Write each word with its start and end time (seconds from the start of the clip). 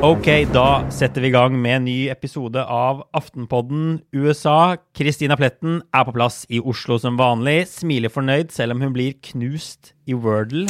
Ok, 0.00 0.26
da 0.50 0.80
setter 0.90 1.22
vi 1.22 1.28
i 1.28 1.34
gang 1.34 1.54
med 1.54 1.76
en 1.76 1.84
ny 1.86 2.08
episode 2.10 2.58
av 2.58 3.04
Aftenpodden 3.14 4.00
USA. 4.10 4.74
Kristina 4.98 5.36
Pletten 5.38 5.78
er 5.94 6.08
på 6.08 6.16
plass 6.16 6.40
i 6.50 6.58
Oslo 6.58 6.98
som 6.98 7.20
vanlig. 7.20 7.68
Smiler 7.70 8.10
fornøyd 8.10 8.50
selv 8.50 8.74
om 8.74 8.82
hun 8.82 8.96
blir 8.96 9.14
knust 9.30 9.92
i 10.10 10.18
Wordle. 10.18 10.66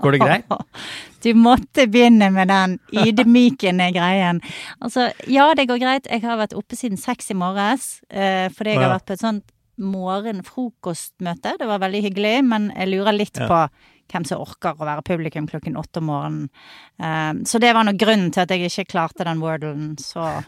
Går 0.00 0.16
det 0.16 0.24
greit? 0.24 0.48
Du 1.20 1.34
måtte 1.36 1.84
begynne 1.84 2.30
med 2.32 2.48
den 2.48 2.78
ydmykende 2.96 3.90
greien. 3.92 4.40
Altså, 4.80 5.10
ja, 5.28 5.50
det 5.52 5.68
går 5.68 5.82
greit. 5.82 6.08
Jeg 6.08 6.24
har 6.24 6.40
vært 6.40 6.56
oppe 6.56 6.80
siden 6.80 6.96
seks 6.96 7.28
i 7.28 7.36
morges 7.36 7.98
eh, 8.08 8.48
fordi 8.48 8.72
jeg 8.72 8.80
har 8.80 8.94
vært 8.94 9.10
på 9.10 9.18
et 9.18 9.28
sånt 9.28 9.44
morgenfrokostmøte. 9.80 11.56
Det 11.58 11.68
var 11.68 11.82
veldig 11.82 12.04
hyggelig, 12.08 12.36
men 12.46 12.70
jeg 12.76 12.92
lurer 12.92 13.16
litt 13.16 13.38
Ja. 13.40 13.48
på 13.48 13.60
hvem 14.10 14.26
som 14.26 14.40
orker 14.42 14.74
å 14.74 14.86
være 14.86 15.02
publikum 15.06 15.46
klokken 15.48 15.76
åtte 15.76 15.98
om 15.98 16.06
morgenen. 16.10 16.48
Eh, 16.98 17.44
så 17.44 17.60
det 17.60 17.74
var 17.74 17.84
nå 17.84 17.96
grunnen 17.96 18.32
til 18.32 18.42
at 18.42 18.50
jeg 18.50 18.66
ikke 18.66 18.90
klarte 18.90 19.24
den 19.24 19.40
Wordlen 19.40 19.96
så, 19.98 20.44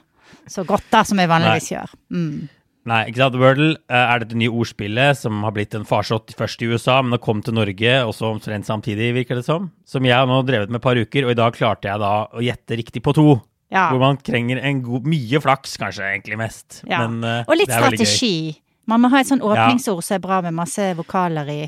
så 0.49 0.65
godt 0.67 0.91
da, 0.91 1.05
som 1.05 1.19
jeg 1.19 1.29
vanligvis 1.31 1.71
gjør. 1.73 1.95
Mm. 2.11 2.49
Nei, 2.85 3.05
ikke 3.07 3.21
sant. 3.23 3.37
Wordle 3.39 3.77
eh, 3.77 3.95
er 4.11 4.25
dette 4.25 4.35
nye 4.35 4.51
ordspillet 4.51 5.17
som 5.17 5.45
har 5.47 5.55
blitt 5.55 5.77
en 5.79 5.87
farsott 5.87 6.35
først 6.35 6.63
i 6.63 6.71
USA, 6.73 6.99
men 7.03 7.15
det 7.15 7.23
kom 7.23 7.43
til 7.47 7.55
Norge 7.55 7.95
også 8.09 8.33
omtrent 8.33 8.67
samtidig, 8.67 9.13
virker 9.15 9.39
det 9.39 9.47
som. 9.47 9.71
Som 9.87 10.03
jeg 10.09 10.17
har 10.17 10.27
nå 10.27 10.41
drevet 10.49 10.73
med 10.73 10.81
et 10.81 10.87
par 10.89 10.99
uker, 10.99 11.29
og 11.29 11.31
i 11.31 11.39
dag 11.39 11.55
klarte 11.55 11.87
jeg 11.93 12.03
da 12.03 12.13
å 12.27 12.43
gjette 12.43 12.79
riktig 12.83 13.05
på 13.07 13.15
to. 13.15 13.29
Ja. 13.73 13.87
Hvor 13.89 14.03
man 14.03 14.19
trenger 14.21 14.59
en 14.61 14.83
god, 14.85 15.07
mye 15.09 15.41
flaks, 15.41 15.79
kanskje 15.81 16.05
egentlig 16.11 16.37
mest. 16.43 16.83
Ja. 16.85 17.07
Men 17.07 17.23
uh, 17.25 17.47
Og 17.47 17.57
litt 17.57 17.71
strategi. 17.73 18.59
Man 18.91 19.01
må 19.05 19.11
ha 19.13 19.21
et 19.23 19.29
sånn 19.31 19.43
åpningsord 19.45 20.03
som 20.05 20.17
er 20.17 20.23
bra 20.25 20.41
med 20.43 20.55
masse 20.57 20.89
vokaler 20.99 21.49
i. 21.53 21.61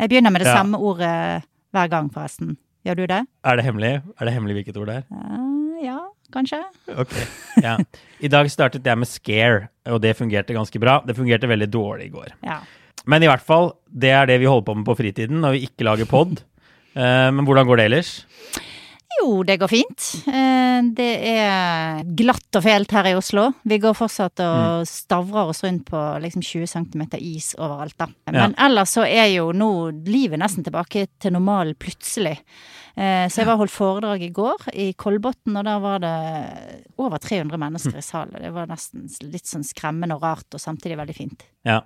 Jeg 0.00 0.10
begynner 0.10 0.32
med 0.32 0.40
det 0.42 0.48
Ja. 0.48 0.56
samme 0.62 0.78
ordet 0.80 1.44
hver 1.74 1.88
gang, 1.90 2.08
forresten. 2.10 2.56
Gjør 2.86 2.96
du 2.96 3.06
det? 3.06 3.20
Er 3.44 3.56
det 3.56 3.64
hemmelig? 3.64 4.02
Er 4.20 4.24
det 4.28 4.32
hemmelig 4.34 4.54
hvilket 4.58 4.76
ord 4.80 4.88
det 4.88 4.96
er? 4.96 5.04
Uh, 5.12 5.84
ja, 5.84 5.98
kanskje? 6.32 6.62
Ok, 6.96 7.12
ja. 7.62 7.76
I 8.20 8.28
dag 8.28 8.50
startet 8.52 8.84
jeg 8.84 8.98
med 8.98 9.08
scare, 9.08 9.68
og 9.86 10.00
det 10.04 10.16
fungerte 10.16 10.52
ganske 10.56 10.80
bra. 10.80 10.98
Det 11.06 11.16
fungerte 11.16 11.48
veldig 11.48 11.70
dårlig 11.72 12.06
i 12.10 12.12
går. 12.12 12.34
Ja. 12.44 12.58
Men 13.06 13.22
i 13.22 13.26
hvert 13.28 13.44
fall, 13.44 13.72
det 13.88 14.10
er 14.10 14.26
det 14.26 14.40
vi 14.40 14.46
holder 14.48 14.64
på 14.68 14.76
med 14.76 14.84
på 14.88 14.96
fritiden 14.96 15.40
når 15.40 15.56
vi 15.56 15.66
ikke 15.68 15.84
lager 15.84 16.08
pod. 16.08 16.42
Uh, 16.96 17.30
men 17.34 17.44
hvordan 17.44 17.66
går 17.66 17.76
det 17.80 17.84
ellers? 17.90 18.12
Jo, 19.20 19.42
det 19.46 19.58
går 19.60 19.68
fint. 19.70 20.04
Eh, 20.28 20.60
Det 20.94 21.10
er 21.24 22.02
glatt 22.18 22.56
og 22.58 22.62
fælt 22.64 22.90
her 22.92 23.06
i 23.06 23.14
Oslo. 23.16 23.52
Vi 23.64 23.78
går 23.78 23.94
fortsatt 23.96 24.40
og 24.42 24.82
Mm. 24.82 24.86
stavrer 24.86 25.48
oss 25.48 25.62
rundt 25.64 25.84
på 25.86 26.00
liksom 26.20 26.42
20 26.42 26.66
cm 26.66 27.02
is 27.20 27.54
overalt, 27.58 27.96
da. 27.96 28.06
Men 28.30 28.54
ellers 28.58 28.90
så 28.96 29.02
er 29.06 29.28
jo 29.34 29.52
nå 29.52 30.04
livet 30.04 30.38
nesten 30.38 30.64
tilbake 30.64 31.06
til 31.20 31.32
normalen 31.32 31.74
plutselig. 31.74 32.38
Eh, 32.96 33.26
Så 33.28 33.36
jeg 33.42 33.46
var 33.46 33.56
holdt 33.56 33.70
foredrag 33.72 34.22
i 34.22 34.30
går 34.30 34.68
i 34.74 34.92
Kolbotn, 34.94 35.56
og 35.56 35.64
der 35.64 35.78
var 35.80 35.98
det 35.98 36.84
over 36.98 37.18
300 37.18 37.56
mennesker 37.58 37.96
i 37.96 38.02
salen. 38.02 38.40
Det 38.40 38.52
var 38.52 38.66
nesten 38.66 39.08
litt 39.32 39.46
sånn 39.46 39.64
skremmende 39.64 40.14
og 40.14 40.22
rart, 40.22 40.44
og 40.54 40.60
samtidig 40.60 40.96
veldig 40.98 41.14
fint. 41.16 41.42
Ja. 41.64 41.80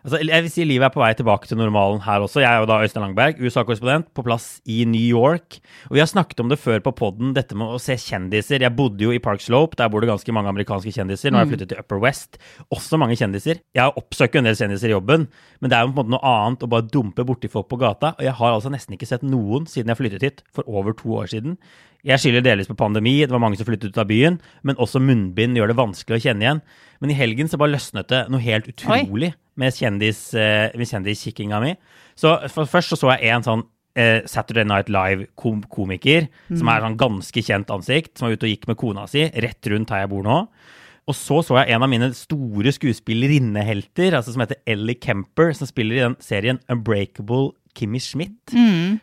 Altså, 0.00 0.20
jeg 0.24 0.44
vil 0.44 0.52
si 0.52 0.64
Livet 0.64 0.86
er 0.88 0.92
på 0.94 1.02
vei 1.02 1.10
tilbake 1.16 1.48
til 1.48 1.58
normalen 1.60 2.00
her 2.06 2.24
også. 2.24 2.40
Jeg 2.40 2.48
er 2.48 2.62
jo 2.62 2.68
da 2.70 2.78
Øystein 2.80 3.04
Langberg, 3.04 3.40
USA-korrespondent, 3.42 4.08
på 4.16 4.24
plass 4.24 4.46
i 4.64 4.84
New 4.88 5.02
York. 5.02 5.58
Og 5.90 5.98
Vi 5.98 6.02
har 6.02 6.08
snakket 6.08 6.40
om 6.40 6.48
det 6.48 6.58
før 6.58 6.80
på 6.80 6.94
poden, 6.96 7.34
dette 7.36 7.56
med 7.58 7.68
å 7.68 7.80
se 7.82 7.98
kjendiser. 8.00 8.64
Jeg 8.64 8.76
bodde 8.76 9.04
jo 9.04 9.12
i 9.12 9.20
Park 9.20 9.44
Slope, 9.44 9.76
der 9.76 9.90
bor 9.92 10.00
det 10.00 10.08
ganske 10.08 10.32
mange 10.32 10.48
amerikanske 10.48 10.94
kjendiser. 10.96 11.30
Nå 11.30 11.40
har 11.40 11.44
jeg 11.44 11.52
flyttet 11.52 11.72
til 11.74 11.82
Upper 11.82 12.00
West. 12.00 12.40
Også 12.72 13.00
mange 13.00 13.18
kjendiser. 13.20 13.60
Jeg 13.76 13.96
oppsøker 14.00 14.40
en 14.40 14.48
del 14.48 14.56
kjendiser 14.56 14.88
i 14.88 14.96
jobben, 14.96 15.28
men 15.60 15.70
det 15.70 15.76
er 15.76 15.84
jo 15.84 15.92
på 15.92 15.98
en 15.98 16.00
måte 16.00 16.14
noe 16.16 16.32
annet 16.32 16.64
å 16.64 16.72
bare 16.72 16.88
dumpe 16.88 17.26
borti 17.28 17.52
folk 17.52 17.68
på 17.68 17.80
gata. 17.80 18.14
Og 18.16 18.24
jeg 18.24 18.36
har 18.40 18.56
altså 18.56 18.72
nesten 18.72 18.96
ikke 18.96 19.10
sett 19.10 19.26
noen 19.26 19.68
siden 19.68 19.92
jeg 19.92 20.00
flyttet 20.00 20.26
hit 20.26 20.44
for 20.56 20.64
over 20.64 20.96
to 20.96 21.12
år 21.20 21.28
siden. 21.34 21.60
Jeg 22.06 22.22
skylder 22.22 22.44
delvis 22.44 22.70
på 22.70 22.78
pandemi, 22.80 23.18
det 23.20 23.34
var 23.34 23.42
mange 23.42 23.58
som 23.60 23.66
flyttet 23.68 23.92
ut 23.92 23.98
av 24.00 24.08
byen, 24.08 24.38
men 24.64 24.78
også 24.80 25.02
munnbind 25.04 25.58
gjør 25.58 25.68
det 25.68 25.76
vanskelig 25.76 26.16
å 26.16 26.22
kjenne 26.24 26.46
igjen. 26.46 26.62
Men 27.00 27.12
i 27.12 27.16
helgen 27.16 27.48
så 27.50 27.60
bare 27.60 27.74
løsnet 27.74 28.08
det 28.12 28.22
noe 28.32 28.40
helt 28.44 28.68
utrolig 28.72 29.32
eh, 29.34 29.38
med 29.60 29.76
kjendiskikkinga 30.88 31.60
mi. 31.62 31.74
Så 32.18 32.34
først 32.56 32.94
så, 32.94 32.98
så 33.00 33.12
jeg 33.14 33.30
en 33.36 33.46
sånn 33.46 33.62
eh, 33.98 34.20
Saturday 34.28 34.66
Night 34.68 34.90
Live-komiker, 34.92 36.28
som 36.52 36.68
er 36.72 36.84
sånn 36.84 36.98
ganske 37.00 37.44
kjent 37.46 37.70
ansikt, 37.74 38.16
som 38.18 38.28
var 38.28 38.36
ute 38.36 38.48
og 38.48 38.52
gikk 38.54 38.68
med 38.70 38.80
kona 38.80 39.06
si 39.10 39.26
rett 39.44 39.70
rundt 39.72 39.92
her 39.94 40.04
jeg 40.06 40.12
bor 40.12 40.26
nå. 40.26 40.40
Og 41.10 41.16
så 41.16 41.40
så 41.42 41.56
jeg 41.58 41.74
en 41.74 41.82
av 41.82 41.90
mine 41.90 42.10
store 42.14 42.70
skuespillerinnehelter, 42.76 44.14
altså 44.14 44.34
som 44.34 44.44
heter 44.44 44.60
Ellie 44.68 44.98
Kemper, 45.00 45.52
som 45.56 45.66
spiller 45.66 45.96
i 45.98 46.04
den 46.04 46.14
serien 46.22 46.60
Unbreakable 46.70 47.50
Kimmy 47.78 48.00
Schmidt, 48.02 48.52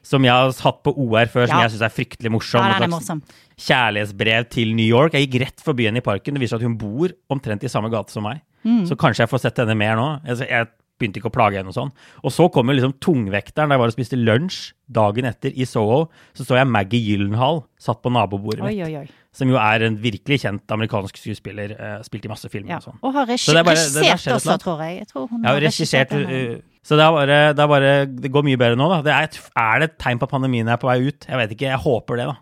som 0.03 0.23
jeg 0.27 0.31
har 0.31 0.51
hatt 0.51 0.79
på 0.83 0.91
OR 0.93 1.25
før, 1.31 1.47
som 1.47 1.57
Ja. 1.57 1.63
jeg 1.67 1.71
syns 1.75 1.85
er 1.87 1.93
fryktelig 1.95 2.31
morsom. 2.31 2.63
Ja, 2.63 2.79
er 2.83 2.91
morsom. 2.91 3.21
Kjærlighetsbrev 3.57 4.49
til 4.51 4.73
New 4.75 4.85
York. 4.85 5.13
Jeg 5.13 5.27
gikk 5.29 5.41
rett 5.41 5.63
forbi 5.63 5.85
henne 5.87 5.97
i 5.97 6.05
parken. 6.05 6.35
Det 6.35 6.41
viser 6.43 6.57
at 6.59 6.65
hun 6.67 6.77
bor 6.77 7.09
omtrent 7.31 7.63
i 7.63 7.71
samme 7.71 7.89
gate 7.89 8.11
som 8.11 8.23
meg. 8.23 8.41
Så 8.89 8.97
kanskje 8.99 9.25
jeg 9.25 9.31
får 9.31 9.43
sett 9.45 9.61
henne 9.63 9.75
mer 9.79 9.95
nå. 9.99 10.07
Jeg, 10.27 10.47
jeg 10.49 10.67
begynte 10.97 11.19
ikke 11.21 11.29
å 11.29 11.35
plage 11.35 11.59
henne 11.59 11.69
og 11.69 11.77
sånn. 11.77 11.91
Og 12.25 12.33
så 12.33 12.47
kom 12.53 12.69
jo 12.71 12.75
liksom 12.77 12.95
tungvekteren 13.03 13.69
da 13.69 13.77
jeg 13.77 13.83
var 13.83 13.91
og 13.91 13.95
spiste 13.95 14.17
lunsj 14.17 14.71
dagen 14.89 15.27
etter 15.29 15.53
i 15.53 15.67
Soho. 15.69 16.07
Så 16.37 16.45
så 16.47 16.57
jeg 16.57 16.69
Maggie 16.73 17.03
Gyllenhaal 17.03 17.61
satt 17.81 18.01
på 18.01 18.11
nabobordet 18.13 18.65
Oi, 18.65 18.73
mitt. 18.73 18.87
oi, 18.87 19.03
oi. 19.03 19.07
Som 19.37 19.51
jo 19.53 19.59
er 19.61 19.85
en 19.85 19.99
virkelig 20.01 20.39
kjent 20.41 20.73
amerikansk 20.73 21.19
skuespiller. 21.21 21.75
Uh, 21.77 21.99
spilt 22.05 22.25
i 22.25 22.31
masse 22.31 22.49
filmer 22.49 22.73
Ja. 22.73 22.79
og 22.81 22.87
sånn. 22.87 22.97
Og 23.03 23.13
har 23.13 23.29
er 23.29 23.37
bare- 23.37 23.77
regissert 23.77 24.25
eller 24.25 24.39
også, 24.39 24.57
tror 24.63 24.81
jeg. 24.81 24.97
jeg 24.97 25.07
tror 25.11 25.29
hun 25.29 25.43
ja, 25.43 25.51
har 25.53 25.61
regissert 25.61 26.11
uh, 26.17 26.57
Så 26.81 26.97
det 26.97 27.05
bare, 27.13 27.53
det 27.53 27.69
bare 27.69 27.93
Det 28.07 28.31
går 28.31 28.43
mye 28.43 28.57
bedre 28.57 28.75
nå, 28.79 28.89
da. 28.89 29.01
Det 29.05 29.13
er, 29.13 29.29
et, 29.29 29.39
er 29.55 29.79
det 29.79 29.89
et 29.91 29.97
tegn 29.99 30.17
på 30.17 30.23
at 30.23 30.33
pandemien 30.33 30.67
er 30.67 30.81
på 30.81 30.89
vei 30.89 30.99
ut? 31.05 31.27
Jeg 31.29 31.37
vet 31.37 31.51
ikke. 31.53 31.69
Jeg 31.69 31.83
håper 31.85 32.17
det, 32.17 32.25
da. 32.33 32.37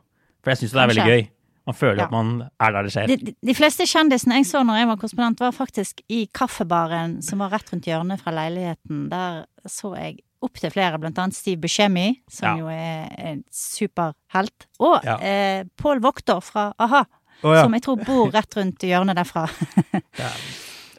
For 0.46 0.54
jeg 0.54 0.64
syns 0.64 0.72
det 0.72 0.82
er 0.82 0.92
veldig 0.94 1.10
gøy. 1.12 1.28
Man 1.66 1.74
føler 1.76 1.98
Ja. 1.98 2.06
at 2.06 2.12
man 2.12 2.44
er 2.62 2.72
der 2.72 2.84
det 2.84 2.92
skjer. 2.94 3.08
De, 3.08 3.34
de- 3.42 3.54
fleste 3.58 3.88
kjendisene 3.90 4.36
jeg 4.38 4.46
så 4.46 4.62
når 4.66 4.78
jeg 4.78 4.88
var 4.88 4.98
korrespondent, 5.02 5.40
var 5.40 5.52
faktisk 5.52 6.02
i 6.10 6.28
kaffebaren 6.32 7.22
som 7.26 7.40
var 7.40 7.50
rett 7.56 7.72
rundt 7.74 7.86
hjørnet 7.90 8.22
fra 8.22 8.32
leiligheten. 8.32 9.10
Der 9.10 9.46
så 9.68 9.96
jeg 9.98 10.20
opptil 10.46 10.70
flere, 10.70 11.00
blant 11.02 11.18
annet 11.18 11.34
Steve 11.34 11.58
Buscemi, 11.62 12.20
som 12.30 12.52
Ja. 12.52 12.58
jo 12.62 12.68
er 12.68 13.10
en 13.18 13.44
superhelt. 13.52 14.68
Og 14.80 15.02
Ja. 15.04 15.18
eh, 15.18 15.64
Paul 15.76 16.00
Vokter 16.02 16.40
fra 16.42 16.72
a-ha, 16.78 17.04
oh, 17.44 17.62
som 17.64 17.74
jeg 17.74 17.82
tror 17.82 18.06
bor 18.06 18.30
rett 18.32 18.54
rundt 18.56 18.78
hjørnet 18.80 19.16
derfra. 19.16 19.50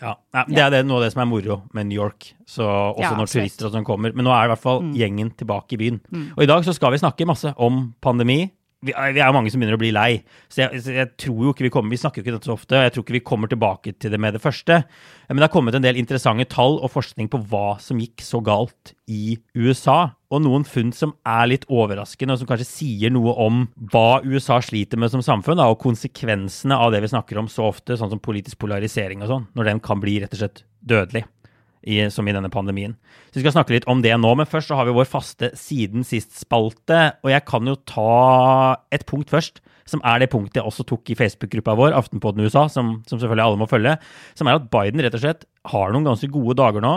Ja, 0.02 0.12
Det 0.46 0.58
er 0.60 0.70
det, 0.70 0.82
noe 0.84 0.98
av 0.98 1.06
det 1.06 1.12
som 1.14 1.22
er 1.22 1.28
moro 1.30 1.62
med 1.72 1.86
New 1.88 1.96
York. 1.96 2.34
Så 2.46 2.62
også 2.66 3.16
når 3.16 3.30
turister 3.32 3.66
og 3.66 3.72
sånn 3.72 3.84
kommer. 3.86 4.12
Men 4.14 4.26
nå 4.28 4.30
er 4.34 4.44
i 4.44 4.50
hvert 4.52 4.60
fall 4.60 4.82
gjengen 4.92 5.30
tilbake 5.40 5.72
i 5.72 5.78
byen. 5.80 6.00
Og 6.36 6.42
i 6.44 6.48
dag 6.50 6.66
så 6.66 6.74
skal 6.76 6.92
vi 6.92 6.98
snakke 7.00 7.24
masse 7.26 7.54
om 7.56 7.94
pandemi. 8.04 8.50
Vi 8.86 9.20
er, 9.22 9.32
mange 9.34 9.50
som 9.52 9.60
begynner 9.60 9.78
å 9.78 9.80
bli 9.80 9.92
lei. 9.94 10.10
Så 10.52 10.62
jeg, 10.64 10.82
jeg 10.94 11.10
tror 11.20 11.46
jo 11.46 11.54
ikke 11.54 11.66
vi 11.66 11.72
kommer 11.74 11.94
Vi 11.94 12.00
snakker 12.00 12.20
jo 12.20 12.26
ikke 12.26 12.36
dette 12.36 12.48
så 12.48 12.56
ofte, 12.56 12.76
og 12.78 12.86
jeg 12.86 12.94
tror 12.94 13.04
ikke 13.04 13.16
vi 13.18 13.24
kommer 13.32 13.50
tilbake 13.50 13.94
til 14.00 14.12
det 14.14 14.20
med 14.22 14.36
det 14.36 14.42
første. 14.44 14.82
Men 15.28 15.40
det 15.40 15.48
har 15.48 15.54
kommet 15.54 15.76
en 15.78 15.84
del 15.84 15.98
interessante 16.00 16.46
tall 16.52 16.78
og 16.78 16.92
forskning 16.94 17.30
på 17.32 17.40
hva 17.50 17.76
som 17.82 18.00
gikk 18.00 18.24
så 18.24 18.40
galt 18.44 18.94
i 19.10 19.38
USA. 19.58 20.14
Og 20.34 20.42
noen 20.42 20.66
funn 20.66 20.90
som 20.94 21.14
er 21.26 21.50
litt 21.52 21.66
overraskende, 21.70 22.34
og 22.34 22.42
som 22.42 22.50
kanskje 22.50 22.68
sier 22.68 23.14
noe 23.14 23.34
om 23.42 23.64
hva 23.92 24.22
USA 24.26 24.58
sliter 24.64 24.98
med 24.98 25.12
som 25.12 25.22
samfunn, 25.24 25.60
da, 25.60 25.68
og 25.70 25.82
konsekvensene 25.82 26.78
av 26.78 26.94
det 26.94 27.04
vi 27.04 27.12
snakker 27.14 27.42
om 27.42 27.50
så 27.50 27.68
ofte, 27.70 27.98
sånn 27.98 28.14
som 28.14 28.22
politisk 28.22 28.58
polarisering 28.64 29.22
og 29.22 29.32
sånn, 29.32 29.50
når 29.58 29.70
den 29.70 29.82
kan 29.84 30.02
bli 30.02 30.18
rett 30.22 30.34
og 30.34 30.42
slett 30.42 30.64
dødelig 30.86 31.26
i, 31.86 32.00
som 32.12 32.26
i 32.26 32.34
denne 32.34 32.50
pandemien. 32.52 32.96
Så 33.30 33.38
Vi 33.38 33.44
skal 33.44 33.54
snakke 33.54 33.76
litt 33.76 33.86
om 33.90 34.02
det 34.02 34.14
nå, 34.18 34.32
men 34.38 34.48
først 34.48 34.70
så 34.70 34.78
har 34.78 34.88
vi 34.88 34.96
vår 34.96 35.08
faste 35.08 35.52
Siden 35.56 36.04
sist-spalte. 36.06 37.16
Og 37.24 37.32
jeg 37.32 37.44
kan 37.48 37.66
jo 37.68 37.76
ta 37.88 38.76
et 38.94 39.06
punkt 39.08 39.30
først, 39.32 39.62
som 39.86 40.02
er 40.04 40.20
det 40.20 40.32
punktet 40.32 40.60
jeg 40.60 40.66
også 40.66 40.86
tok 40.88 41.12
i 41.12 41.18
Facebook-gruppa 41.18 41.76
vår, 41.78 41.94
Aftenpodden 41.94 42.42
USA, 42.42 42.66
som, 42.72 42.98
som, 43.06 43.20
selvfølgelig 43.20 43.46
alle 43.46 43.60
må 43.60 43.70
følge, 43.70 43.94
som 44.34 44.50
er 44.50 44.58
at 44.58 44.66
Biden 44.72 45.02
rett 45.04 45.14
og 45.14 45.22
slett 45.22 45.46
har 45.70 45.94
noen 45.94 46.08
ganske 46.08 46.30
gode 46.34 46.58
dager 46.58 46.82
nå. 46.82 46.96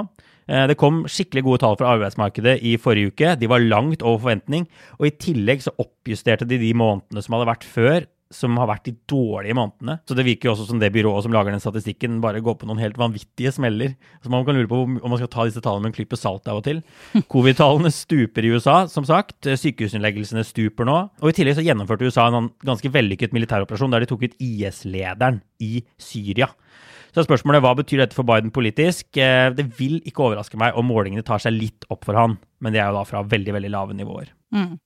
Eh, 0.50 0.66
det 0.72 0.78
kom 0.82 1.04
skikkelig 1.06 1.46
gode 1.46 1.62
tall 1.62 1.78
fra 1.78 1.94
arbeidsmarkedet 1.96 2.58
i 2.66 2.76
forrige 2.82 3.14
uke. 3.14 3.36
De 3.38 3.50
var 3.52 3.62
langt 3.62 4.02
over 4.02 4.24
forventning. 4.24 4.66
Og 4.98 5.10
i 5.10 5.16
tillegg 5.22 5.62
så 5.66 5.76
oppjusterte 5.78 6.50
de 6.50 6.58
de 6.62 6.74
månedene 6.78 7.22
som 7.22 7.38
hadde 7.38 7.52
vært 7.52 7.68
før, 7.68 8.10
som 8.34 8.58
har 8.62 8.70
vært 8.70 8.86
de 8.86 8.94
dårlige 9.10 9.56
månedene. 9.58 9.98
Så 10.06 10.16
det 10.18 10.26
virker 10.28 10.50
jo 10.50 10.54
også 10.54 10.68
som 10.70 10.82
det 10.82 10.92
byrået 10.94 11.26
som 11.26 11.34
lager 11.34 11.54
den 11.54 11.64
statistikken, 11.64 12.20
bare 12.22 12.44
går 12.46 12.60
på 12.62 12.70
noen 12.70 12.82
helt 12.82 12.98
vanvittige 13.00 13.52
smeller. 13.56 13.96
Så 14.22 14.30
man 14.30 14.46
kan 14.46 14.58
lure 14.58 14.70
på 14.70 14.84
om 14.86 15.00
man 15.02 15.18
skal 15.18 15.32
ta 15.34 15.48
disse 15.48 15.64
tallene 15.66 15.88
med 15.88 15.92
en 15.94 15.98
klype 15.98 16.20
salt 16.20 16.50
av 16.52 16.62
og 16.62 16.68
til. 16.68 16.84
Covid-tallene 17.34 17.92
stuper 17.94 18.46
i 18.46 18.54
USA, 18.54 18.84
som 18.92 19.08
sagt. 19.08 19.50
Sykehusinnleggelsene 19.50 20.46
stuper 20.46 20.88
nå. 20.90 21.00
Og 21.24 21.32
i 21.32 21.38
tillegg 21.40 21.58
så 21.58 21.66
gjennomførte 21.66 22.06
USA 22.06 22.28
en 22.30 22.52
ganske 22.66 22.94
vellykket 22.94 23.34
militæroperasjon 23.36 23.96
der 23.96 24.06
de 24.06 24.12
tok 24.12 24.28
ut 24.30 24.38
IS-lederen 24.38 25.42
i 25.66 25.82
Syria. 25.98 26.52
Så 27.16 27.26
spørsmålet 27.26 27.64
hva 27.66 27.72
betyr 27.80 28.04
dette 28.04 28.18
for 28.18 28.28
Biden 28.28 28.54
politisk? 28.54 29.08
Eh, 29.18 29.50
det 29.58 29.66
vil 29.80 29.98
ikke 30.06 30.28
overraske 30.28 30.60
meg 30.62 30.78
om 30.78 30.86
målingene 30.86 31.26
tar 31.26 31.42
seg 31.42 31.56
litt 31.56 31.88
opp 31.90 32.06
for 32.06 32.18
han, 32.18 32.38
men 32.62 32.76
det 32.76 32.84
er 32.84 32.92
jo 32.92 33.00
da 33.00 33.08
fra 33.10 33.24
veldig, 33.26 33.56
veldig 33.58 33.74
lave 33.74 33.98
nivåer. 33.98 34.30
Mm. 34.54 34.78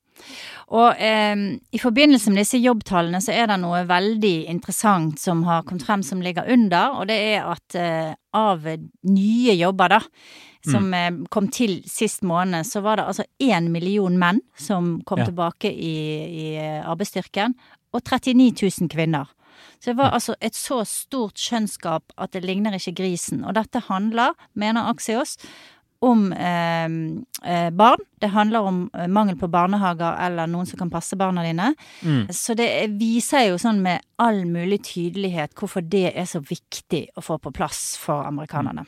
Og 0.74 1.02
eh, 1.02 1.36
i 1.74 1.82
forbindelse 1.82 2.32
med 2.32 2.44
disse 2.44 2.62
jobbtallene 2.62 3.22
så 3.24 3.36
er 3.36 3.52
det 3.52 3.60
noe 3.62 3.84
veldig 3.90 4.36
interessant 4.52 5.22
som 5.22 5.44
har 5.48 5.66
kommet 5.68 5.86
frem 5.86 6.06
som 6.06 6.24
ligger 6.24 6.50
under, 6.54 6.98
og 7.00 7.12
det 7.12 7.20
er 7.36 7.52
at 7.52 7.78
eh, 7.80 8.16
av 8.34 8.66
nye 8.66 9.54
jobber, 9.60 9.98
da, 9.98 10.02
som 10.64 10.88
mm. 10.88 10.98
Eh, 10.98 11.30
kom 11.30 11.52
til 11.52 11.82
sist 11.90 12.24
måned, 12.24 12.66
så 12.68 12.82
var 12.82 12.98
det 12.98 13.08
altså 13.12 13.28
én 13.44 13.70
million 13.74 14.18
menn 14.20 14.42
som 14.58 14.98
kom 15.06 15.22
ja. 15.22 15.30
tilbake 15.30 15.72
i, 15.72 15.96
i, 16.26 16.50
arbeidsstyrken, 16.82 17.56
og 17.94 18.02
39 18.02 18.70
000 18.82 18.90
kvinner. 18.90 19.30
Så 19.80 19.92
det 19.92 20.00
var 20.00 20.16
altså 20.16 20.34
et 20.42 20.56
så 20.56 20.80
stort 20.88 21.38
kjønnsgap 21.40 22.16
at 22.18 22.34
det 22.34 22.42
ligner 22.46 22.74
ikke 22.78 22.96
grisen. 23.04 23.44
Og 23.44 23.54
dette 23.58 23.84
handler, 23.90 24.34
mener 24.56 24.88
Axios, 24.90 25.36
om 26.04 26.26
eh, 26.34 26.88
eh, 27.44 27.70
barn. 27.76 28.02
Det 28.20 28.32
handler 28.34 28.70
om 28.70 28.80
eh, 28.94 29.08
mangel 29.08 29.38
på 29.40 29.50
barnehager 29.52 30.18
eller 30.26 30.50
noen 30.52 30.68
som 30.70 30.80
kan 30.80 30.92
passe 30.94 31.18
barna 31.20 31.46
dine. 31.46 31.74
Mm. 32.02 32.26
Så 32.34 32.56
det 32.60 32.70
viser 33.00 33.50
jo 33.50 33.62
sånn 33.62 33.82
med 33.84 34.04
all 34.22 34.44
mulig 34.50 34.84
tydelighet 34.90 35.56
hvorfor 35.60 35.86
det 35.86 36.12
er 36.12 36.28
så 36.30 36.44
viktig 36.44 37.06
å 37.16 37.24
få 37.24 37.40
på 37.44 37.54
plass 37.56 37.94
for 38.02 38.28
amerikanerne. 38.28 38.86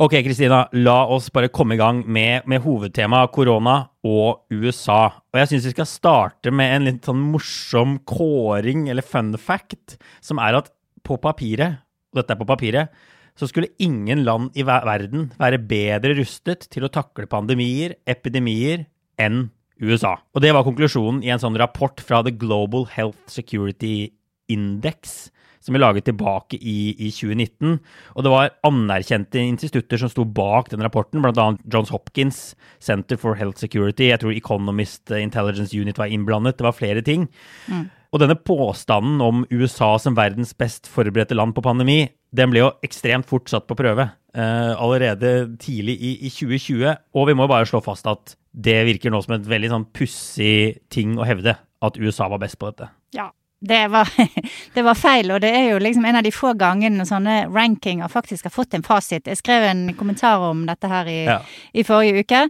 Ok, 0.00 0.14
Kristina, 0.24 0.62
la 0.80 1.02
oss 1.12 1.26
bare 1.28 1.50
komme 1.52 1.76
i 1.76 1.78
gang 1.80 1.98
med, 2.08 2.46
med 2.48 2.62
hovedtemaet 2.64 3.34
korona 3.34 3.74
og 4.08 4.46
USA. 4.48 5.10
Og 5.28 5.40
jeg 5.42 5.50
syns 5.50 5.66
vi 5.68 5.72
skal 5.74 5.88
starte 5.90 6.52
med 6.56 6.72
en 6.72 6.86
litt 6.86 7.08
sånn 7.10 7.20
morsom 7.34 7.98
kåring, 8.08 8.86
eller 8.88 9.04
fun 9.04 9.34
fact, 9.36 9.98
som 10.24 10.40
er 10.40 10.56
at 10.56 10.70
på 11.04 11.18
papiret, 11.20 11.82
og 12.14 12.22
dette 12.22 12.32
er 12.32 12.40
på 12.40 12.48
papiret, 12.48 13.02
så 13.40 13.48
skulle 13.48 13.72
ingen 13.80 14.20
land 14.26 14.52
i 14.58 14.66
verden 14.66 15.30
være 15.40 15.62
bedre 15.64 16.12
rustet 16.18 16.66
til 16.68 16.84
å 16.84 16.92
takle 16.92 17.30
pandemier, 17.30 17.96
epidemier, 18.04 18.84
enn 19.20 19.46
USA. 19.80 20.18
Og 20.36 20.44
det 20.44 20.52
var 20.52 20.66
konklusjonen 20.66 21.22
i 21.24 21.32
en 21.32 21.40
sånn 21.40 21.56
rapport 21.60 22.02
fra 22.04 22.20
The 22.26 22.34
Global 22.36 22.84
Health 22.92 23.32
Security 23.32 24.10
Index, 24.52 25.30
som 25.64 25.76
ble 25.76 25.80
laget 25.82 26.06
tilbake 26.08 26.58
i, 26.60 26.92
i 26.96 27.08
2019. 27.12 27.78
Og 28.16 28.24
det 28.24 28.32
var 28.32 28.52
anerkjente 28.66 29.40
institutter 29.40 30.00
som 30.00 30.12
sto 30.12 30.24
bak 30.24 30.68
den 30.72 30.84
rapporten, 30.84 31.24
bl.a. 31.24 31.46
Johns 31.64 31.92
Hopkins 31.94 32.42
Center 32.80 33.20
for 33.20 33.40
Health 33.40 33.60
Security. 33.60 34.10
Jeg 34.10 34.22
tror 34.22 34.36
Economist 34.36 35.12
Intelligence 35.16 35.76
Unit 35.76 36.00
var 36.00 36.12
innblandet. 36.12 36.58
Det 36.60 36.68
var 36.68 36.76
flere 36.76 37.04
ting. 37.04 37.28
Mm. 37.68 37.88
Og 38.10 38.22
denne 38.22 38.34
påstanden 38.34 39.20
om 39.22 39.44
USA 39.52 39.92
som 40.02 40.16
verdens 40.18 40.52
best 40.58 40.88
forberedte 40.90 41.36
land 41.38 41.54
på 41.54 41.62
pandemi, 41.62 42.08
den 42.34 42.50
ble 42.50 42.64
jo 42.64 42.72
ekstremt 42.86 43.28
fort 43.30 43.50
satt 43.50 43.68
på 43.68 43.78
prøve 43.78 44.08
uh, 44.10 44.72
allerede 44.74 45.56
tidlig 45.62 45.96
i, 45.98 46.12
i, 46.26 46.30
2020. 46.30 46.96
Og 47.14 47.28
vi 47.30 47.36
må 47.38 47.46
bare 47.50 47.68
slå 47.70 47.82
fast 47.84 48.10
at 48.10 48.34
det 48.50 48.80
virker 48.88 49.14
nå 49.14 49.22
som 49.22 49.36
et 49.36 49.46
veldig 49.46 49.70
sånn 49.70 49.90
pussig 49.94 50.80
ting 50.90 51.14
å 51.18 51.26
hevde 51.26 51.54
at 51.54 52.00
USA 52.02 52.26
var 52.32 52.42
best 52.42 52.58
på 52.58 52.72
dette. 52.72 52.90
Ja, 53.14 53.30
det 53.60 53.88
var, 53.88 54.08
det 54.74 54.82
var, 54.82 54.94
feil, 54.94 55.30
og 55.30 55.40
det 55.40 55.50
er 55.52 55.66
jo 55.70 55.78
liksom 55.78 56.04
en 56.08 56.16
av 56.16 56.24
de 56.24 56.32
få 56.32 56.54
gangene 56.56 57.04
sånne 57.06 57.42
rankinger 57.52 58.08
faktisk 58.08 58.48
har 58.48 58.54
fått 58.54 58.74
en 58.74 58.84
fasit. 58.86 59.28
Jeg 59.28 59.40
skrev 59.40 59.66
en 59.68 59.82
kommentar 59.98 60.40
om 60.48 60.64
dette 60.68 60.88
her 60.88 61.10
i, 61.12 61.18
ja. 61.28 61.38
i 61.72 61.84
forrige 61.84 62.24
uke. 62.24 62.42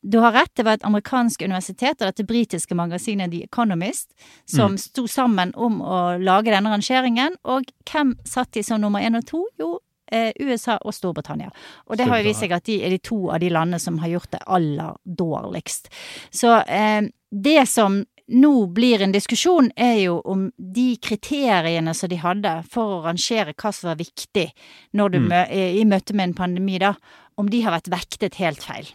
Du 0.00 0.18
har 0.24 0.32
rett, 0.32 0.52
det 0.56 0.64
var 0.64 0.78
et 0.78 0.86
amerikansk 0.88 1.44
universitet 1.44 2.00
og 2.00 2.08
dette 2.08 2.24
britiske 2.28 2.76
magasinet 2.78 3.32
The 3.34 3.44
Economist 3.44 4.14
som 4.48 4.72
mm. 4.74 4.82
sto 4.86 5.04
sammen 5.10 5.52
om 5.54 5.82
å 5.84 6.04
lage 6.16 6.54
denne 6.54 6.72
rangeringen. 6.72 7.36
Og 7.44 7.68
hvem 7.90 8.16
satt 8.24 8.54
de 8.56 8.64
som 8.64 8.80
nummer 8.80 9.04
én 9.04 9.20
og 9.20 9.26
to? 9.28 9.42
Jo, 9.60 9.74
eh, 10.08 10.32
USA 10.40 10.78
og 10.80 10.96
Storbritannia. 10.96 11.52
Og 11.90 12.00
det 12.00 12.08
har 12.08 12.22
jo 12.22 12.30
vist 12.30 12.40
seg 12.40 12.56
at 12.56 12.64
de 12.64 12.80
er 12.80 12.96
de 12.96 13.02
to 13.04 13.26
av 13.28 13.44
de 13.44 13.52
landene 13.52 13.82
som 13.82 14.00
har 14.00 14.16
gjort 14.16 14.32
det 14.32 14.42
aller 14.48 14.96
dårligst. 15.04 15.92
Så 16.32 16.56
eh, 16.64 17.04
det 17.34 17.68
som 17.68 18.00
nå 18.32 18.52
blir 18.72 19.02
en 19.04 19.12
diskusjon, 19.12 19.70
er 19.76 19.98
jo 20.06 20.18
om 20.24 20.46
de 20.56 20.94
kriteriene 21.02 21.92
som 21.96 22.08
de 22.08 22.18
hadde 22.22 22.54
for 22.72 22.96
å 22.96 23.02
rangere 23.04 23.52
hva 23.52 23.72
som 23.74 23.90
var 23.90 24.00
viktig 24.00 24.46
mm. 24.96 25.28
mø 25.28 25.44
i 25.52 25.84
møte 25.88 26.16
med 26.16 26.30
en 26.30 26.36
pandemi, 26.38 26.78
da, 26.80 26.94
om 27.36 27.50
de 27.50 27.60
har 27.64 27.76
vært 27.76 27.92
vektet 27.92 28.40
helt 28.40 28.64
feil. 28.64 28.88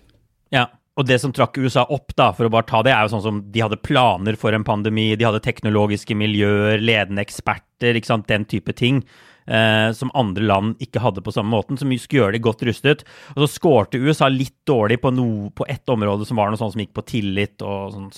Ja, 0.53 0.67
og 0.99 1.07
det 1.07 1.19
som 1.21 1.31
trakk 1.35 1.59
USA 1.61 1.85
opp, 1.93 2.11
da, 2.17 2.31
for 2.35 2.49
å 2.49 2.51
bare 2.53 2.67
ta 2.67 2.81
det, 2.83 2.91
er 2.91 3.05
jo 3.05 3.13
sånn 3.13 3.25
som 3.25 3.41
de 3.53 3.63
hadde 3.63 3.79
planer 3.85 4.35
for 4.39 4.55
en 4.55 4.65
pandemi, 4.67 5.13
de 5.15 5.27
hadde 5.27 5.43
teknologiske 5.45 6.17
miljøer, 6.17 6.81
ledende 6.81 7.23
eksperter, 7.23 7.95
ikke 7.95 8.13
sant, 8.15 8.27
den 8.31 8.47
type 8.49 8.75
ting 8.75 9.03
eh, 9.49 9.89
som 9.97 10.11
andre 10.17 10.45
land 10.45 10.83
ikke 10.83 11.01
hadde 11.03 11.23
på 11.25 11.33
samme 11.33 11.51
måten, 11.53 11.79
som 11.79 11.91
skulle 11.97 12.23
gjøre 12.23 12.37
de 12.37 12.43
godt 12.45 12.63
rustet. 12.67 13.05
Og 13.35 13.43
så 13.43 13.49
skårte 13.55 14.01
USA 14.01 14.29
litt 14.31 14.55
dårlig 14.69 14.99
på, 15.03 15.11
no, 15.15 15.49
på 15.55 15.67
ett 15.69 15.89
område 15.89 16.27
som 16.29 16.39
var 16.39 16.51
noe 16.51 16.61
sånt 16.61 16.75
som 16.75 16.83
gikk 16.83 16.93
på 16.97 17.05
tillit 17.09 17.65
og 17.65 17.95
sånn, 17.95 18.09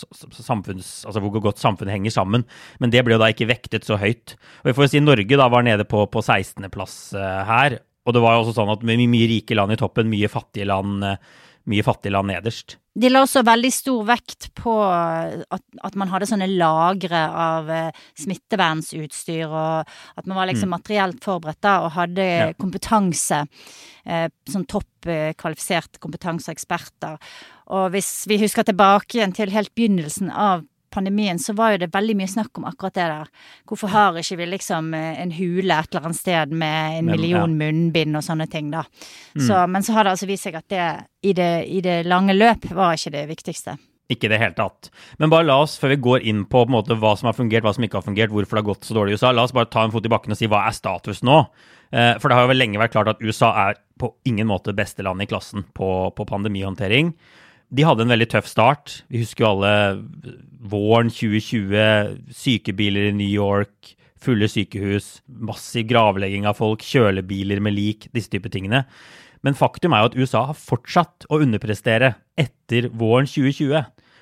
samfunns, 0.41 0.93
altså 1.07 1.23
hvor 1.23 1.43
godt 1.43 1.61
samfunnet 1.61 1.95
henger 1.95 2.15
sammen. 2.15 2.45
Men 2.83 2.93
det 2.93 3.05
ble 3.05 3.15
jo 3.17 3.21
da 3.23 3.31
ikke 3.31 3.49
vektet 3.51 3.87
så 3.87 3.99
høyt. 4.01 4.35
Og 4.63 4.71
vi 4.71 4.77
får 4.77 4.91
si 4.91 5.03
Norge 5.03 5.39
da 5.39 5.47
var 5.51 5.65
nede 5.67 5.87
på, 5.87 6.03
på 6.11 6.25
16.-plass 6.25 6.97
eh, 7.17 7.39
her. 7.47 7.79
Og 8.07 8.15
det 8.15 8.23
var 8.23 8.35
jo 8.35 8.45
også 8.45 8.57
sånn 8.57 8.73
at 8.73 8.83
med 8.87 9.03
mye 9.11 9.29
rike 9.29 9.55
land 9.57 9.75
i 9.75 9.79
toppen, 9.79 10.09
mye 10.09 10.29
fattige 10.31 10.67
land, 10.69 11.05
eh, 11.05 11.39
mye 11.69 11.83
fattige 11.85 12.13
land 12.15 12.31
nederst. 12.31 12.77
De 12.97 13.07
la 13.07 13.21
også 13.23 13.43
veldig 13.47 13.69
stor 13.71 14.01
vekt 14.09 14.49
på 14.57 14.73
at, 14.83 15.63
at 15.87 15.95
man 15.99 16.09
hadde 16.11 16.27
sånne 16.27 16.49
lagre 16.49 17.21
av 17.21 17.69
eh, 17.71 18.01
smittevernsutstyr, 18.19 19.45
og 19.47 19.93
at 20.19 20.27
man 20.27 20.41
var 20.41 20.49
liksom 20.49 20.67
mm. 20.67 20.75
materielt 20.75 21.23
forberedt 21.23 21.61
da, 21.63 21.77
og 21.85 21.95
hadde 21.95 22.25
ja. 22.27 22.49
kompetanse. 22.59 23.45
Eh, 24.03 24.27
sånn 24.49 24.67
toppkvalifisert 24.67 26.01
kompetanse 26.03 26.51
og 26.51 26.57
eksperter. 26.57 27.31
Og 27.71 27.93
hvis 27.93 28.11
vi 28.27 28.41
husker 28.41 28.67
tilbake 28.67 29.19
igjen 29.19 29.37
til 29.37 29.53
helt 29.55 29.71
begynnelsen 29.77 30.33
av 30.33 30.65
pandemien, 30.91 31.39
så 31.39 31.55
var 31.57 31.73
jo 31.73 31.81
det 31.83 31.91
veldig 31.93 32.15
mye 32.19 32.31
snakk 32.31 32.59
om 32.59 32.67
akkurat 32.69 32.97
det 32.97 33.07
der. 33.11 33.29
Hvorfor 33.69 33.91
har 33.93 34.19
ikke 34.19 34.39
vi 34.41 34.49
liksom 34.53 34.93
eh, 34.97 35.21
en 35.23 35.35
hule 35.35 35.77
et 35.77 35.91
eller 35.91 36.09
annet 36.09 36.19
sted 36.19 36.55
med 36.63 36.97
en 36.99 37.11
million 37.11 37.55
munnbind 37.57 38.19
og 38.19 38.25
sånne 38.25 38.49
ting, 38.51 38.71
da. 38.73 38.83
Mm. 39.35 39.71
Men 39.71 39.85
så 39.85 39.95
har 39.95 40.05
det 40.05 40.15
altså 40.15 40.29
vist 40.29 40.47
seg 40.47 40.57
at 40.59 40.67
det 40.71 40.89
i, 41.21 41.33
det 41.37 41.51
i 41.69 41.79
det 41.85 42.01
lange 42.09 42.35
løp 42.35 42.67
var 42.75 42.97
ikke 42.97 43.13
det 43.15 43.25
viktigste. 43.29 43.77
Ikke 44.11 44.27
i 44.27 44.31
det 44.33 44.41
hele 44.41 44.55
tatt. 44.57 44.89
Men 45.21 45.31
bare 45.31 45.47
la 45.47 45.61
oss, 45.63 45.77
før 45.79 45.93
vi 45.93 46.01
går 46.03 46.25
inn 46.27 46.43
på, 46.43 46.65
på 46.65 46.73
måte, 46.73 46.97
hva 46.99 47.13
som 47.17 47.29
har 47.29 47.37
fungert, 47.37 47.63
hva 47.63 47.71
som 47.75 47.85
ikke 47.85 48.01
har 48.01 48.07
fungert, 48.07 48.33
hvorfor 48.33 48.57
det 48.57 48.63
har 48.63 48.71
gått 48.73 48.87
så 48.87 48.97
dårlig 48.97 49.13
i 49.13 49.19
USA, 49.19 49.31
la 49.31 49.45
oss 49.47 49.55
bare 49.55 49.69
ta 49.71 49.85
en 49.85 49.93
fot 49.93 50.07
i 50.07 50.11
bakken 50.11 50.35
og 50.35 50.39
si 50.39 50.49
hva 50.51 50.65
er 50.67 50.75
status 50.75 51.23
nå? 51.27 51.37
Eh, 51.91 52.15
for 52.19 52.27
det 52.27 52.37
har 52.37 52.47
jo 52.47 52.51
vel 52.51 52.59
lenge 52.59 52.81
vært 52.81 52.95
klart 52.95 53.13
at 53.13 53.23
USA 53.23 53.53
er 53.69 53.79
på 53.99 54.11
ingen 54.27 54.49
måte 54.49 54.75
beste 54.75 55.05
land 55.05 55.23
i 55.23 55.29
klassen 55.29 55.63
på, 55.77 55.87
på 56.17 56.27
pandemihåndtering 56.27 57.13
de 57.71 57.85
hadde 57.87 58.03
en 58.05 58.11
veldig 58.11 58.27
tøff 58.33 58.49
start. 58.51 59.01
Vi 59.11 59.23
husker 59.23 59.45
jo 59.45 59.51
alle 59.53 59.73
våren 60.71 61.11
2020, 61.11 62.19
sykebiler 62.35 63.09
i 63.09 63.15
New 63.15 63.31
York, 63.31 63.93
fulle 64.21 64.49
sykehus, 64.51 65.21
massiv 65.27 65.87
gravlegging 65.89 66.45
av 66.49 66.59
folk, 66.59 66.83
kjølebiler 66.85 67.63
med 67.63 67.75
lik, 67.77 68.09
disse 68.13 68.31
type 68.31 68.51
tingene. 68.53 68.83
Men 69.41 69.57
faktum 69.57 69.95
er 69.95 70.03
jo 70.03 70.11
at 70.11 70.19
USA 70.19 70.43
har 70.51 70.59
fortsatt 70.59 71.25
å 71.31 71.39
underprestere 71.41 72.13
etter 72.39 72.91
våren 72.93 73.29
2020. 73.29 73.79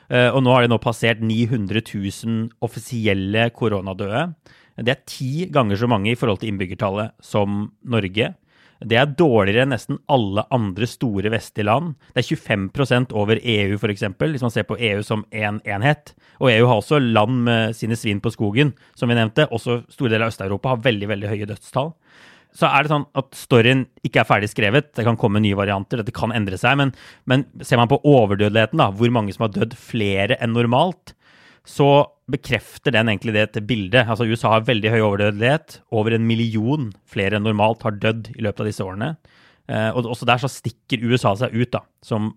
Eh, 0.10 0.30
og 0.30 0.42
nå 0.46 0.54
har 0.54 0.64
de 0.64 0.72
nå 0.72 0.80
passert 0.82 1.20
900 1.22 1.84
000 1.84 2.46
offisielle 2.66 3.50
koronadøde. 3.56 4.30
Det 4.80 4.94
er 4.94 5.08
ti 5.10 5.50
ganger 5.52 5.82
så 5.82 5.90
mange 5.92 6.14
i 6.14 6.20
forhold 6.20 6.40
til 6.40 6.54
innbyggertallet 6.54 7.18
som 7.26 7.66
Norge. 7.84 8.32
Det 8.80 8.96
er 8.96 9.12
dårligere 9.20 9.66
enn 9.66 9.74
nesten 9.74 9.98
alle 10.12 10.46
andre 10.56 10.88
store 10.88 11.32
vestlige 11.34 11.68
land. 11.68 11.98
Det 12.16 12.22
er 12.24 12.40
25% 12.40 13.12
over 13.18 13.42
EU, 13.42 13.76
f.eks., 13.76 14.06
hvis 14.22 14.46
man 14.46 14.54
ser 14.54 14.68
på 14.70 14.78
EU 14.80 15.04
som 15.04 15.26
én 15.36 15.60
en 15.60 15.62
enhet. 15.68 16.14
Og 16.40 16.52
EU 16.54 16.68
har 16.70 16.80
også 16.80 17.02
land 17.02 17.44
med 17.48 17.76
sine 17.76 17.98
svin 18.00 18.22
på 18.24 18.32
skogen, 18.32 18.72
som 18.96 19.12
vi 19.12 19.18
nevnte. 19.20 19.50
Også 19.52 19.82
store 19.92 20.14
deler 20.14 20.28
av 20.28 20.34
Øst-Europa 20.34 20.76
har 20.76 20.84
veldig, 20.86 21.10
veldig 21.12 21.32
høye 21.34 21.50
dødstall. 21.50 21.92
Så 22.56 22.66
er 22.66 22.86
det 22.86 22.90
sånn 22.94 23.06
at 23.20 23.36
storyen 23.38 23.84
ikke 24.06 24.24
er 24.24 24.30
ferdig 24.30 24.50
skrevet. 24.50 24.94
Det 24.98 25.06
kan 25.06 25.20
komme 25.20 25.42
nye 25.44 25.58
varianter, 25.60 26.00
dette 26.02 26.16
kan 26.16 26.34
endre 26.34 26.58
seg. 26.58 26.80
Men, 26.80 26.96
men 27.30 27.46
ser 27.62 27.82
man 27.82 27.92
på 27.92 28.00
overdødeligheten, 28.00 28.80
da, 28.80 28.90
hvor 28.96 29.12
mange 29.14 29.36
som 29.36 29.46
har 29.46 29.54
dødd 29.58 29.76
flere 29.78 30.40
enn 30.40 30.56
normalt, 30.56 31.14
så 31.70 31.90
bekrefter 32.30 32.94
den 32.94 33.12
egentlig 33.12 33.36
det 33.36 33.46
til 33.54 33.66
bildet. 33.70 34.08
Altså 34.10 34.28
USA 34.30 34.56
har 34.56 34.66
veldig 34.68 34.94
høy 34.94 35.00
overdødelighet. 35.06 35.80
Over 35.94 36.16
en 36.16 36.26
million 36.30 36.90
flere 37.10 37.38
enn 37.38 37.46
normalt 37.46 37.86
har 37.86 37.98
dødd 38.02 38.32
i 38.36 38.46
løpet 38.46 38.64
av 38.64 38.70
disse 38.70 38.86
årene. 38.86 39.14
Eh, 39.70 39.90
og 39.94 40.10
også 40.10 40.28
der 40.30 40.42
så 40.42 40.50
stikker 40.50 41.06
USA 41.06 41.36
seg 41.38 41.54
ut 41.54 41.72
da, 41.76 41.84
som 42.06 42.34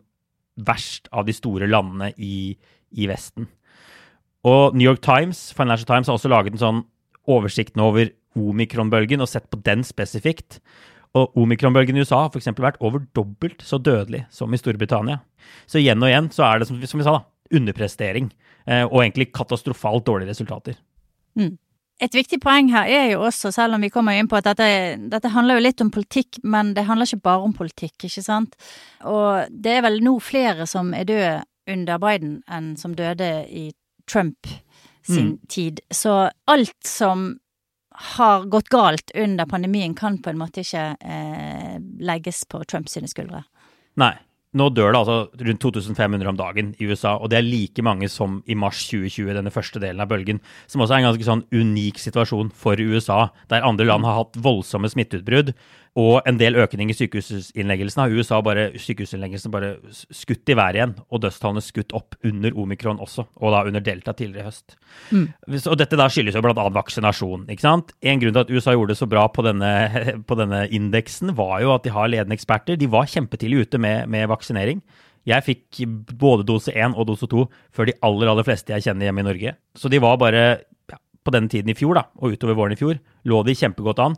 verst 0.61 1.09
av 1.17 1.25
de 1.29 1.35
store 1.37 1.69
landene 1.71 2.13
i, 2.21 2.55
i 2.93 3.09
Vesten. 3.09 3.49
Og 4.49 4.77
New 4.77 4.85
York 4.85 5.01
Times, 5.05 5.51
Financial 5.57 5.89
Times 5.89 6.11
har 6.11 6.19
også 6.19 6.33
laget 6.33 6.57
en 6.57 6.65
sånn 6.65 6.83
oversikt 7.31 7.79
over 7.81 8.11
omikronbølgen 8.37 9.23
og 9.23 9.31
sett 9.31 9.49
på 9.53 9.61
den 9.65 9.85
spesifikt. 9.87 10.61
Og 11.17 11.37
omikronbølgen 11.39 11.97
i 11.97 12.05
USA 12.05 12.25
har 12.25 12.33
f.eks. 12.33 12.53
vært 12.57 12.81
over 12.85 13.05
dobbelt 13.17 13.65
så 13.65 13.79
dødelig 13.81 14.25
som 14.33 14.53
i 14.53 14.61
Storbritannia. 14.61 15.21
Så 15.69 15.81
igjen 15.81 16.03
og 16.03 16.09
igjen 16.09 16.31
så 16.33 16.47
er 16.49 16.61
det, 16.61 16.69
som, 16.69 16.81
som 16.89 17.01
vi 17.01 17.07
sa, 17.07 17.19
da, 17.19 17.32
underprestering. 17.51 18.31
Eh, 18.67 18.85
og 18.87 19.03
egentlig 19.03 19.33
katastrofalt 19.35 20.07
dårlige 20.07 20.31
resultater. 20.31 20.79
Mm. 21.39 21.57
Et 22.03 22.15
viktig 22.15 22.41
poeng 22.43 22.71
her 22.73 22.89
er 22.91 23.05
jo 23.13 23.23
også, 23.29 23.53
selv 23.55 23.77
om 23.77 23.85
vi 23.85 23.91
kommer 23.93 24.17
inn 24.19 24.29
på 24.31 24.39
at 24.41 24.49
dette, 24.49 24.67
dette, 25.13 25.31
handler 25.31 25.59
jo 25.59 25.67
litt 25.69 25.83
om 25.85 25.91
politikk, 25.93 26.41
men 26.43 26.73
det 26.75 26.87
handler 26.89 27.07
ikke 27.07 27.29
bare 27.29 27.47
om 27.47 27.53
politikk, 27.55 28.09
ikke 28.09 28.25
sant. 28.25 28.57
Og 29.07 29.47
det 29.51 29.77
er 29.77 29.85
vel 29.87 30.01
nå 30.03 30.17
flere 30.23 30.67
som 30.71 30.91
er 30.99 31.07
døde 31.07 31.37
under 31.71 32.01
Biden 32.03 32.41
enn 32.51 32.73
som 32.81 32.97
døde 32.99 33.31
i 33.47 33.69
Trump 34.11 34.51
sin 35.07 35.37
mm. 35.37 35.39
tid. 35.49 35.81
Så 35.95 36.17
alt 36.51 36.79
som 36.87 37.37
har 38.17 38.49
gått 38.51 38.73
galt 38.73 39.13
under 39.15 39.47
pandemien, 39.47 39.95
kan 39.95 40.19
på 40.23 40.33
en 40.33 40.41
måte 40.41 40.65
ikke 40.65 40.85
eh, 40.99 41.79
legges 42.03 42.43
på 42.51 42.65
Trumps 42.65 42.97
skuldre. 43.13 43.45
Nei. 44.01 44.15
Nå 44.53 44.67
dør 44.77 44.93
det 44.93 44.99
altså 45.01 45.47
rundt 45.49 45.63
2500 45.65 46.29
om 46.29 46.37
dagen 46.37 46.73
i 46.77 46.85
USA, 46.91 47.15
og 47.17 47.31
det 47.33 47.39
er 47.39 47.47
like 47.47 47.85
mange 47.85 48.09
som 48.13 48.43
i 48.45 48.57
mars 48.59 48.83
2020, 48.91 49.31
denne 49.39 49.53
første 49.55 49.81
delen 49.81 50.03
av 50.05 50.11
bølgen. 50.11 50.43
Som 50.69 50.85
også 50.85 50.99
er 50.99 51.01
en 51.01 51.07
ganske 51.09 51.25
sånn 51.25 51.45
unik 51.57 52.01
situasjon 52.03 52.51
for 52.53 52.77
USA, 52.77 53.31
der 53.49 53.65
andre 53.65 53.89
land 53.89 54.05
har 54.05 54.19
hatt 54.19 54.37
voldsomme 54.45 54.91
smitteutbrudd 54.93 55.55
og 55.99 56.25
en 56.25 56.39
del 56.41 56.57
økning 56.57 56.89
i 56.89 56.97
sykehusinnleggelsene. 56.97 58.07
Har 58.07 58.15
USA 58.17 58.39
bare 58.45 58.71
sykehusinnleggelsene 58.81 59.53
bare 59.53 59.73
skutt 59.93 60.49
i 60.49 60.57
været 60.57 60.79
igjen, 60.79 60.95
og 61.13 61.21
dødstallene 61.21 61.61
skutt 61.65 61.93
opp 61.97 62.17
under 62.25 62.57
omikron 62.57 63.03
også, 63.05 63.27
og 63.37 63.53
da 63.53 63.61
under 63.69 63.85
delta 63.85 64.15
tidligere 64.17 64.47
i 64.47 64.49
høst. 64.49 64.79
Mm. 65.11 65.27
Og 65.61 65.77
dette 65.77 65.99
da 66.01 66.09
skyldes 66.09 66.39
jo 66.39 66.45
bl.a. 66.45 66.67
vaksinasjon. 66.73 67.45
ikke 67.53 67.67
sant? 67.67 67.93
En 68.01 68.23
grunn 68.23 68.33
til 68.33 68.45
at 68.47 68.53
USA 68.55 68.73
gjorde 68.73 68.95
det 68.95 69.01
så 69.03 69.11
bra 69.11 69.27
på 69.29 69.45
denne, 69.45 69.73
på 70.29 70.39
denne 70.41 70.65
indeksen, 70.73 71.35
var 71.37 71.59
jo 71.61 71.75
at 71.77 71.85
de 71.85 71.93
har 71.93 72.09
ledende 72.09 72.39
eksperter. 72.41 72.81
De 72.81 72.89
var 72.93 73.11
kjempetidlig 73.13 73.67
ute 73.67 73.81
med, 73.83 74.09
med 74.09 74.31
vaksinering. 74.33 74.81
Jeg 75.29 75.45
fikk 75.47 75.85
både 76.19 76.47
dose 76.49 76.73
1 76.73 76.97
og 76.97 77.07
dose 77.13 77.29
2 77.31 77.45
før 77.77 77.87
de 77.87 77.99
aller 78.03 78.31
aller 78.33 78.47
fleste 78.47 78.73
jeg 78.73 78.89
kjenner 78.89 79.07
hjemme 79.07 79.23
i 79.23 79.29
Norge. 79.29 79.53
Så 79.79 79.93
de 79.93 80.01
var 80.03 80.17
bare 80.19 80.41
ja, 80.91 80.97
på 80.97 81.35
denne 81.35 81.53
tiden 81.53 81.71
i 81.71 81.77
fjor 81.79 82.01
da, 82.01 82.09
og 82.17 82.35
utover 82.35 82.57
våren 82.59 82.75
i 82.75 82.81
fjor, 82.81 82.97
lå 83.29 83.43
de 83.47 83.55
kjempegodt 83.61 84.03
an. 84.03 84.17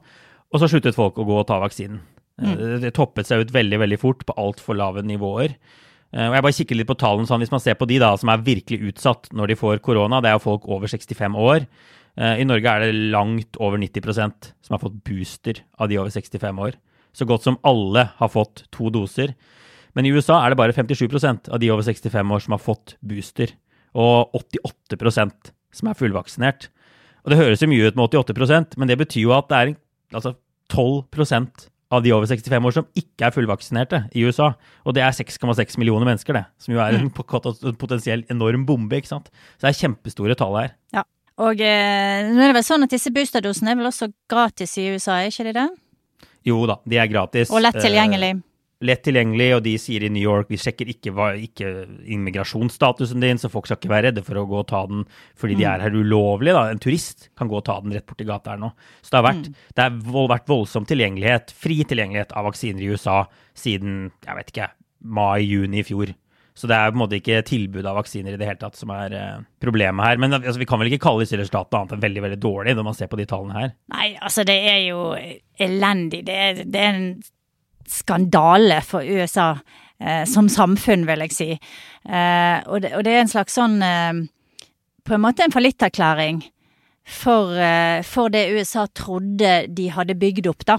Og 0.54 0.62
så 0.62 0.70
sluttet 0.70 0.94
folk 0.94 1.18
å 1.18 1.26
gå 1.26 1.40
og 1.40 1.48
ta 1.48 1.58
vaksinen. 1.62 1.98
Mm. 2.38 2.52
Eh, 2.52 2.76
det 2.82 2.94
toppet 2.94 3.26
seg 3.26 3.42
ut 3.42 3.54
veldig 3.54 3.80
veldig 3.82 3.98
fort 4.00 4.22
på 4.26 4.36
altfor 4.38 4.78
lave 4.78 5.02
nivåer. 5.06 5.56
Eh, 6.14 6.28
og 6.28 6.36
jeg 6.36 6.46
bare 6.46 6.56
kikker 6.60 6.78
litt 6.78 6.90
på 6.90 6.98
tallene 6.98 7.26
sånn, 7.26 7.42
Hvis 7.42 7.50
man 7.50 7.62
ser 7.62 7.74
på 7.74 7.88
de 7.90 7.98
da, 7.98 8.14
som 8.16 8.30
er 8.30 8.46
virkelig 8.46 8.92
utsatt 8.92 9.32
når 9.32 9.48
de 9.48 9.58
får 9.58 9.82
korona, 9.82 10.20
det 10.22 10.30
er 10.30 10.38
jo 10.38 10.46
folk 10.46 10.68
over 10.70 10.86
65 10.86 11.34
år. 11.34 11.66
Eh, 12.16 12.40
I 12.42 12.46
Norge 12.46 12.70
er 12.70 12.86
det 12.86 13.10
langt 13.10 13.58
over 13.58 13.78
90% 13.78 14.52
som 14.62 14.74
har 14.74 14.82
fått 14.82 15.02
booster 15.02 15.64
av 15.78 15.88
de 15.88 15.98
over 15.98 16.10
65 16.10 16.62
år. 16.62 16.78
Så 17.14 17.26
godt 17.26 17.42
som 17.42 17.58
alle 17.62 18.10
har 18.18 18.30
fått 18.30 18.66
to 18.70 18.90
doser. 18.90 19.34
Men 19.94 20.06
i 20.06 20.10
USA 20.10 20.40
er 20.42 20.50
det 20.50 20.58
bare 20.58 20.74
57% 20.74 21.50
av 21.50 21.60
de 21.62 21.70
over 21.70 21.82
65 21.82 22.30
år 22.34 22.40
som 22.42 22.54
har 22.54 22.62
fått 22.62 22.96
booster. 23.02 23.54
Og 23.94 24.30
88% 24.34 25.52
som 25.74 25.88
er 25.90 25.98
fullvaksinert. 25.98 26.68
Og 27.24 27.30
Det 27.30 27.38
høres 27.38 27.62
jo 27.62 27.70
mye 27.70 27.86
ut 27.86 27.96
med 27.96 28.10
88 28.10 28.76
men 28.76 28.88
det 28.88 28.98
betyr 28.98 29.22
jo 29.22 29.32
at 29.32 29.48
det 29.48 29.56
er 29.56 29.76
altså 30.12 30.34
12% 30.74 31.68
av 31.94 32.02
de 32.02 32.12
over 32.14 32.26
65 32.26 32.68
år 32.68 32.74
som 32.74 32.86
ikke 32.98 33.28
er 33.28 33.34
fullvaksinerte 33.34 34.00
i 34.16 34.24
USA. 34.26 34.52
Og 34.84 34.96
det 34.96 35.04
er 35.04 35.14
6,6 35.14 35.78
millioner 35.80 36.08
mennesker, 36.08 36.36
det. 36.36 36.44
Som 36.62 36.74
jo 36.74 36.82
er 36.82 36.96
en 36.98 37.10
mm. 37.10 37.76
potensiell 37.80 38.24
enorm 38.32 38.64
bombe. 38.66 38.98
ikke 38.98 39.12
sant? 39.12 39.30
Så 39.56 39.66
det 39.66 39.72
er 39.72 39.80
kjempestore 39.84 40.38
tall 40.38 40.58
her. 40.58 40.74
Ja. 40.96 41.04
Og 41.44 41.58
eh, 41.58 42.30
nå 42.30 42.38
er 42.38 42.52
det 42.52 42.58
vel 42.60 42.66
sånn 42.66 42.86
at 42.86 42.92
disse 42.94 43.10
boosterdosene 43.14 43.72
er 43.72 43.78
vel 43.80 43.90
også 43.90 44.12
gratis 44.30 44.76
i 44.78 44.86
USA, 44.94 45.18
er 45.18 45.32
ikke 45.32 45.48
de 45.48 45.54
det? 45.56 45.68
Jo 46.46 46.60
da, 46.70 46.78
de 46.86 47.00
er 47.00 47.10
gratis. 47.10 47.50
Og 47.50 47.64
lett 47.64 47.78
tilgjengelig. 47.82 48.36
Eh, 48.36 48.53
lett 48.84 49.02
tilgjengelig, 49.06 49.48
og 49.56 49.62
de 49.64 49.74
sier 49.80 50.04
i 50.06 50.10
New 50.12 50.22
York 50.22 50.50
vi 50.52 50.58
sjekker 50.60 50.90
ikke, 50.92 51.12
ikke 51.46 51.72
immigrasjonsstatusen 52.16 53.24
din, 53.24 53.40
så 53.40 53.50
folk 53.52 53.68
skal 53.68 53.80
ikke 53.80 53.92
være 53.92 54.10
redde 54.10 54.24
for 54.26 54.40
å 54.40 54.46
gå 54.50 54.60
og 54.60 54.68
ta 54.70 54.84
den 54.90 55.04
fordi 55.40 55.58
de 55.58 55.66
mm. 55.66 55.70
er 55.72 55.84
her 55.86 55.98
ulovlig. 55.98 56.54
Da. 56.56 56.66
En 56.72 56.82
turist 56.82 57.28
kan 57.38 57.50
gå 57.50 57.60
og 57.60 57.66
ta 57.68 57.78
den 57.84 57.94
rett 57.96 58.06
borti 58.08 58.28
gata 58.28 58.54
her 58.54 58.62
nå. 58.62 58.72
Så 59.00 59.12
det 59.12 59.20
har 59.20 59.28
vært, 59.30 59.48
mm. 59.48 59.70
det 59.76 59.86
har 59.88 60.34
vært 60.34 60.52
voldsom 60.52 60.88
tilgjengelighet, 60.90 61.54
fri 61.64 61.80
tilgjengelighet 61.82 62.36
av 62.36 62.50
vaksiner 62.50 62.84
i 62.84 62.92
USA 62.92 63.22
siden 63.58 64.12
jeg 64.24 64.38
vet 64.40 64.52
ikke, 64.54 64.70
mai-juni 65.04 65.82
i 65.82 65.86
fjor. 65.86 66.14
Så 66.54 66.68
det 66.70 66.76
er 66.76 66.92
på 66.92 66.94
en 66.94 67.00
måte 67.02 67.18
ikke 67.18 67.40
tilbud 67.48 67.86
av 67.90 67.96
vaksiner 67.98 68.36
i 68.36 68.38
det 68.38 68.46
hele 68.46 68.60
tatt 68.60 68.76
som 68.78 68.92
er 68.94 69.14
eh, 69.18 69.38
problemet 69.62 70.06
her. 70.06 70.20
Men 70.22 70.36
altså, 70.38 70.60
vi 70.60 70.68
kan 70.70 70.78
vel 70.78 70.92
ikke 70.92 71.02
kalle 71.08 71.24
disse 71.24 71.38
resultatene 71.40 71.80
annet 71.80 71.96
enn 71.96 72.04
veldig 72.04 72.22
veldig 72.28 72.38
dårlige 72.44 72.78
når 72.78 72.86
man 72.86 72.96
ser 72.98 73.10
på 73.10 73.18
de 73.18 73.26
tallene 73.30 73.56
her? 73.58 73.72
Nei, 73.90 74.12
altså 74.22 74.44
det 74.46 74.56
er 74.70 74.78
jo 74.84 75.00
elendig. 75.66 76.22
Det 76.28 76.36
er, 76.44 76.62
det 76.62 76.84
er 76.84 76.92
en 76.92 77.08
skandale 77.90 78.80
for 78.84 79.04
USA 79.04 79.54
eh, 80.00 80.24
som 80.28 80.48
samfunn, 80.48 81.06
vil 81.08 81.24
jeg 81.26 81.34
si. 81.34 81.50
Eh, 81.54 82.58
og, 82.66 82.82
det, 82.84 82.94
og, 82.94 83.04
det, 83.04 83.14
er 83.14 83.24
en 83.24 83.32
slags 83.32 83.56
sånn 83.56 83.78
eh, 83.80 84.24
På 85.04 85.14
en 85.16 85.22
måte 85.24 85.44
en 85.44 85.54
fallitterklæring 85.54 86.42
for, 87.04 87.52
eh, 87.56 88.02
for, 88.04 88.32
det 88.32 88.50
USA 88.52 88.86
trodde 88.86 89.66
de 89.68 89.88
hadde 89.92 90.16
bygd 90.16 90.48
opp, 90.48 90.64
da. 90.68 90.78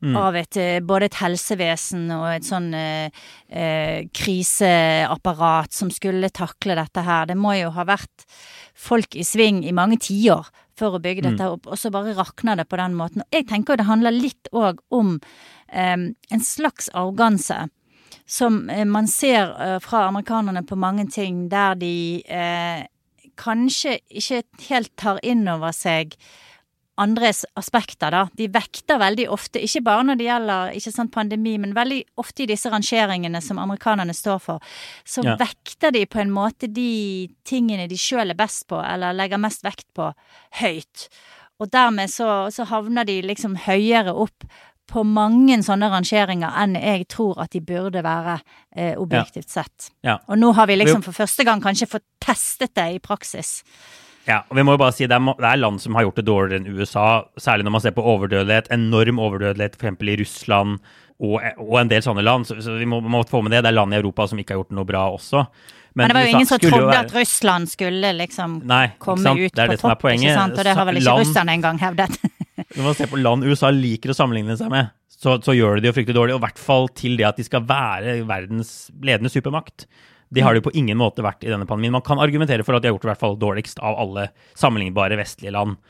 Mm. 0.00 0.14
Av 0.16 0.36
et, 0.36 0.56
eh, 0.56 0.78
både 0.80 1.10
et 1.10 1.18
helsevesen 1.20 2.06
og 2.14 2.24
et 2.32 2.46
sånn 2.46 2.70
eh, 2.72 4.06
kriseapparat 4.16 5.76
som 5.76 5.90
skulle 5.92 6.30
takle 6.32 6.78
dette 6.78 7.04
her. 7.04 7.26
Det 7.28 7.36
må 7.36 7.52
jo 7.58 7.68
ha 7.76 7.84
vært 7.84 8.24
folk 8.72 9.12
i 9.12 9.26
sving 9.28 9.60
i 9.68 9.74
mange 9.76 9.98
tiår 10.00 10.48
for 10.80 10.96
å 10.96 11.02
bygge 11.04 11.26
dette 11.26 11.44
mm. 11.44 11.58
opp, 11.58 11.68
og 11.68 11.76
så 11.76 11.92
bare 11.92 12.16
rakner 12.16 12.56
det 12.56 12.64
på 12.70 12.80
den 12.80 12.96
måten. 12.96 13.26
Jeg 13.28 13.50
tenker 13.50 13.76
det 13.76 13.90
handler 13.90 14.16
litt 14.16 14.48
òg 14.56 14.80
om 14.88 15.18
eh, 15.68 16.08
en 16.08 16.46
slags 16.46 16.88
arroganse. 16.94 17.66
Som 18.30 18.68
uh, 18.70 18.84
man 18.86 19.08
ser 19.10 19.50
fra 19.82 20.04
amerikanerne 20.06 20.62
på 20.62 20.76
mange 20.78 21.08
ting, 21.10 21.48
der 21.50 21.74
de 21.78 22.22
eh, 22.30 22.86
kanskje 23.40 23.98
ikke 24.06 24.42
helt 24.68 24.92
tar 25.00 25.20
inn 25.26 25.48
over 25.50 25.74
seg 25.74 26.14
andres 27.00 27.42
aspekter, 27.58 28.12
da. 28.12 28.22
De 28.36 28.46
vekter 28.52 29.00
veldig 29.00 29.26
ofte, 29.32 29.62
ikke 29.64 29.82
bare 29.86 30.06
når 30.08 30.20
det 30.20 30.28
gjelder 30.28 30.78
ikke 30.78 30.94
sant, 30.94 31.12
pandemi, 31.14 31.56
men 31.62 31.74
veldig 31.76 32.00
ofte 32.20 32.44
i 32.44 32.48
disse 32.50 32.70
rangeringene 32.72 33.42
som 33.44 33.60
amerikanerne 33.62 34.14
står 34.16 34.40
for, 34.44 34.72
så 35.08 35.24
ja. 35.26 35.36
vekter 35.40 35.94
de 35.96 36.06
på 36.10 36.22
en 36.22 36.32
måte 36.34 36.70
de 36.70 37.28
tingene 37.48 37.88
de 37.90 37.98
sjøl 38.00 38.34
er 38.34 38.38
best 38.38 38.66
på, 38.70 38.80
eller 38.84 39.16
legger 39.16 39.40
mest 39.40 39.64
vekt 39.66 39.88
på, 39.96 40.12
høyt. 40.60 41.08
Og 41.60 41.68
dermed 41.72 42.08
så, 42.08 42.48
så 42.52 42.64
havner 42.70 43.04
de 43.08 43.20
liksom 43.26 43.58
høyere 43.66 44.14
opp 44.16 44.46
på 44.90 45.04
mange 45.06 45.60
sånne 45.62 45.90
rangeringer 45.92 46.54
enn 46.62 46.76
jeg 46.78 47.06
tror 47.12 47.38
at 47.44 47.52
de 47.54 47.62
burde 47.62 48.02
være, 48.02 48.40
eh, 48.74 48.94
objektivt 48.98 49.50
sett. 49.52 49.90
Ja. 50.02 50.18
Og 50.26 50.40
nå 50.40 50.52
har 50.56 50.66
vi 50.66 50.78
liksom 50.80 51.04
for 51.06 51.14
første 51.14 51.46
gang 51.46 51.62
kanskje 51.62 51.90
fått 51.90 52.06
testet 52.22 52.74
det 52.74 52.88
i 52.96 53.02
praksis. 53.02 53.60
Ja, 54.28 54.42
og 54.50 54.56
vi 54.58 54.64
må 54.66 54.74
jo 54.76 54.80
bare 54.82 54.94
si 54.94 55.06
det 55.08 55.16
er, 55.16 55.32
det 55.40 55.48
er, 55.48 55.60
land 55.60 55.80
som 55.80 55.96
har 55.96 56.04
gjort 56.06 56.18
det 56.20 56.26
dårligere 56.28 56.60
enn 56.60 56.78
USA, 56.78 57.06
særlig 57.40 57.66
når 57.66 57.74
man 57.76 57.84
ser 57.84 57.94
på 57.96 58.04
overdødelighet. 58.04 58.70
Enorm 58.74 59.20
overdødelighet 59.22 59.78
f.eks. 59.80 60.02
i 60.04 60.16
Russland 60.20 60.78
og, 61.20 61.36
og, 61.56 61.74
en 61.80 61.90
del 61.90 62.04
sånne 62.04 62.24
land. 62.24 62.48
Så, 62.48 62.58
så 62.64 62.76
vi 62.80 62.88
må, 62.88 63.00
må, 63.00 63.22
få 63.28 63.42
med 63.44 63.54
det. 63.54 63.64
Det 63.64 63.72
er 63.72 63.78
land 63.78 63.96
i 63.96 64.00
Europa 64.00 64.28
som 64.30 64.40
ikke 64.40 64.56
har 64.56 64.62
gjort 64.62 64.76
noe 64.76 64.88
bra 64.88 65.06
også. 65.14 65.44
Men, 65.90 66.04
Men 66.04 66.10
det 66.10 66.14
var 66.14 66.26
jo 66.26 66.34
ingen 66.36 66.46
som 66.46 66.60
trodde 66.62 66.86
være... 66.86 67.00
at 67.02 67.16
Russland 67.16 67.70
skulle 67.72 68.12
liksom 68.14 68.60
Nei, 68.70 68.84
komme 69.02 69.32
ut 69.40 69.56
på 69.58 69.78
topp, 69.80 70.06
ikke 70.12 70.36
sant? 70.36 70.54
Og 70.54 70.68
det 70.68 70.76
har 70.78 70.86
vel 70.86 71.00
ikke 71.00 71.08
land... 71.08 71.24
russerne 71.24 71.56
engang 71.58 71.80
hevdet. 71.82 72.20
når 72.76 72.84
man 72.86 72.96
ser 72.96 73.10
på 73.10 73.18
land 73.18 73.48
USA 73.48 73.72
liker 73.74 74.12
å 74.12 74.16
sammenligne 74.16 74.54
seg 74.60 74.70
med, 74.70 74.92
så, 75.10 75.34
så 75.42 75.56
gjør 75.56 75.76
de 75.76 75.84
det 75.84 75.90
jo 75.90 75.96
fryktelig 75.98 76.16
dårlig. 76.20 76.36
Og 76.36 76.40
i 76.40 76.46
hvert 76.46 76.62
fall 76.62 76.86
til 76.96 77.18
det 77.18 77.26
at 77.32 77.40
de 77.40 77.48
skal 77.48 77.66
være 77.66 78.20
verdens 78.28 78.72
ledende 79.02 79.32
supermakt. 79.32 79.88
Det 80.30 80.44
har 80.46 80.54
det 80.54 80.62
på 80.62 80.72
ingen 80.78 80.98
måte 81.00 81.24
vært 81.26 81.42
i 81.42 81.50
denne 81.50 81.66
pandemien. 81.66 81.96
Man 81.96 82.06
kan 82.06 82.22
argumentere 82.22 82.64
for 82.66 82.76
at 82.76 82.84
de 82.84 82.90
har 82.90 82.94
gjort 82.94 83.06
det 83.06 83.10
i 83.10 83.12
hvert 83.14 83.24
fall 83.24 83.38
dårligst 83.40 83.82
av 83.82 83.98
alle 83.98 84.28
sammenlignbare 84.58 85.18
vestlige 85.18 85.54
land. 85.56 85.80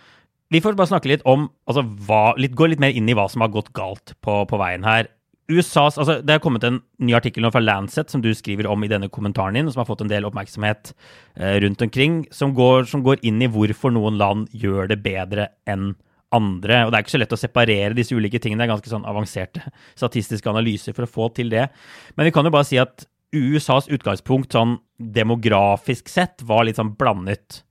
Vi 0.50 0.62
får 0.64 0.75
bare 0.78 0.90
snakke 0.90 1.12
litt 1.12 1.25
om 1.28 1.47
altså, 1.70 1.85
hva, 2.09 2.35
litt, 2.40 2.56
Gå 2.59 2.73
litt 2.73 2.82
mer 2.82 2.97
inn 2.97 3.09
i 3.09 3.14
hva 3.14 3.28
som 3.30 3.44
har 3.44 3.52
gått 3.54 3.70
galt 3.76 4.16
på, 4.25 4.42
på 4.50 4.61
veien 4.61 4.87
her. 4.87 5.11
USAs, 5.50 5.99
altså 5.99 6.20
Det 6.23 6.35
har 6.37 6.42
kommet 6.42 6.64
en 6.66 6.80
ny 7.02 7.14
artikkel 7.18 7.42
nå 7.44 7.50
fra 7.54 7.62
Lancet 7.62 8.12
som 8.12 8.23
du 8.23 8.30
skriver 8.37 8.68
om 8.70 8.85
i 8.87 8.90
denne 8.90 9.11
kommentaren 9.12 9.59
din, 9.59 9.70
som 9.70 9.82
har 9.82 9.88
fått 9.88 10.04
en 10.04 10.11
del 10.11 10.26
oppmerksomhet 10.28 10.92
eh, 11.37 11.59
rundt 11.64 11.82
omkring, 11.82 12.23
som 12.35 12.54
går, 12.54 12.87
som 12.90 13.02
går, 13.06 13.23
inn 13.26 13.42
i 13.42 13.50
hvorfor 13.50 13.94
noen 13.94 14.18
land 14.20 14.49
gjør 14.56 14.90
det 14.92 15.00
bedre 15.04 15.50
enn 15.70 15.92
andre. 16.35 16.85
Og 16.85 16.92
Det 16.92 16.99
er 16.99 17.04
ikke 17.04 17.16
så 17.16 17.23
lett 17.23 17.35
å 17.35 17.40
separere 17.40 17.97
disse 17.99 18.14
ulike 18.14 18.38
tingene. 18.42 18.62
Det 18.62 18.68
er 18.68 18.75
ganske 18.76 18.92
sånn 18.92 19.09
avanserte 19.11 19.64
statistiske 19.99 20.50
analyser 20.50 20.94
for 20.94 21.06
å 21.06 21.11
få 21.11 21.30
til 21.35 21.50
det. 21.52 21.66
Men 22.14 22.28
vi 22.28 22.35
kan 22.35 22.47
jo 22.47 22.54
bare 22.54 22.68
si 22.68 22.78
at 22.80 23.06
USAs 23.37 23.88
utgangspunkt 23.92 24.54
sånn 24.54 24.78
demografisk 24.99 26.10
sett 26.10 26.42
var 26.46 26.66
litt 26.66 26.80
sånn 26.80 26.94
blandet. 26.99 27.62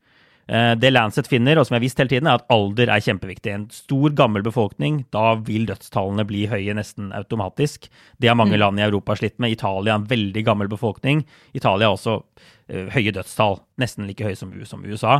Eh, 0.49 0.71
det 0.79 0.89
Lancet 0.89 1.27
finner, 1.29 1.59
og 1.59 1.67
som 1.67 1.75
jeg 1.75 1.79
har 1.79 1.83
visst 1.83 1.99
hele 2.01 2.09
tiden, 2.09 2.29
er 2.29 2.39
at 2.39 2.47
alder 2.49 2.89
er 2.89 3.03
kjempeviktig. 3.05 3.51
En 3.53 3.67
stor, 3.73 4.09
gammel 4.17 4.41
befolkning, 4.45 5.03
da 5.13 5.35
vil 5.45 5.67
dødstallene 5.69 6.25
bli 6.29 6.47
høye 6.49 6.73
nesten 6.77 7.11
automatisk. 7.13 7.85
Det 8.17 8.31
har 8.31 8.39
mange 8.39 8.57
mm. 8.57 8.61
land 8.63 8.81
i 8.81 8.87
Europa 8.87 9.19
slitt 9.19 9.37
med. 9.37 9.53
Italia 9.53 9.93
er 9.93 10.01
en 10.01 10.09
veldig 10.09 10.45
gammel 10.47 10.71
befolkning. 10.71 11.21
Italia 11.53 11.91
har 11.91 11.99
også 11.99 12.17
uh, 12.23 12.87
høye 12.95 13.13
dødstall, 13.13 13.59
nesten 13.81 14.09
like 14.09 14.25
høye 14.25 14.39
som, 14.39 14.55
som 14.65 14.81
USA. 14.89 15.19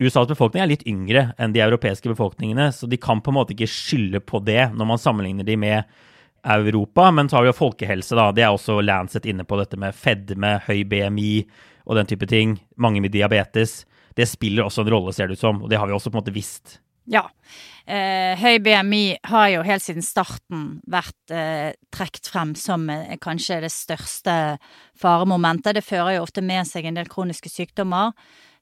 USAs 0.00 0.30
befolkning 0.30 0.62
er 0.62 0.70
litt 0.70 0.86
yngre 0.88 1.26
enn 1.36 1.52
de 1.52 1.64
europeiske 1.64 2.08
befolkningene, 2.12 2.70
så 2.72 2.86
de 2.88 2.96
kan 3.00 3.20
på 3.20 3.34
en 3.34 3.40
måte 3.40 3.56
ikke 3.56 3.68
skylde 3.68 4.22
på 4.24 4.40
det 4.46 4.70
når 4.72 4.88
man 4.94 5.02
sammenligner 5.02 5.44
de 5.44 5.58
med 5.60 5.98
Europa. 6.44 7.10
Men 7.10 7.28
så 7.28 7.38
har 7.38 7.46
vi 7.46 7.52
jo 7.52 7.58
folkehelse, 7.60 8.16
da. 8.18 8.30
Det 8.32 8.46
er 8.46 8.54
også 8.54 8.80
Lancet 8.84 9.28
inne 9.30 9.46
på 9.48 9.58
dette 9.60 9.78
med 9.80 9.96
fedme, 9.96 10.58
høy 10.66 10.84
BMI 10.88 11.32
og 11.86 11.96
den 11.98 12.10
type 12.10 12.28
ting. 12.30 12.58
Mange 12.80 13.02
med 13.04 13.14
diabetes 13.14 13.82
det 14.20 14.28
spiller 14.28 14.66
også 14.66 14.84
en 14.84 14.92
rolle, 14.92 15.12
ser 15.14 15.28
det 15.28 15.38
ut 15.38 15.44
som. 15.44 15.62
Og 15.64 15.70
det 15.70 15.78
har 15.78 15.88
vi 15.88 15.96
også 15.96 16.10
på 16.10 16.18
en 16.18 16.22
måte 16.22 16.34
visst. 16.34 16.78
Ja. 17.10 17.24
Eh, 17.90 18.38
høy 18.38 18.60
BMI 18.62 19.04
har 19.30 19.48
jo 19.54 19.62
helt 19.66 19.82
siden 19.82 20.04
starten 20.04 20.66
vært 20.90 21.32
eh, 21.34 21.72
trukket 21.94 22.28
frem 22.30 22.52
som 22.58 22.86
eh, 22.92 23.16
kanskje 23.22 23.62
det 23.64 23.72
største 23.74 24.34
faremomentet. 25.00 25.74
Det 25.78 25.86
fører 25.86 26.18
jo 26.18 26.26
ofte 26.26 26.44
med 26.44 26.68
seg 26.68 26.86
en 26.86 27.00
del 27.00 27.10
kroniske 27.10 27.50
sykdommer. 27.50 28.12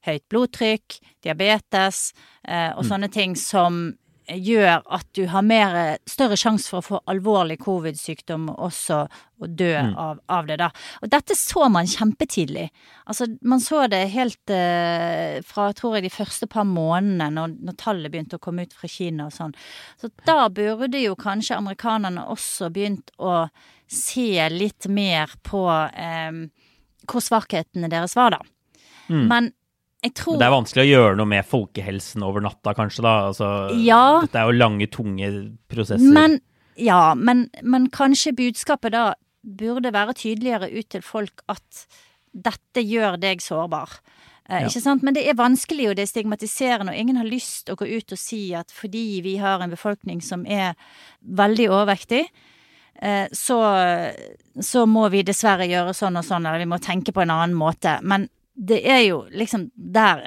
Høyt 0.07 0.23
blodtrykk, 0.31 0.97
diabetes 1.25 2.13
eh, 2.47 2.71
og 2.71 2.85
mm. 2.85 2.89
sånne 2.89 3.11
ting 3.13 3.35
som 3.37 3.89
gjør 4.35 4.83
at 4.85 5.07
du 5.17 5.23
har 5.31 5.45
mer, 5.45 5.97
større 6.09 6.37
sjanse 6.39 6.69
for 6.69 6.79
å 6.79 6.85
få 6.85 6.99
alvorlig 7.09 7.59
covid-sykdom 7.63 8.49
også 8.55 9.03
og 9.39 9.55
dø 9.55 9.71
mm. 9.71 9.93
av, 9.95 10.19
av, 10.27 10.47
det, 10.49 10.57
da. 10.59 10.67
Og 10.99 11.11
dette 11.11 11.35
så 11.37 11.69
man 11.71 11.87
kjempetidlig. 11.87 12.65
Altså, 13.09 13.29
man 13.47 13.61
så 13.63 13.85
det 13.91 14.01
helt 14.13 14.51
eh, 14.51 15.39
fra, 15.47 15.69
tror 15.77 15.97
jeg, 15.97 16.07
de 16.09 16.13
første 16.13 16.49
par 16.51 16.67
månedene, 16.67 17.29
når, 17.37 17.55
når, 17.69 17.77
tallet 17.79 18.11
begynte 18.11 18.39
å 18.39 18.43
komme 18.43 18.67
ut 18.67 18.75
fra 18.75 18.91
Kina 18.91 19.29
og 19.29 19.35
sånn. 19.35 19.55
Så 20.01 20.11
da 20.27 20.49
burde 20.51 20.99
jo 20.99 21.15
kanskje 21.19 21.59
amerikanerne 21.59 22.27
også 22.33 22.71
begynt 22.75 23.13
å 23.17 23.45
se 23.89 24.49
litt 24.51 24.89
mer 24.91 25.31
på 25.47 25.63
eh, 25.71 26.43
hvor 27.09 27.23
svakhetene 27.23 27.89
deres 27.91 28.17
var, 28.19 28.35
da. 28.35 28.43
Mm. 29.09 29.23
Men 29.25 29.53
Tror... 29.99 30.37
Det 30.39 30.47
er 30.47 30.53
vanskelig 30.53 30.83
å 30.85 30.89
gjøre 30.89 31.15
noe 31.19 31.27
med 31.27 31.47
folkehelsen 31.47 32.23
over 32.23 32.43
natta, 32.43 32.71
kanskje? 32.77 33.03
da? 33.03 33.15
Altså, 33.31 33.49
ja. 33.83 34.21
Dette 34.23 34.39
er 34.39 34.47
jo 34.47 34.55
lange, 34.55 34.87
tunge 34.87 35.31
prosesser. 35.71 36.13
Men, 36.15 36.37
ja, 36.79 37.15
men, 37.19 37.49
men, 37.67 37.89
kanskje 37.91 38.31
budskapet 38.37 38.95
da 38.95 39.09
burde 39.43 39.91
være 39.91 40.15
tydeligere 40.15 40.71
ut 40.71 40.87
til 40.95 41.03
folk 41.03 41.43
at 41.51 41.83
dette 42.31 42.83
gjør 42.85 43.19
deg 43.19 43.43
sårbar. 43.43 43.99
Eh, 44.47 44.63
ja. 44.63 44.71
Ikke 44.71 44.85
sant? 44.85 45.03
Men 45.03 45.17
det 45.17 45.25
er 45.27 45.35
vanskelig, 45.39 45.89
og 45.91 45.99
det 45.99 46.07
er 46.07 46.13
stigmatiserende, 46.13 46.95
og 46.95 47.03
ingen 47.03 47.19
har 47.19 47.27
lyst 47.27 47.65
til 47.67 47.75
å 47.75 47.81
gå 47.83 47.89
ut 47.91 48.15
og 48.15 48.23
si 48.23 48.41
at 48.55 48.71
fordi 48.71 49.19
vi 49.25 49.35
har 49.43 49.59
en 49.59 49.75
befolkning 49.75 50.23
som 50.23 50.47
er 50.47 50.79
veldig 51.19 51.67
overvektig, 51.73 52.23
eh, 53.03 53.27
så, 53.35 53.61
så 54.63 54.87
må 54.87 55.09
vi 55.11 55.27
dessverre 55.27 55.67
gjøre 55.67 55.97
sånn 55.97 56.23
og 56.23 56.27
sånn, 56.27 56.47
eller 56.47 56.63
vi 56.63 56.71
må 56.71 56.79
tenke 56.79 57.11
på 57.11 57.27
en 57.27 57.35
annen 57.35 57.59
måte. 57.59 57.99
Men 57.99 58.29
det 58.59 58.79
er 58.83 59.03
jo 59.07 59.23
liksom 59.31 59.69
der 59.73 60.23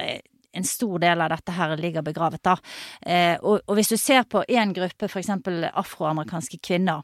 en 0.53 0.65
stor 0.69 0.99
del 1.01 1.21
av 1.25 1.33
dette 1.33 1.55
her 1.57 1.77
ligger 1.81 2.05
begravet, 2.05 2.43
da. 2.45 2.57
Eh, 3.01 3.37
og, 3.41 3.63
og, 3.67 3.77
hvis 3.79 3.93
du 3.93 3.97
ser 3.97 4.27
på 4.29 4.45
én 4.49 4.75
gruppe, 4.77 5.09
f.eks. 5.09 5.31
afroamerikanske 5.73 6.61
kvinner, 6.61 7.03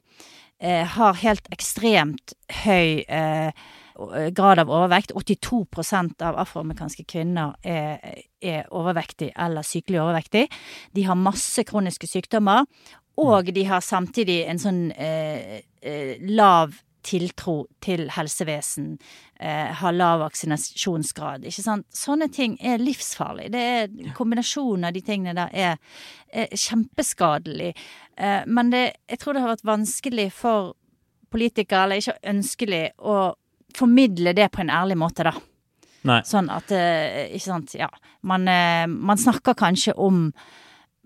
eh, 0.61 0.85
har 0.85 1.21
helt 1.23 1.49
ekstremt 1.55 2.35
høy 2.65 3.05
eh, 3.09 3.53
grad 4.37 4.63
av 4.63 4.71
overvekt. 4.71 5.15
82% 5.17 6.23
av 6.23 6.39
afroamerikanske 6.45 7.05
kvinner 7.09 7.57
er, 7.67 8.23
er 8.41 8.69
overvektig 8.71 9.33
eller 9.35 9.67
sykelig 9.67 10.03
overvektig. 10.05 10.47
De 10.95 11.07
har 11.09 11.19
masse 11.19 11.65
kroniske 11.67 12.11
sykdommer, 12.11 12.69
og 13.19 13.51
de 13.55 13.65
har 13.67 13.83
samtidig 13.83 14.45
en 14.47 14.61
sånn 14.63 14.85
eh, 14.93 15.65
eh, 15.83 16.21
lav 16.23 16.77
tiltro 17.09 17.57
til 17.85 18.07
helsevesen, 18.13 18.93
eh, 19.41 19.73
har 19.81 19.97
lav 19.97 20.21
vaksinasjonsgrad. 20.27 21.47
Ikke 21.49 21.65
sant. 21.65 21.87
Sånne 21.95 22.29
ting 22.33 22.59
er 22.61 22.83
livsfarlig. 22.83 23.49
Det 23.55 23.65
er 23.65 24.15
Kombinasjonen 24.17 24.89
av 24.89 24.97
de 24.97 25.05
tingene 25.07 25.37
der 25.39 25.55
er, 25.57 25.79
er 26.29 26.53
kjempeskadelig. 26.53 27.73
Eh, 28.17 28.43
men 28.47 28.73
det, 28.75 28.85
jeg 29.09 29.23
tror 29.23 29.37
det 29.37 29.45
har 29.45 29.55
vært 29.57 29.69
vanskelig 29.69 30.31
for 30.37 30.75
politikere, 31.33 31.85
eller 31.87 32.03
ikke 32.03 32.19
ønskelig, 32.33 32.85
å 32.99 33.35
formidle 33.77 34.33
det 34.37 34.49
på 34.53 34.63
en 34.65 34.73
ærlig 34.73 34.97
måte, 35.01 35.27
da. 35.29 35.35
Nei. 36.09 36.21
Sånn 36.27 36.47
at 36.53 36.71
eh, 36.73 37.27
Ikke 37.35 37.49
sant. 37.51 37.75
Ja. 37.77 37.89
Man, 38.27 38.47
eh, 38.49 38.87
man 38.87 39.19
snakker 39.19 39.57
kanskje 39.59 39.97
om 39.99 40.29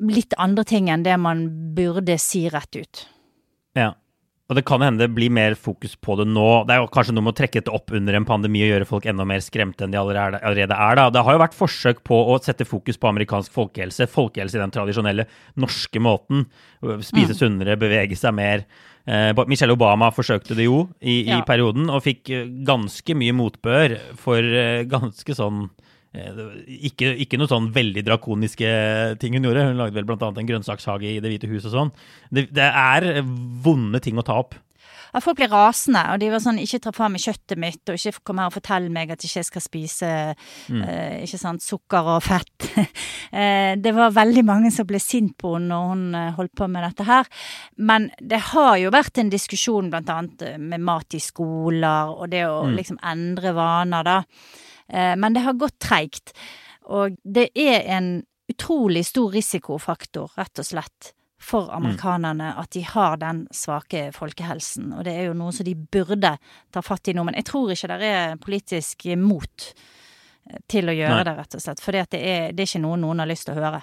litt 0.03 0.35
andre 0.41 0.65
ting 0.69 0.91
enn 0.93 1.05
det 1.07 1.17
man 1.21 1.47
burde 1.77 2.19
si 2.21 2.45
rett 2.51 2.77
ut. 2.77 3.05
Ja. 3.79 3.93
Og 4.51 4.59
det 4.59 4.65
kan 4.69 4.83
hende 4.85 5.05
det 5.05 5.15
blir 5.15 5.33
mer 5.33 5.55
fokus 5.57 5.95
på 5.97 6.17
det 6.19 6.27
nå. 6.29 6.47
Det 6.69 6.75
er 6.75 6.83
jo 6.83 6.91
kanskje 6.93 7.15
noe 7.15 7.25
med 7.25 7.33
å 7.33 7.39
trekke 7.39 7.61
dette 7.61 7.73
opp 7.73 7.93
under 7.95 8.19
en 8.19 8.27
pandemi 8.29 8.65
og 8.67 8.73
gjøre 8.73 8.89
folk 8.89 9.07
enda 9.09 9.25
mer 9.29 9.41
skremte 9.45 9.87
enn 9.87 9.95
de 9.95 10.01
allerede 10.01 10.77
er. 10.77 10.99
Da. 10.99 11.07
Det 11.15 11.23
har 11.25 11.37
jo 11.37 11.43
vært 11.45 11.57
forsøk 11.57 12.03
på 12.05 12.19
å 12.35 12.39
sette 12.43 12.67
fokus 12.69 12.99
på 13.01 13.09
amerikansk 13.09 13.55
folkehelse. 13.55 14.11
Folkehelse 14.13 14.59
i 14.59 14.63
den 14.65 14.75
tradisjonelle 14.75 15.29
norske 15.63 16.03
måten. 16.03 16.49
Spise 16.83 17.33
mm. 17.33 17.39
sunnere, 17.39 17.79
bevege 17.81 18.19
seg 18.19 18.35
mer. 18.37 18.67
Eh, 19.07 19.31
Michelle 19.51 19.75
Obama 19.75 20.13
forsøkte 20.15 20.55
det 20.59 20.69
jo 20.69 20.85
i, 21.01 21.23
ja. 21.27 21.41
perioden, 21.47 21.89
og 21.91 22.05
fikk 22.05 22.31
eh, 22.31 22.51
ganske 22.67 23.17
mye 23.19 23.35
motbør 23.35 23.97
for 24.21 24.39
eh, 24.39 24.85
ganske 24.91 25.35
sånn 25.39 25.65
ikke, 26.13 27.15
ikke 27.25 27.39
noe 27.41 27.49
sånn 27.49 27.71
veldig 27.73 28.05
drakoniske 28.05 28.73
ting 29.23 29.39
hun 29.39 29.49
gjorde. 29.49 29.69
Hun 29.71 29.81
lagde 29.81 29.97
vel 29.97 30.09
bl.a. 30.11 30.29
en 30.29 30.51
grønnsakshage 30.51 31.09
i 31.09 31.23
Det 31.23 31.31
hvite 31.33 31.49
hus 31.49 31.71
og 31.71 31.77
sånn. 31.77 31.95
Det, 32.29 32.51
det, 32.53 32.69
er 32.69 33.23
vonde 33.65 34.03
ting 34.05 34.21
å 34.21 34.27
ta 34.27 34.37
opp. 34.43 34.59
Ja, 35.13 35.21
folk 35.21 35.37
ble 35.37 35.47
rasende, 35.53 36.01
og 36.09 36.23
de 36.23 36.31
var 36.33 36.41
sånn 36.41 36.57
'ikke 36.57 36.79
ta 36.87 36.91
fra 36.97 37.11
meg 37.13 37.21
kjøttet 37.21 37.61
mitt', 37.61 37.85
og 37.93 38.01
'ikke 38.01 38.25
kom 38.25 38.39
her 38.41 38.49
og 38.49 38.55
fortell 38.57 38.89
meg 38.89 39.11
at 39.13 39.21
jeg 39.21 39.29
ikke 39.29 39.45
skal 39.45 39.61
spise 39.61 40.09
mm. 40.73 40.81
uh, 40.81 41.17
ikke 41.21 41.41
sant, 41.41 41.61
sukker 41.61 42.09
og 42.17 42.23
fett'. 42.25 42.65
uh, 42.81 43.77
det 43.85 43.93
var 43.93 44.17
veldig 44.17 44.45
mange 44.45 44.73
som 44.73 44.89
ble 44.89 45.01
sint 45.01 45.37
på 45.37 45.53
henne 45.59 45.69
når 45.69 45.89
hun 45.93 46.35
holdt 46.41 46.57
på 46.57 46.69
med 46.69 46.85
dette 46.89 47.05
her. 47.05 47.29
Men 47.77 48.11
det 48.21 48.41
har 48.53 48.77
jo 48.81 48.93
vært 48.93 49.21
en 49.21 49.33
diskusjon 49.33 49.93
annet 49.93 50.59
med 50.59 50.81
mat 50.81 51.13
i 51.13 51.21
skoler, 51.21 52.09
og 52.09 52.33
det 52.33 52.47
å 52.49 52.65
mm. 52.65 52.77
liksom 52.77 53.01
endre 53.05 53.53
vaner, 53.53 54.09
da. 54.09 54.23
Eh, 54.89 55.15
men 55.17 55.35
det 55.35 55.45
har 55.47 55.59
gått 55.59 55.79
treigt. 55.83 56.35
Og 56.91 57.17
det 57.25 57.51
er 57.55 57.87
en 57.97 58.15
utrolig 58.53 59.07
stor 59.07 59.33
risikofaktor, 59.33 60.33
rett 60.37 60.59
og 60.59 60.67
slett, 60.67 61.13
for 61.43 61.67
mm. 61.71 61.75
amerikanerne 61.77 62.53
at 62.59 62.71
de 62.77 62.85
har 62.87 63.17
den 63.19 63.47
svake 63.55 64.11
folkehelsen. 64.15 64.93
Og 64.99 65.07
det 65.07 65.17
er 65.17 65.31
jo 65.31 65.39
noe 65.39 65.55
som 65.55 65.67
de 65.67 65.75
burde 65.75 66.37
ta 66.71 66.83
fatt 66.85 67.11
i 67.11 67.17
nå. 67.17 67.25
Men 67.27 67.39
jeg 67.41 67.49
tror 67.51 67.73
ikke 67.75 67.97
det 67.97 68.13
er 68.13 68.37
politisk 68.43 69.09
mot 69.19 69.73
eh, 69.73 70.61
til 70.71 70.91
å 70.91 70.97
gjøre 70.97 71.19
Nei. 71.19 71.27
det, 71.31 71.37
rett 71.41 71.59
og 71.59 71.65
slett. 71.65 71.83
For 71.83 71.99
det, 71.99 72.07
det, 72.15 72.23
er 72.53 72.67
ikke 72.67 72.85
noe 72.85 73.01
noen 73.01 73.25
har 73.25 73.31
lyst 73.31 73.49
til 73.49 73.57
å 73.57 73.63
høre. 73.63 73.83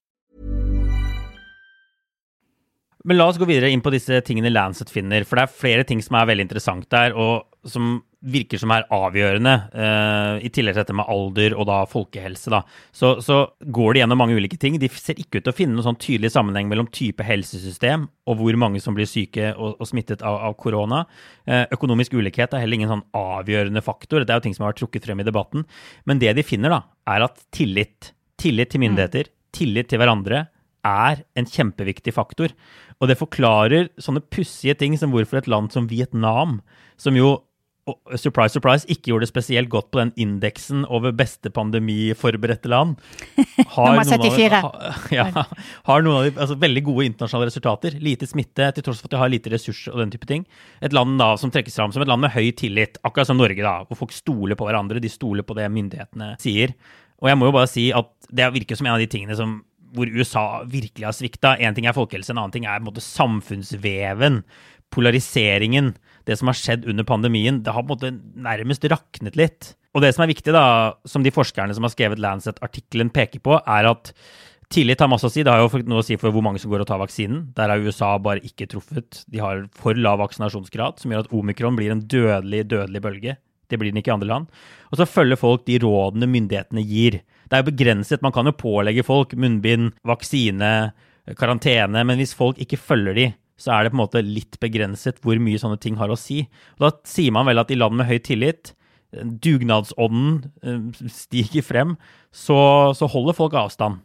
Men 3.03 3.17
la 3.17 3.27
oss 3.31 3.39
gå 3.41 3.47
videre 3.49 3.71
inn 3.73 3.81
på 3.81 3.93
disse 3.93 4.19
tingene 4.25 4.51
Lancet 4.51 4.91
finner, 4.93 5.25
for 5.25 5.39
det 5.39 5.47
er 5.47 5.59
flere 5.63 5.85
ting 5.87 6.01
som 6.05 6.19
er 6.19 6.27
veldig 6.29 6.45
interessant 6.45 6.89
der, 6.93 7.15
og 7.17 7.47
som 7.67 7.99
virker 8.21 8.59
som 8.61 8.69
er 8.73 8.85
avgjørende, 8.93 9.53
uh, 9.73 10.35
i 10.45 10.49
tillegg 10.53 10.75
til 10.75 10.83
dette 10.83 10.95
med 10.97 11.09
alder 11.09 11.55
og 11.57 11.65
da 11.69 11.79
folkehelse. 11.89 12.51
Da. 12.53 12.61
Så, 12.93 13.15
så, 13.25 13.39
går 13.61 13.93
det 13.93 14.03
gjennom 14.03 14.21
mange 14.21 14.37
ulike 14.37 14.59
ting. 14.61 14.77
De 14.81 14.89
ser 14.93 15.17
ikke 15.21 15.39
ut 15.39 15.47
til 15.47 15.53
å 15.53 15.57
finne 15.57 15.73
noen 15.73 15.87
sånn 15.89 15.99
tydelig 16.01 16.33
sammenheng 16.35 16.69
mellom 16.69 16.89
type 16.93 17.25
helsesystem 17.25 18.05
og 18.29 18.37
hvor 18.37 18.57
mange 18.61 18.81
som 18.83 18.97
blir 18.97 19.09
syke 19.09 19.51
og, 19.55 19.81
og 19.81 19.89
smittet 19.89 20.21
av 20.25 20.53
korona. 20.61 21.03
Uh, 21.49 21.65
økonomisk 21.73 22.13
ulikhet 22.17 22.53
er 22.53 22.65
heller 22.65 22.77
ingen 22.77 22.93
sånn 22.93 23.05
avgjørende 23.17 23.85
faktor. 23.85 24.25
Det 24.25 24.35
er 24.35 24.41
jo 24.41 24.47
ting 24.49 24.57
som 24.57 24.67
har 24.67 24.75
vært 24.75 24.83
trukket 24.83 25.09
frem 25.09 25.25
i 25.25 25.27
debatten. 25.27 25.65
Men 26.05 26.21
det 26.21 26.35
de 26.37 26.45
finner, 26.45 26.77
da, 26.77 26.83
er 27.09 27.25
at 27.25 27.41
tillit, 27.53 28.13
tillit 28.41 28.73
til 28.73 28.85
myndigheter, 28.85 29.33
tillit 29.57 29.89
til 29.89 30.01
hverandre, 30.01 30.45
er 30.87 31.21
en 31.37 31.47
kjempeviktig 31.47 32.13
faktor. 32.15 32.53
Og 33.01 33.09
det 33.09 33.19
forklarer 33.19 33.89
sånne 34.01 34.23
pussige 34.31 34.77
ting 34.77 34.97
som 34.99 35.13
hvorfor 35.13 35.41
et 35.41 35.49
land 35.49 35.73
som 35.73 35.89
Vietnam, 35.89 36.59
som 37.01 37.17
jo 37.17 37.39
surprise, 38.19 38.53
surprise, 38.53 38.85
ikke 38.91 39.11
gjorde 39.11 39.25
det 39.25 39.31
spesielt 39.31 39.69
godt 39.71 39.89
på 39.91 39.99
den 39.99 40.11
indeksen 40.19 40.83
over 40.85 41.13
beste 41.15 41.49
pandemiforberedte 41.53 42.69
land. 42.69 42.99
Har 43.75 43.95
Nummer 43.95 44.05
74. 44.05 44.61
Noen 44.61 44.67
av, 44.69 45.09
ja, 45.15 45.25
har 45.89 46.05
noen 46.05 46.19
av 46.19 46.27
de 46.27 46.33
altså, 46.35 46.57
veldig 46.61 46.83
gode 46.85 47.07
internasjonale 47.09 47.49
resultater. 47.49 47.97
Lite 48.03 48.29
smitte, 48.29 48.69
til 48.75 48.85
tross 48.85 49.01
for 49.01 49.09
at 49.09 49.15
de 49.15 49.21
har 49.23 49.33
lite 49.33 49.51
ressurser 49.53 49.95
og 49.95 50.03
den 50.03 50.13
type 50.13 50.29
ting. 50.29 50.45
Et 50.85 50.93
land 50.93 51.17
da 51.19 51.33
som 51.41 51.53
trekkes 51.53 51.79
fram 51.79 51.93
som 51.95 52.05
et 52.05 52.11
land 52.11 52.23
med 52.23 52.33
høy 52.35 52.51
tillit, 52.57 53.01
akkurat 53.07 53.31
som 53.31 53.41
Norge, 53.41 53.65
da, 53.65 53.81
hvor 53.89 54.03
folk 54.03 54.15
stoler 54.15 54.59
på 54.59 54.69
hverandre. 54.69 55.01
De 55.01 55.11
stoler 55.11 55.47
på 55.47 55.57
det 55.57 55.67
myndighetene 55.73 56.35
sier. 56.41 56.75
Og 57.21 57.29
jeg 57.29 57.37
må 57.37 57.49
jo 57.49 57.57
bare 57.57 57.69
si 57.69 57.89
at 57.95 58.13
det 58.33 58.53
virker 58.55 58.77
som 58.77 58.87
en 58.89 58.95
av 58.95 59.01
de 59.01 59.09
tingene 59.09 59.37
som 59.37 59.59
hvor 59.95 60.11
USA 60.11 60.45
virkelig 60.69 61.07
har 61.07 61.15
svikta. 61.15 61.55
Én 61.59 61.75
ting 61.77 61.87
er 61.89 61.97
folkehelse, 61.97 62.33
en 62.33 62.41
annen 62.41 62.55
ting 62.55 62.67
er 62.69 62.83
måte 62.83 63.03
samfunnsveven, 63.03 64.41
polariseringen. 64.91 65.93
Det 66.27 66.37
som 66.37 66.51
har 66.51 66.57
skjedd 66.59 66.87
under 66.89 67.07
pandemien. 67.07 67.61
Det 67.65 67.73
har 67.73 67.83
på 67.83 67.91
en 67.91 67.97
måte 67.97 68.41
nærmest 68.47 68.85
raknet 68.91 69.39
litt. 69.39 69.73
Og 69.95 70.03
det 70.03 70.13
som 70.15 70.23
er 70.23 70.31
viktig, 70.31 70.53
da, 70.55 70.63
som 71.07 71.23
de 71.25 71.33
forskerne 71.33 71.75
som 71.75 71.87
har 71.87 71.91
skrevet 71.93 72.21
Lancet-artikkelen 72.21 73.11
peker 73.11 73.43
på, 73.43 73.57
er 73.59 73.89
at 73.89 74.13
tillit 74.71 75.01
har 75.03 75.09
masse 75.11 75.27
å 75.27 75.33
si. 75.33 75.43
Det 75.43 75.51
har 75.51 75.63
jo 75.63 75.81
noe 75.89 76.03
å 76.03 76.05
si 76.05 76.17
for 76.19 76.31
hvor 76.31 76.45
mange 76.45 76.61
som 76.63 76.71
går 76.71 76.85
og 76.85 76.91
tar 76.91 77.01
vaksinen. 77.01 77.49
Der 77.57 77.73
har 77.73 77.83
USA 77.83 78.13
bare 78.23 78.43
ikke 78.47 78.69
truffet. 78.71 79.23
De 79.31 79.41
har 79.43 79.65
for 79.75 79.97
lav 79.99 80.21
vaksinasjonsgrad, 80.23 81.01
som 81.01 81.11
gjør 81.11 81.25
at 81.25 81.33
omikron 81.35 81.79
blir 81.79 81.91
en 81.93 82.05
dødelig, 82.07 82.63
dødelig 82.71 83.03
bølge. 83.03 83.35
Det 83.71 83.79
blir 83.79 83.91
den 83.91 84.01
ikke 84.01 84.11
i 84.11 84.17
andre 84.17 84.31
land. 84.31 84.63
Og 84.91 84.99
så 84.99 85.07
følger 85.07 85.39
folk 85.39 85.65
de 85.67 85.79
rådene 85.83 86.27
myndighetene 86.27 86.83
gir. 86.87 87.21
Det 87.51 87.57
er 87.57 87.63
jo 87.65 87.71
begrenset. 87.71 88.21
Man 88.23 88.31
kan 88.31 88.47
jo 88.47 88.55
pålegge 88.55 89.03
folk 89.03 89.35
munnbind, 89.35 89.91
vaksine, 90.07 90.91
karantene, 91.37 92.05
men 92.07 92.21
hvis 92.21 92.33
folk 92.37 92.59
ikke 92.63 92.79
følger 92.79 93.17
de, 93.17 93.25
så 93.59 93.75
er 93.75 93.83
det 93.83 93.91
på 93.91 93.99
en 93.99 94.03
måte 94.05 94.21
litt 94.25 94.55
begrenset 94.63 95.19
hvor 95.21 95.37
mye 95.43 95.59
sånne 95.59 95.77
ting 95.83 95.99
har 95.99 96.09
å 96.09 96.17
si. 96.17 96.45
Og 96.79 96.87
da 96.87 96.93
sier 97.07 97.35
man 97.35 97.49
vel 97.49 97.61
at 97.61 97.73
i 97.73 97.77
land 97.77 97.99
med 97.99 98.07
høy 98.09 98.17
tillit, 98.23 98.71
dugnadsånden 99.11 100.37
eh, 100.63 101.03
stiger 101.11 101.65
frem, 101.67 101.97
så, 102.31 102.57
så 102.95 103.11
holder 103.11 103.35
folk 103.35 103.57
avstand 103.59 103.99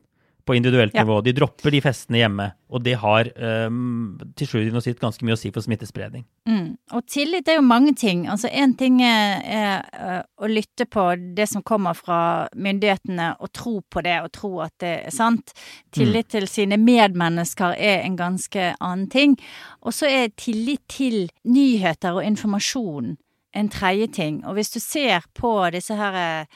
på 0.46 0.54
individuelt 0.54 0.94
ja. 0.94 1.02
nivå. 1.02 1.20
De 1.20 1.32
dropper 1.34 1.74
de 1.74 1.80
festene 1.82 2.20
hjemme. 2.20 2.46
Og 2.70 2.82
det 2.82 2.96
har 3.02 3.28
um, 3.68 4.16
til 4.38 4.48
slutt 4.50 4.74
og 4.74 4.84
sist 4.84 5.00
ganske 5.02 5.26
mye 5.26 5.34
å 5.36 5.38
si 5.38 5.50
for 5.54 5.64
smittespredning. 5.64 6.24
Mm. 6.48 6.76
Og 6.94 7.06
tillit 7.10 7.48
er 7.50 7.58
jo 7.58 7.66
mange 7.66 7.94
ting. 7.98 8.24
Altså 8.30 8.50
Én 8.50 8.76
ting 8.78 9.00
er, 9.06 9.42
er 9.42 9.82
uh, 9.94 10.22
å 10.42 10.50
lytte 10.50 10.86
på 10.90 11.08
det 11.36 11.48
som 11.50 11.64
kommer 11.66 11.98
fra 11.98 12.20
myndighetene, 12.54 13.32
og 13.42 13.52
tro 13.54 13.80
på 13.90 14.02
det, 14.06 14.16
og 14.22 14.32
tro 14.34 14.52
at 14.66 14.74
det 14.82 14.94
er 15.08 15.14
sant. 15.14 15.54
Tillit 15.94 16.30
mm. 16.30 16.32
til 16.36 16.48
sine 16.50 16.80
medmennesker 16.82 17.74
er 17.74 18.06
en 18.06 18.18
ganske 18.18 18.72
annen 18.78 19.10
ting. 19.10 19.36
Og 19.82 19.94
så 19.94 20.10
er 20.10 20.34
tillit 20.38 20.84
til 20.92 21.26
nyheter 21.46 22.18
og 22.18 22.26
informasjon 22.26 23.16
en 23.56 23.68
tredje 23.72 24.10
ting. 24.12 24.40
Og 24.46 24.58
hvis 24.58 24.74
du 24.74 24.80
ser 24.82 25.26
på 25.34 25.58
disse 25.74 25.96
her 25.96 26.18
Um, 26.18 26.46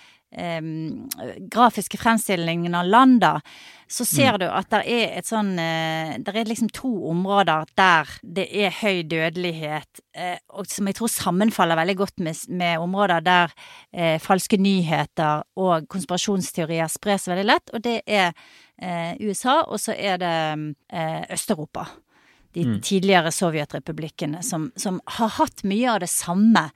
grafiske 1.50 1.98
fremstillingen 1.98 2.74
av 2.74 2.86
landa, 2.86 3.40
så 3.90 4.04
ser 4.04 4.36
mm. 4.36 4.38
du 4.38 4.44
at 4.46 4.68
det 4.70 4.80
er 4.86 5.16
et 5.18 5.26
sånn 5.26 5.56
uh, 5.58 6.12
Det 6.22 6.34
er 6.38 6.46
liksom 6.46 6.68
to 6.74 6.90
områder 7.10 7.66
der 7.78 8.12
det 8.22 8.44
er 8.62 8.76
høy 8.78 9.02
dødelighet, 9.10 10.02
uh, 10.14 10.36
og 10.54 10.68
som 10.70 10.86
jeg 10.86 10.98
tror 11.00 11.10
sammenfaller 11.10 11.80
veldig 11.80 11.96
godt 11.98 12.22
med, 12.22 12.44
med 12.54 12.78
områder 12.78 13.24
der 13.26 13.56
eh, 13.90 14.20
falske 14.22 14.60
nyheter 14.60 15.42
og 15.58 15.88
konspirasjonsteorier 15.90 16.90
spres 16.92 17.26
veldig 17.30 17.48
lett, 17.48 17.74
og 17.74 17.82
det 17.84 18.00
er 18.06 18.30
USA, 19.20 19.58
og 19.68 19.76
så 19.76 19.92
er 19.92 20.16
det 20.22 20.36
Øst-Europa 21.34 21.84
de 22.54 22.64
mm. 22.66 22.80
tidligere 22.82 23.30
sovjetrepublikkene, 23.32 24.42
som, 24.42 24.70
som, 24.76 24.98
har 25.18 25.36
hatt 25.38 25.62
mye 25.68 25.92
av 25.92 26.00
det 26.02 26.10
samme 26.10 26.64
eh, 26.66 26.72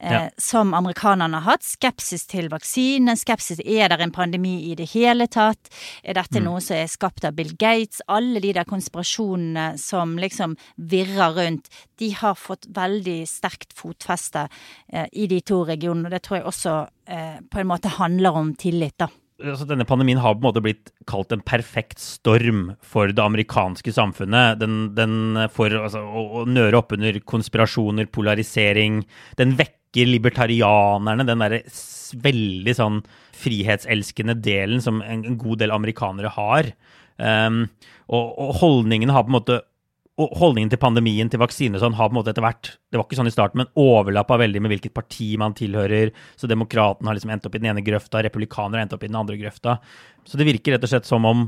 ja. 0.00 0.26
som 0.38 0.74
amerikanerne 0.74 1.40
har 1.40 1.56
hatt. 1.56 1.66
Skepsis 1.66 2.26
til 2.30 2.50
vaksine, 2.52 3.16
skepsis 3.18 3.60
er 3.64 3.90
det 3.92 4.00
en 4.04 4.14
pandemi 4.14 4.56
i 4.70 4.74
det 4.78 4.90
hele 4.92 5.28
tatt? 5.32 5.70
Er 6.02 6.18
dette 6.18 6.40
mm. 6.40 6.46
noe 6.46 6.62
som 6.64 6.78
er 6.78 6.90
skapt 6.90 7.26
av 7.26 7.36
Bill 7.38 7.54
Gates? 7.58 8.02
Alle 8.06 8.42
de 8.44 8.54
der 8.56 8.68
konspirasjonene 8.68 9.68
som 9.80 10.16
liksom 10.20 10.56
virrer 10.76 11.36
rundt, 11.36 11.70
de 12.00 12.10
har 12.16 12.36
fått 12.38 12.68
veldig 12.76 13.20
sterkt 13.30 13.76
fotfeste 13.76 14.46
eh, 14.92 15.06
i 15.12 15.28
de 15.30 15.40
to 15.40 15.62
regionene. 15.68 16.08
Og 16.08 16.16
det 16.16 16.24
tror 16.26 16.40
jeg 16.40 16.50
også 16.50 16.74
eh, 17.08 17.38
på 17.50 17.62
en 17.62 17.70
måte 17.70 17.96
handler 17.96 18.42
om 18.42 18.52
tillit, 18.58 18.98
da 19.00 19.10
altså 19.44 19.66
denne 19.68 19.84
pandemien 19.84 20.20
har 20.22 20.34
på 20.34 20.40
en 20.40 20.48
måte 20.48 20.62
blitt 20.64 20.92
kalt 21.08 21.32
en 21.34 21.44
perfekt 21.44 22.00
storm 22.00 22.70
for 22.84 23.12
det 23.12 23.22
amerikanske 23.22 23.92
samfunnet. 23.92 24.60
Den, 24.62 24.94
den 24.96 25.36
får 25.52 25.76
altså, 25.82 26.02
å, 26.04 26.26
å 26.40 26.44
nøre 26.48 26.80
opp 26.80 26.94
under 26.96 27.18
konspirasjoner, 27.20 28.08
polarisering. 28.12 29.02
Den 29.36 29.56
vekker 29.58 29.76
libertarianerne, 30.04 31.24
den 31.24 31.40
derre 31.40 31.62
veldig 32.26 32.74
sånn 32.76 33.00
frihetselskende 33.36 34.36
delen 34.38 34.82
som 34.84 35.00
en, 35.02 35.24
god 35.40 35.62
del 35.64 35.72
amerikanere 35.74 36.30
har. 36.36 36.68
Um, 37.16 37.64
og, 38.12 38.36
og 38.36 38.52
holdningen 38.60 39.10
har 39.14 39.24
på 39.24 39.32
en 39.32 39.38
måte 39.38 39.62
og 40.16 40.32
holdningen 40.40 40.70
til 40.72 40.80
pandemien, 40.80 41.28
til 41.28 41.40
vaksiner 41.42 41.80
sånn, 41.80 41.96
har 41.98 42.08
på 42.08 42.14
en 42.14 42.18
måte 42.22 42.32
etter 42.32 42.44
hvert 42.44 42.70
Det 42.88 42.96
var 42.96 43.04
ikke 43.04 43.18
sånn 43.18 43.28
i 43.28 43.34
starten, 43.34 43.60
men 43.60 43.68
overlappa 43.76 44.38
veldig 44.40 44.62
med 44.64 44.72
hvilket 44.72 44.94
parti 44.96 45.34
man 45.40 45.52
tilhører. 45.56 46.12
Så 46.40 46.48
demokratene 46.48 47.10
har 47.10 47.18
liksom 47.18 47.34
endt 47.34 47.48
opp 47.48 47.58
i 47.58 47.60
den 47.60 47.68
ene 47.68 47.84
grøfta, 47.84 48.22
republikanere 48.24 48.80
har 48.80 48.86
endt 48.86 48.96
opp 48.96 49.04
i 49.04 49.10
den 49.10 49.18
andre 49.20 49.36
grøfta. 49.36 49.76
Så 50.24 50.40
det 50.40 50.48
virker 50.48 50.72
rett 50.72 50.86
og 50.88 50.92
slett 50.92 51.08
som 51.08 51.28
om 51.28 51.44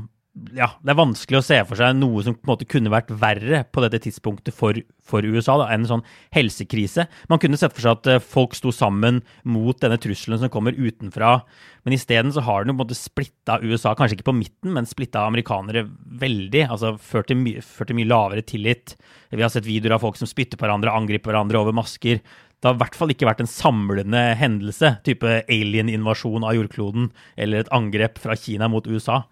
ja, 0.55 0.67
det 0.85 0.93
er 0.93 0.97
vanskelig 0.99 1.39
å 1.39 1.43
se 1.43 1.57
for 1.67 1.79
seg 1.79 1.95
noe 1.97 2.21
som 2.23 2.35
på 2.37 2.45
en 2.45 2.51
måte 2.51 2.67
kunne 2.69 2.91
vært 2.93 3.09
verre 3.21 3.63
på 3.73 3.81
dette 3.83 3.99
tidspunktet 4.05 4.55
for, 4.55 4.77
for 5.01 5.25
USA 5.25 5.55
da, 5.59 5.67
enn 5.73 5.83
en 5.83 5.89
sånn 5.89 6.03
helsekrise. 6.35 7.07
Man 7.31 7.41
kunne 7.41 7.57
sett 7.59 7.73
for 7.73 7.83
seg 7.83 7.97
at 7.97 8.09
eh, 8.13 8.21
folk 8.23 8.53
sto 8.57 8.71
sammen 8.75 9.23
mot 9.43 9.79
denne 9.81 9.97
trusselen 10.01 10.39
som 10.41 10.51
kommer 10.53 10.77
utenfra. 10.77 11.39
Men 11.83 11.97
isteden 11.97 12.31
så 12.35 12.43
har 12.45 12.67
den 12.67 12.77
på 12.79 12.87
splitta 12.95 13.57
USA, 13.65 13.95
kanskje 13.97 14.19
ikke 14.19 14.29
på 14.29 14.37
midten, 14.37 14.73
men 14.75 14.89
splitta 14.89 15.25
amerikanere 15.25 15.87
veldig. 16.21 16.67
altså 16.69 16.93
Ført 17.01 17.31
til, 17.31 17.41
my 17.41 17.57
ført 17.65 17.91
til 17.91 17.99
mye 17.99 18.11
lavere 18.11 18.45
tillit. 18.45 18.95
Vi 19.33 19.43
har 19.43 19.51
sett 19.51 19.67
videoer 19.67 19.97
av 19.97 20.05
folk 20.05 20.19
som 20.19 20.29
spytter 20.29 20.59
på 20.59 20.67
hverandre, 20.67 20.93
angriper 20.93 21.33
hverandre 21.33 21.63
over 21.63 21.75
masker. 21.75 22.21
Det 22.59 22.67
har 22.67 22.77
i 22.77 22.83
hvert 22.83 22.95
fall 22.99 23.11
ikke 23.13 23.27
vært 23.27 23.41
en 23.43 23.49
samlende 23.49 24.23
hendelse, 24.37 24.97
type 25.07 25.41
alien-invasjon 25.49 26.45
av 26.45 26.57
jordkloden 26.57 27.09
eller 27.39 27.63
et 27.63 27.75
angrep 27.75 28.19
fra 28.21 28.35
Kina 28.39 28.67
mot 28.71 28.87
USA. 28.87 29.23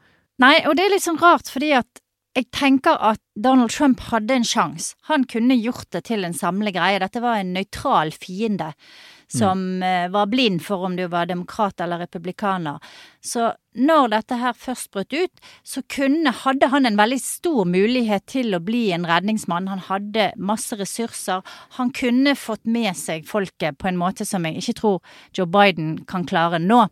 Nei, 0.41 0.59
og 0.69 0.75
det 0.77 0.85
er 0.85 0.93
litt 0.93 1.05
sånn 1.05 1.17
rart, 1.21 1.49
fordi 1.49 1.71
at 1.79 2.01
jeg 2.37 2.51
tenker 2.53 2.99
at 3.01 3.21
Donald 3.33 3.73
Trump 3.73 4.03
hadde 4.11 4.35
en 4.35 4.45
sjanse. 4.45 4.93
Han 5.09 5.23
kunne 5.25 5.57
gjort 5.57 5.89
det 5.95 6.03
til 6.11 6.27
en 6.27 6.35
samlegreie. 6.37 6.99
Dette 7.01 7.23
var 7.23 7.39
en 7.39 7.55
nøytral 7.55 8.13
fiende 8.13 8.73
som 9.27 9.79
mm. 9.81 10.11
var 10.13 10.29
blind 10.31 10.61
for 10.63 10.85
om 10.87 10.95
du 10.95 11.05
var 11.11 11.27
demokrat 11.27 11.81
eller 11.83 11.99
republikaner. 12.05 12.79
Så 13.21 13.51
når 13.77 14.07
dette 14.13 14.37
her 14.39 14.55
først 14.57 14.89
brøt 14.95 15.13
ut, 15.13 15.41
så 15.67 15.83
kunne, 15.91 16.31
hadde 16.33 16.69
han 16.71 16.87
en 16.87 16.97
veldig 16.97 17.19
stor 17.21 17.67
mulighet 17.69 18.25
til 18.31 18.55
å 18.55 18.61
bli 18.63 18.87
en 18.95 19.05
redningsmann. 19.07 19.69
Han 19.69 19.83
hadde 19.89 20.31
masse 20.39 20.77
ressurser. 20.79 21.43
Han 21.77 21.91
kunne 21.93 22.33
fått 22.39 22.65
med 22.65 22.97
seg 22.97 23.27
folket 23.29 23.77
på 23.77 23.91
en 23.91 23.99
måte 23.99 24.25
som 24.25 24.47
jeg 24.47 24.63
ikke 24.63 24.77
tror 24.81 25.15
Joe 25.37 25.49
Biden 25.51 25.97
kan 26.09 26.25
klare 26.25 26.61
nå. 26.63 26.85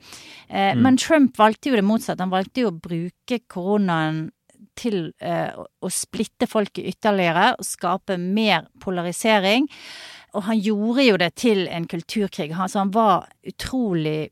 Eh, 0.50 0.76
mm. 0.76 0.84
Men 0.86 1.00
Trump 1.02 1.40
valgte 1.42 1.72
jo 1.72 1.80
det 1.80 1.88
motsatte. 1.88 2.22
Han 2.22 2.36
valgte 2.36 2.66
jo 2.66 2.74
å 2.74 2.80
bruke 2.80 3.42
koronaen 3.50 4.28
til 4.76 5.14
eh, 5.24 5.56
å- 5.56 5.68
å 5.82 5.90
splitte 5.90 6.48
folket 6.52 6.86
ytterligere 6.92 7.54
og 7.56 7.66
skape 7.66 8.18
mer 8.20 8.68
polarisering. 8.84 9.70
Og 10.36 10.48
han 10.50 10.60
gjorde 10.60 11.06
jo 11.06 11.20
det 11.22 11.32
til 11.40 11.68
en 11.72 11.88
kulturkrig. 11.88 12.52
Han, 12.58 12.72
så 12.72 12.84
han 12.84 12.92
var 12.96 13.30
utrolig 13.48 14.30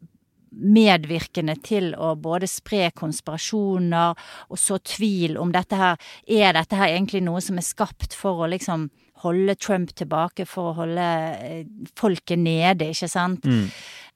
medvirkende 0.53 1.55
til 1.65 1.93
å 1.97 2.13
både 2.19 2.47
spre 2.49 2.91
konspirasjoner 2.93 4.13
og 4.49 4.59
så 4.59 4.77
tvil 4.85 5.37
om 5.41 5.49
dette 5.53 5.79
her 5.79 5.95
Er 6.27 6.53
dette 6.53 6.77
her 6.77 6.91
egentlig 6.91 7.23
noe 7.25 7.41
som 7.41 7.57
er 7.57 7.65
skapt 7.65 8.13
for 8.13 8.43
å 8.43 8.49
liksom 8.51 8.91
holde 9.23 9.55
Trump 9.55 9.93
tilbake, 9.95 10.45
for 10.45 10.69
å 10.71 10.77
holde 10.81 11.07
eh, 11.39 11.65
folket 11.95 12.39
nede, 12.39 12.89
ikke 12.91 13.07
sant? 13.07 13.45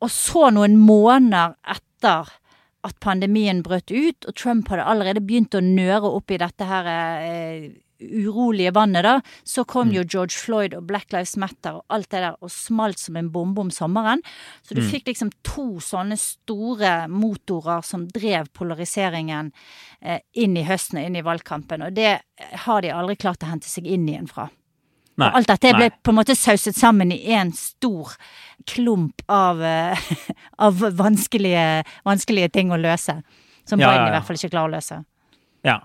Og 0.03 0.11
så 0.11 0.49
noen 0.51 0.75
måneder 0.77 1.55
etter 1.63 2.27
at 2.87 2.99
pandemien 3.03 3.63
brøt 3.63 3.91
ut, 3.91 4.27
og 4.27 4.35
Trump 4.35 4.67
hadde 4.69 4.85
allerede 4.85 5.23
begynt 5.23 5.55
å 5.55 5.63
nøre 5.63 6.11
opp 6.11 6.31
i 6.31 6.41
dette 6.41 6.67
her 6.67 6.89
eh, 6.91 7.69
urolige 7.99 8.71
vannet, 8.75 9.03
da, 9.05 9.15
så 9.43 9.63
kom 9.67 9.91
jo 9.93 10.03
George 10.05 10.37
Floyd 10.37 10.75
og 10.77 10.85
Black 10.89 11.13
Lives 11.15 11.35
Matter 11.39 11.79
og 11.79 11.85
alt 11.93 12.09
det 12.11 12.21
der 12.23 12.37
og 12.43 12.51
smalt 12.53 13.01
som 13.01 13.17
en 13.19 13.31
bombe 13.33 13.63
om 13.63 13.71
sommeren. 13.73 14.21
Så 14.65 14.77
du 14.77 14.83
fikk 14.85 15.09
liksom 15.11 15.31
to 15.47 15.79
sånne 15.83 16.17
store 16.19 17.07
motorer 17.09 17.85
som 17.85 18.05
drev 18.11 18.51
polariseringen 18.57 19.51
eh, 20.01 20.21
inn 20.37 20.57
i 20.57 20.65
høsten 20.67 21.01
og 21.01 21.09
inn 21.09 21.17
i 21.19 21.25
valgkampen, 21.25 21.87
og 21.87 21.97
det 21.97 22.19
har 22.67 22.85
de 22.85 22.93
aldri 22.93 23.17
klart 23.19 23.43
å 23.43 23.51
hente 23.51 23.69
seg 23.69 23.89
inn 23.89 24.07
igjen 24.09 24.29
fra. 24.29 24.49
Nei, 25.17 25.31
alt 25.33 25.49
dette 25.49 25.73
ble 25.73 25.87
nei. 25.89 25.97
på 26.05 26.13
en 26.13 26.19
måte 26.19 26.35
sauset 26.37 26.77
sammen 26.77 27.09
i 27.15 27.33
en 27.33 27.49
stor 27.57 28.13
klump 28.69 29.23
av, 29.33 29.63
av 30.67 30.87
vanskelige, 30.99 31.65
vanskelige 32.05 32.51
ting 32.53 32.69
å 32.69 32.77
løse. 32.77 33.23
Som 33.67 33.81
Ja, 33.81 33.89
Biden 33.89 34.11
i 34.11 34.13
hvert 34.13 34.27
fall 34.27 34.37
ikke 34.37 34.53
klarer 34.53 34.69
å 34.69 34.75
løse. 34.77 34.99
Ja. 35.65 35.79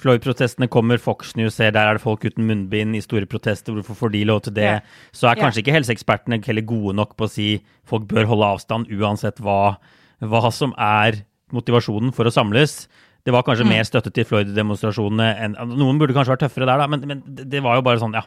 Floyd-protestene 0.00 0.68
kommer, 0.72 1.00
Fox 1.02 1.34
News 1.38 1.58
ser 1.58 1.74
der 1.76 1.90
er 1.90 1.98
det 1.98 2.04
folk 2.04 2.24
uten 2.24 2.46
munnbind 2.48 2.96
i 2.96 3.02
store 3.04 3.28
protester, 3.30 3.76
hvorfor 3.76 3.98
får 3.98 4.14
de 4.14 4.24
lov 4.28 4.42
til 4.46 4.56
det? 4.56 4.68
Yeah. 4.68 4.98
Så 5.16 5.28
er 5.28 5.40
kanskje 5.40 5.64
ikke 5.64 5.76
helseekspertene 5.76 6.40
heller 6.46 6.66
gode 6.66 6.96
nok 6.98 7.16
på 7.18 7.28
å 7.28 7.32
si 7.32 7.48
folk 7.88 8.08
bør 8.10 8.28
holde 8.30 8.48
avstand 8.56 8.90
uansett 8.96 9.42
hva, 9.44 9.76
hva 10.24 10.52
som 10.54 10.72
er 10.80 11.22
motivasjonen 11.54 12.14
for 12.16 12.28
å 12.28 12.34
samles. 12.34 12.84
Det 13.26 13.34
var 13.34 13.44
kanskje 13.44 13.68
mer 13.68 13.84
støtte 13.84 14.12
til 14.16 14.24
Floyd-demonstrasjonene 14.28 15.28
enn 15.44 15.58
Noen 15.74 16.00
burde 16.00 16.16
kanskje 16.16 16.32
vært 16.32 16.46
tøffere 16.46 16.68
der, 16.70 16.80
da, 16.80 16.88
men, 16.88 17.04
men 17.08 17.22
det 17.26 17.50
det 17.52 17.60
var 17.64 17.76
jo 17.76 17.84
bare 17.84 18.00
sånn, 18.00 18.16
ja. 18.16 18.24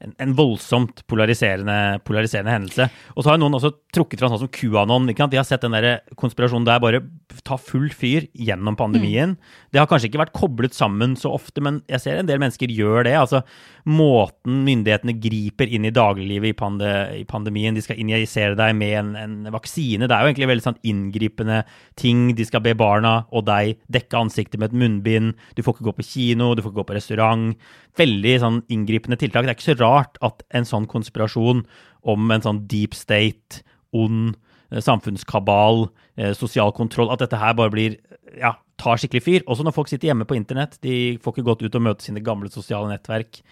En, 0.00 0.14
en 0.22 0.30
voldsomt 0.32 1.02
polariserende, 1.10 2.00
polariserende 2.08 2.54
hendelse. 2.54 2.86
Og 3.14 3.24
så 3.24 3.32
har 3.32 3.40
noen 3.40 3.58
også 3.58 3.72
trukket 3.92 4.22
fra 4.22 4.30
sånn 4.32 4.40
som 4.46 4.52
QAnon. 4.54 5.10
De 5.10 5.36
har 5.36 5.44
sett 5.44 5.64
den 5.66 5.76
der 5.76 6.00
konspirasjonen 6.20 6.64
der 6.68 6.80
bare 6.80 7.02
ta 7.44 7.58
full 7.60 7.90
fyr 7.92 8.24
gjennom 8.32 8.78
pandemien. 8.80 9.36
Det 9.70 9.82
har 9.82 9.88
kanskje 9.90 10.08
ikke 10.08 10.22
vært 10.22 10.36
koblet 10.36 10.76
sammen 10.76 11.18
så 11.20 11.34
ofte, 11.36 11.60
men 11.64 11.82
jeg 11.90 12.04
ser 12.04 12.20
en 12.20 12.30
del 12.30 12.40
mennesker 12.40 12.72
gjør 12.72 13.04
det. 13.10 13.16
Altså 13.20 13.42
måten 13.90 14.62
myndighetene 14.66 15.14
griper 15.20 15.70
inn 15.70 15.86
i 15.88 15.92
dagliglivet 15.94 16.52
i, 16.52 16.56
pande, 16.56 16.90
i 17.18 17.24
pandemien. 17.28 17.74
De 17.76 17.82
skal 17.84 17.98
injisere 18.00 18.56
deg 18.58 18.74
med 18.78 18.94
en, 18.98 19.10
en 19.18 19.52
vaksine. 19.54 20.06
Det 20.06 20.16
er 20.16 20.24
jo 20.24 20.30
egentlig 20.30 20.50
veldig 20.50 20.66
sånn 20.66 20.80
inngripende 20.86 21.60
ting. 22.00 22.28
De 22.38 22.46
skal 22.46 22.62
be 22.64 22.74
barna 22.78 23.14
og 23.34 23.46
deg 23.48 23.80
dekke 23.92 24.20
ansiktet 24.20 24.60
med 24.60 24.70
et 24.70 24.80
munnbind. 24.82 25.34
Du 25.56 25.64
får 25.66 25.76
ikke 25.76 25.88
gå 25.90 25.96
på 25.98 26.08
kino, 26.08 26.52
du 26.54 26.62
får 26.62 26.72
ikke 26.72 26.82
gå 26.82 26.88
på 26.90 26.98
restaurant. 26.98 27.70
Veldig 28.00 28.36
sånn 28.44 28.60
inngripende 28.72 29.18
tiltak. 29.20 29.46
Det 29.46 29.54
er 29.54 29.58
ikke 29.58 29.70
så 29.72 29.78
rart 29.80 30.20
at 30.26 30.44
en 30.56 30.68
sånn 30.68 30.88
konspirasjon 30.90 31.64
om 32.10 32.32
en 32.32 32.46
sånn 32.46 32.64
deep 32.70 32.96
state, 32.96 33.64
ond 33.96 34.36
eh, 34.70 34.80
samfunnskabal, 34.84 35.88
eh, 36.20 36.34
sosial 36.38 36.72
kontroll, 36.76 37.10
at 37.12 37.24
dette 37.24 37.40
her 37.40 37.56
bare 37.58 37.74
blir 37.74 37.98
ja, 38.38 38.54
tar 38.80 39.00
skikkelig 39.00 39.24
fyr. 39.24 39.42
Også 39.50 39.66
når 39.66 39.76
folk 39.76 39.90
sitter 39.90 40.10
hjemme 40.10 40.28
på 40.28 40.38
internett. 40.38 40.78
De 40.84 41.18
får 41.22 41.36
ikke 41.36 41.48
gått 41.50 41.66
ut 41.66 41.76
og 41.76 41.84
møte 41.88 42.06
sine 42.06 42.22
gamle 42.24 42.50
sosiale 42.52 42.90
nettverk. 42.92 43.42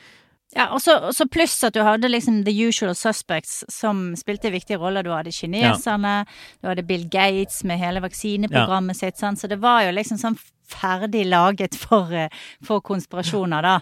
Ja, 0.56 0.70
og 0.72 0.80
så 0.80 1.26
pluss 1.28 1.58
at 1.66 1.74
du 1.76 1.82
hadde 1.84 2.08
liksom 2.08 2.42
the 2.46 2.52
usual 2.68 2.94
suspects 2.96 3.64
som 3.68 4.14
spilte 4.16 4.50
viktige 4.50 4.78
roller. 4.80 5.04
Du 5.04 5.10
hadde 5.12 5.32
kineserne, 5.34 6.22
du 6.62 6.68
hadde 6.70 6.86
Bill 6.88 7.04
Gates 7.12 7.60
med 7.68 7.78
hele 7.78 8.00
vaksineprogrammet 8.00 8.96
sitt. 8.96 9.18
Sant? 9.20 9.38
Så 9.38 9.48
det 9.50 9.58
var 9.60 9.82
jo 9.84 9.92
liksom 9.92 10.16
sånn 10.20 10.38
ferdig 10.68 11.26
laget 11.28 11.76
for, 11.76 12.08
for 12.64 12.80
konspirasjoner, 12.84 13.62
da. 13.62 13.76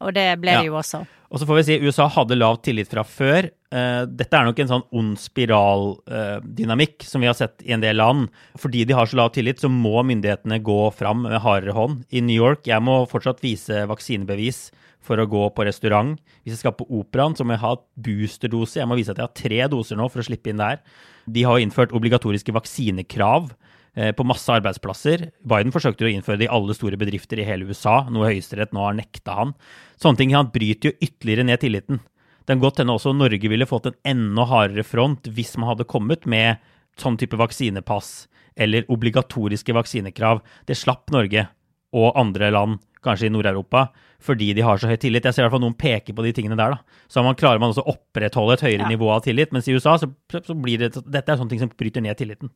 Og 0.00 0.14
det 0.16 0.26
ble 0.40 0.52
Ja. 0.56 0.60
det 0.62 0.70
jo 0.70 0.78
også. 0.80 1.04
Og 1.30 1.40
så 1.40 1.46
får 1.46 1.56
vi 1.60 1.62
si 1.68 1.78
USA 1.84 2.06
hadde 2.08 2.36
lav 2.38 2.62
tillit 2.64 2.88
fra 2.88 3.04
før. 3.04 3.50
Eh, 3.68 4.02
dette 4.08 4.32
er 4.32 4.46
nok 4.48 4.60
en 4.62 4.70
sånn 4.70 4.84
ond 4.96 5.18
spiraldynamikk 5.20 7.04
som 7.04 7.20
vi 7.20 7.28
har 7.28 7.36
sett 7.36 7.60
i 7.66 7.74
en 7.76 7.84
del 7.84 7.98
land. 8.00 8.30
Fordi 8.60 8.86
de 8.88 8.96
har 8.96 9.08
så 9.08 9.18
lav 9.20 9.34
tillit, 9.34 9.60
så 9.60 9.68
må 9.68 10.00
myndighetene 10.08 10.60
gå 10.64 10.80
fram 10.96 11.26
med 11.26 11.42
hardere 11.44 11.76
hånd. 11.76 12.06
I 12.08 12.24
New 12.24 12.36
York 12.36 12.68
jeg 12.68 12.84
må 12.84 13.02
fortsatt 13.10 13.44
vise 13.44 13.84
vaksinebevis 13.90 14.68
for 15.04 15.20
å 15.20 15.28
gå 15.28 15.44
på 15.52 15.68
restaurant. 15.68 16.16
Hvis 16.42 16.56
jeg 16.56 16.64
skal 16.64 16.76
på 16.78 16.88
operaen, 16.88 17.36
så 17.36 17.44
må 17.44 17.54
jeg 17.54 17.64
ha 17.64 17.76
boosterdose. 18.08 18.80
Jeg 18.80 18.88
må 18.88 18.98
vise 18.98 19.12
at 19.12 19.20
jeg 19.20 19.28
har 19.28 19.36
tre 19.36 19.62
doser 19.72 20.00
nå 20.00 20.08
for 20.12 20.24
å 20.24 20.28
slippe 20.28 20.52
inn 20.52 20.62
der. 20.62 20.80
De 21.28 21.44
har 21.44 21.60
innført 21.60 21.92
obligatoriske 21.96 22.54
vaksinekrav 22.56 23.52
eh, 23.94 24.12
på 24.16 24.26
masse 24.28 24.48
arbeidsplasser. 24.48 25.28
Biden 25.44 25.74
forsøkte 25.76 26.08
å 26.08 26.12
innføre 26.12 26.40
det 26.40 26.48
i 26.48 26.54
alle 26.56 26.76
store 26.76 27.00
bedrifter 27.00 27.40
i 27.40 27.48
hele 27.48 27.68
USA, 27.68 28.00
noe 28.08 28.32
Høyesterett 28.32 28.72
nå 28.72 28.88
har 28.88 28.96
nekta 28.96 29.36
han. 29.42 29.56
Sånne 30.00 30.22
ting 30.22 30.36
han 30.36 30.48
bryter 30.54 30.90
jo 30.90 30.98
ytterligere 31.04 31.50
ned 31.50 31.60
tilliten. 31.60 32.00
Det 32.48 32.54
kan 32.56 32.62
godt 32.64 32.80
hende 32.80 32.94
også 32.96 33.12
Norge 33.12 33.50
ville 33.52 33.66
fått 33.68 33.90
en 33.90 33.96
enda 34.08 34.46
hardere 34.48 34.80
front 34.86 35.28
hvis 35.36 35.52
man 35.60 35.68
hadde 35.74 35.84
kommet 35.84 36.24
med 36.24 36.62
sånn 36.96 37.18
type 37.20 37.36
vaksinepass 37.36 38.26
eller 38.56 38.88
obligatoriske 38.90 39.74
vaksinekrav. 39.76 40.40
Det 40.66 40.74
slapp 40.80 41.12
Norge 41.12 41.44
og 41.92 42.16
andre 42.18 42.48
land, 42.50 42.80
kanskje 43.04 43.28
i 43.28 43.32
Nord-Europa, 43.34 43.90
fordi 44.24 44.48
de 44.56 44.64
har 44.64 44.80
så 44.80 44.88
høy 44.90 44.96
tillit. 44.96 45.28
Jeg 45.28 45.36
ser 45.36 45.44
i 45.44 45.46
hvert 45.46 45.54
fall 45.58 45.62
noen 45.62 45.76
peker 45.78 46.16
på 46.16 46.24
de 46.24 46.32
tingene 46.34 46.56
der. 46.58 46.74
da. 46.74 46.98
Så 47.12 47.22
man 47.22 47.36
klarer 47.38 47.60
man 47.60 47.70
også 47.70 47.84
å 47.84 47.94
opprettholde 47.94 48.56
et 48.56 48.64
høyere 48.64 48.88
Ja. 48.88 48.88
nivå 48.88 49.12
av 49.12 49.22
tillit, 49.22 49.52
mens 49.52 49.68
i 49.68 49.76
USA 49.76 49.98
så, 50.00 50.08
så 50.32 50.56
blir 50.56 50.78
det 50.78 51.04
Dette 51.04 51.28
er 51.28 51.36
sånne 51.36 51.50
ting 51.50 51.60
som 51.60 51.68
bryter 51.70 52.00
ned 52.02 52.16
tilliten. 52.16 52.50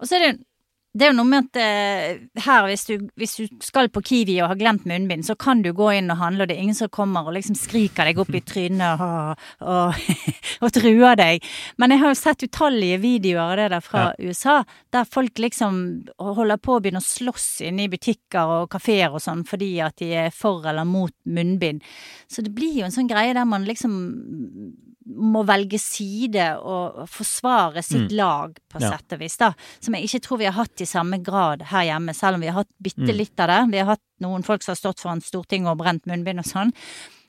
Og 0.00 0.08
så 0.08 0.16
er 0.16 0.32
det, 0.32 0.40
det 0.98 1.06
er 1.06 1.12
jo 1.12 1.18
noe 1.20 1.30
med 1.30 1.46
at 1.46 1.58
eh, 1.62 2.42
her, 2.42 2.66
hvis 2.66 2.84
du, 2.88 3.06
hvis 3.18 3.36
du 3.38 3.60
skal 3.62 3.90
på 3.92 4.02
Kiwi 4.02 4.38
og 4.42 4.50
har 4.52 4.58
glemt 4.58 4.86
munnbind, 4.88 5.22
så 5.26 5.36
kan 5.38 5.62
du 5.62 5.70
gå 5.76 5.92
inn 5.94 6.10
og 6.10 6.18
handle, 6.18 6.42
og 6.44 6.50
det 6.50 6.56
er 6.56 6.64
ingen 6.64 6.78
som 6.78 6.90
kommer 6.92 7.28
og 7.28 7.36
liksom 7.36 7.58
skriker 7.58 8.08
deg 8.08 8.18
opp 8.18 8.32
i 8.34 8.42
trynet 8.42 9.04
og, 9.04 9.44
og, 9.62 10.08
og 10.64 10.74
truer 10.74 11.18
deg. 11.20 11.46
Men 11.78 11.94
jeg 11.94 12.02
har 12.02 12.12
jo 12.14 12.18
sett 12.18 12.42
utallige 12.48 12.98
videoer 13.04 13.44
av 13.44 13.54
det 13.60 13.68
der 13.76 13.84
fra 13.84 14.04
USA, 14.18 14.56
der 14.94 15.08
folk 15.08 15.38
liksom 15.42 15.80
holder 16.18 16.60
på 16.62 16.76
å 16.76 16.82
begynne 16.82 17.04
å 17.04 17.08
slåss 17.08 17.48
inne 17.68 17.86
i 17.86 17.92
butikker 17.92 18.58
og 18.58 18.68
kafeer 18.74 19.14
og 19.14 19.22
sånn 19.22 19.46
fordi 19.48 19.76
at 19.84 20.00
de 20.02 20.12
er 20.26 20.34
for 20.34 20.66
eller 20.66 20.88
mot 20.88 21.14
munnbind. 21.30 21.84
Så 22.26 22.42
det 22.42 22.54
blir 22.56 22.80
jo 22.80 22.88
en 22.88 22.94
sånn 22.94 23.10
greie 23.10 23.36
der 23.36 23.46
man 23.48 23.68
liksom 23.68 23.98
må 25.08 25.44
velge 25.48 25.78
side 25.80 26.58
og 26.60 27.08
forsvare 27.08 27.82
sitt 27.82 28.12
lag, 28.12 28.58
på 28.68 28.80
Ja. 28.80 28.90
sett 28.90 29.12
og 29.12 29.18
vis, 29.20 29.36
da. 29.36 29.52
Som 29.80 29.94
jeg 29.94 30.04
ikke 30.04 30.20
tror 30.26 30.38
vi 30.38 30.44
har 30.44 30.52
hatt 30.52 30.80
i 30.80 30.84
samme 30.84 31.22
grad 31.22 31.62
her 31.62 31.84
hjemme, 31.84 32.14
selv 32.14 32.34
om 32.34 32.40
vi 32.40 32.46
har 32.48 32.54
hatt 32.64 32.68
bitte 32.82 33.08
Mm. 33.08 33.16
litt 33.16 33.40
av 33.40 33.48
det. 33.48 33.72
Vi 33.72 33.78
har 33.78 33.86
hatt 33.86 34.00
noen 34.20 34.42
folk 34.44 34.62
som 34.62 34.72
har 34.72 34.76
stått 34.76 35.00
foran 35.00 35.20
Stortinget 35.22 35.68
og 35.70 35.78
brent 35.78 36.04
munnbind 36.06 36.38
og 36.38 36.44
sånn. 36.44 36.72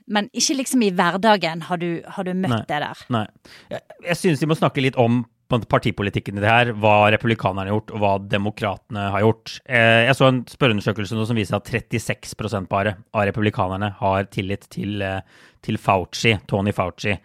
Men 0.08 0.28
ikke 0.34 0.58
liksom 0.58 0.82
i 0.84 0.90
hverdagen 0.92 1.62
har 1.62 1.78
du, 1.78 2.02
har 2.08 2.24
du 2.24 2.34
møtt 2.34 2.50
Nei. 2.50 2.66
det 2.68 2.80
der. 2.82 2.98
Nei. 3.10 3.28
Jeg, 3.70 3.82
jeg 4.04 4.16
synes 4.18 4.40
vi 4.40 4.48
må 4.48 4.58
snakke 4.58 4.82
litt 4.82 4.96
om 4.98 5.26
partipolitikken 5.50 6.38
i 6.38 6.42
det 6.42 6.50
her, 6.50 6.74
hva 6.78 7.10
republikanerne 7.12 7.66
har 7.70 7.74
gjort, 7.80 7.92
og 7.96 8.00
hva 8.04 8.12
demokratene 8.30 9.10
har 9.12 9.22
gjort. 9.22 9.60
Eh, 9.66 10.06
Jeg 10.06 10.16
så 10.16 10.28
en 10.28 10.44
spørreundersøkelse 10.46 11.16
nå 11.18 11.26
som 11.26 11.36
viser 11.36 11.56
at 11.56 11.66
36 11.66 12.68
bare 12.70 12.98
av 13.14 13.26
republikanerne 13.26 13.94
har 13.98 14.24
tillit 14.26 14.68
til, 14.70 15.02
eh, 15.02 15.22
til 15.64 15.78
Fauci, 15.78 16.40
Tony 16.48 16.72
Fauci, 16.72 17.18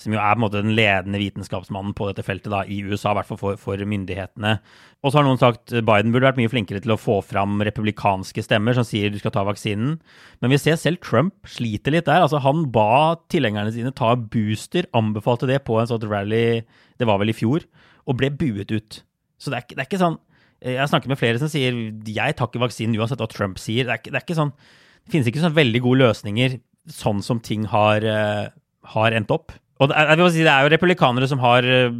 som 0.00 0.14
jo 0.14 0.18
er 0.18 0.34
på 0.34 0.40
en 0.40 0.42
måte 0.44 0.62
den 0.62 0.74
ledende 0.76 1.20
vitenskapsmannen 1.20 1.92
på 1.96 2.08
dette 2.08 2.24
feltet 2.26 2.50
da, 2.52 2.62
i 2.64 2.80
USA, 2.82 3.12
i 3.12 3.18
hvert 3.18 3.28
fall 3.28 3.38
for, 3.40 3.58
for 3.60 3.82
myndighetene. 3.86 4.54
Og 5.02 5.12
så 5.12 5.18
har 5.18 5.26
noen 5.26 5.40
sagt 5.40 5.74
Biden 5.74 6.14
burde 6.14 6.28
vært 6.30 6.40
mye 6.40 6.50
flinkere 6.50 6.82
til 6.82 6.94
å 6.94 6.98
få 7.00 7.18
fram 7.26 7.60
republikanske 7.66 8.44
stemmer 8.46 8.76
som 8.76 8.86
sier 8.88 9.12
du 9.12 9.18
skal 9.20 9.34
ta 9.34 9.44
vaksinen. 9.46 9.98
Men 10.42 10.54
vi 10.54 10.60
ser 10.62 10.80
selv 10.80 11.02
Trump 11.04 11.48
sliter 11.50 11.94
litt 11.94 12.08
der. 12.08 12.24
Altså, 12.24 12.40
han 12.42 12.66
ba 12.74 13.20
tilhengerne 13.32 13.74
sine 13.74 13.94
ta 13.98 14.14
booster, 14.16 14.88
anbefalte 14.96 15.50
det 15.50 15.62
på 15.68 15.78
en 15.78 15.90
sånn 15.90 16.08
rally, 16.10 16.62
det 16.98 17.08
var 17.08 17.20
vel 17.22 17.34
i 17.34 17.36
fjor, 17.36 17.66
og 18.08 18.18
ble 18.18 18.32
buet 18.34 18.72
ut. 18.72 19.02
Så 19.42 19.52
det 19.52 19.60
er, 19.60 19.70
det 19.74 19.82
er 19.82 19.90
ikke 19.90 20.02
sånn 20.02 20.20
Jeg 20.62 20.78
har 20.78 20.86
snakket 20.86 21.10
med 21.10 21.18
flere 21.18 21.38
som 21.42 21.48
sier 21.50 21.74
jeg 22.06 22.34
tar 22.38 22.46
ikke 22.46 22.60
vaksinen 22.62 22.94
uansett 22.94 23.22
hva 23.22 23.30
Trump 23.30 23.58
sier. 23.58 23.88
Det 23.88 23.96
er, 23.98 24.12
det 24.14 24.22
er 24.22 24.38
sånn 24.38 24.52
Det 24.54 25.14
finnes 25.14 25.30
ikke 25.30 25.42
sånn 25.42 25.56
veldig 25.56 25.80
gode 25.82 26.06
løsninger 26.06 26.60
sånn 26.90 27.22
som 27.22 27.40
ting 27.42 27.66
har, 27.70 28.02
eh, 28.06 28.50
har 28.94 29.14
endt 29.14 29.30
opp. 29.34 29.52
Og 29.82 29.90
det 29.90 29.98
er, 29.98 30.20
si, 30.30 30.44
det 30.44 30.52
er 30.52 30.66
jo 30.66 30.70
republikanere 30.72 31.26
som 31.30 31.40
har 31.42 31.66
eh, 31.66 31.90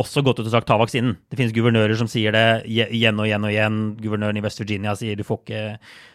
også 0.00 0.22
gått 0.26 0.40
ut 0.40 0.46
og 0.48 0.52
sagt 0.52 0.68
ta 0.70 0.78
vaksinen. 0.80 1.14
Det 1.30 1.38
finnes 1.38 1.54
guvernører 1.54 1.94
som 2.00 2.10
sier 2.10 2.34
det 2.34 2.44
igjen 2.66 3.20
og 3.20 3.28
igjen 3.28 3.46
og 3.46 3.52
igjen. 3.52 3.80
Guvernøren 4.02 4.40
i 4.40 4.44
West 4.44 4.62
Virginia 4.62 4.94
sier 4.98 5.18
du 5.18 5.24
får 5.26 5.42
ikke 5.44 5.64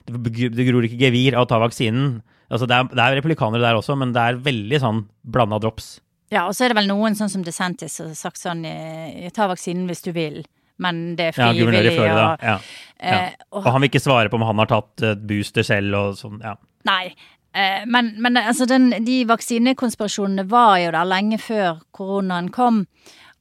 Det, 0.10 0.66
gror 0.68 0.88
ikke 0.88 1.00
gevir 1.00 1.38
av 1.38 1.46
å 1.46 1.50
ta 1.50 1.62
vaksinen. 1.64 2.18
Altså, 2.52 2.68
det, 2.70 2.76
er, 2.76 2.90
det 2.92 3.04
er 3.06 3.16
republikanere 3.22 3.64
der 3.64 3.80
også, 3.80 3.96
men 4.00 4.12
det 4.16 4.24
er 4.24 4.42
veldig 4.46 4.82
sånn 4.84 5.00
blanda 5.24 5.62
drops. 5.64 5.94
Ja, 6.34 6.48
og 6.50 6.58
så 6.58 6.66
er 6.66 6.74
det 6.74 6.80
vel 6.82 6.90
noen 6.90 7.16
sånn 7.18 7.32
som 7.32 7.46
DeSantis 7.46 7.96
som 8.00 8.10
har 8.10 8.18
sagt 8.20 8.42
sånn 8.42 8.66
eh, 8.68 9.30
ta 9.34 9.48
vaksinen 9.52 9.88
hvis 9.90 10.04
du 10.06 10.12
vil. 10.16 10.42
men 10.84 11.16
det 11.16 11.30
er 11.30 11.36
frivillig. 11.38 11.86
Ja. 11.86 11.92
Florida. 11.96 12.26
og, 12.34 12.44
Ja. 12.44 12.58
ja. 13.00 13.22
eh, 13.30 13.46
Og 13.54 13.68
han 13.70 13.82
vil 13.84 13.92
ikke 13.94 14.02
svare 14.04 14.30
på 14.34 14.40
om 14.42 14.46
han 14.50 14.60
har 14.64 14.72
tatt 14.72 15.04
booster 15.24 15.64
selv 15.64 15.96
og 16.00 16.18
sånn. 16.20 16.42
Ja. 16.44 16.56
Nei. 16.90 17.14
Eh, 17.54 17.84
men 17.86 18.16
men 18.22 18.38
altså 18.38 18.66
den, 18.66 18.90
de 19.06 19.24
vaksinekonspirasjonene 19.30 20.50
var 20.50 20.78
jo 20.82 20.92
der 20.96 21.06
lenge 21.06 21.38
før 21.38 21.84
koronaen 21.92 22.50
kom. 22.52 22.88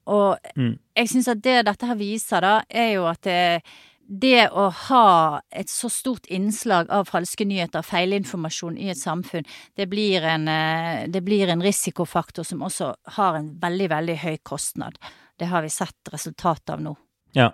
Og 0.07 0.38
Mm. 0.57 0.79
jeg 0.96 1.09
syns 1.09 1.29
at 1.29 1.42
det 1.42 1.64
dette 1.66 1.87
her 1.87 1.94
viser, 1.94 2.40
da, 2.40 2.62
er 2.68 2.92
jo 2.94 3.07
at 3.07 3.22
det, 3.22 3.62
det 4.09 4.51
å 4.51 4.68
ha 4.88 5.40
et 5.51 5.70
så 5.70 5.88
stort 5.88 6.27
innslag 6.27 6.90
av 6.90 7.09
falske 7.09 7.44
nyheter, 7.44 7.83
feilinformasjon 7.83 8.77
i 8.79 8.90
et 8.90 8.98
samfunn, 8.98 9.46
det 9.77 9.88
blir, 9.88 10.22
en, 10.22 10.48
eh, 10.48 11.07
det 11.07 11.22
blir 11.25 11.48
en 11.48 11.62
risikofaktor 11.62 12.44
som 12.44 12.61
også 12.61 12.94
har 13.16 13.37
en 13.37 13.59
veldig, 13.61 13.88
veldig 13.88 14.16
høy 14.18 14.38
kostnad. 14.42 14.98
Det 15.38 15.46
har 15.46 15.62
vi 15.62 15.68
sett 15.68 16.12
resultatet 16.12 16.70
av 16.70 16.81
nå. 16.81 16.96
Ja. 17.35 17.53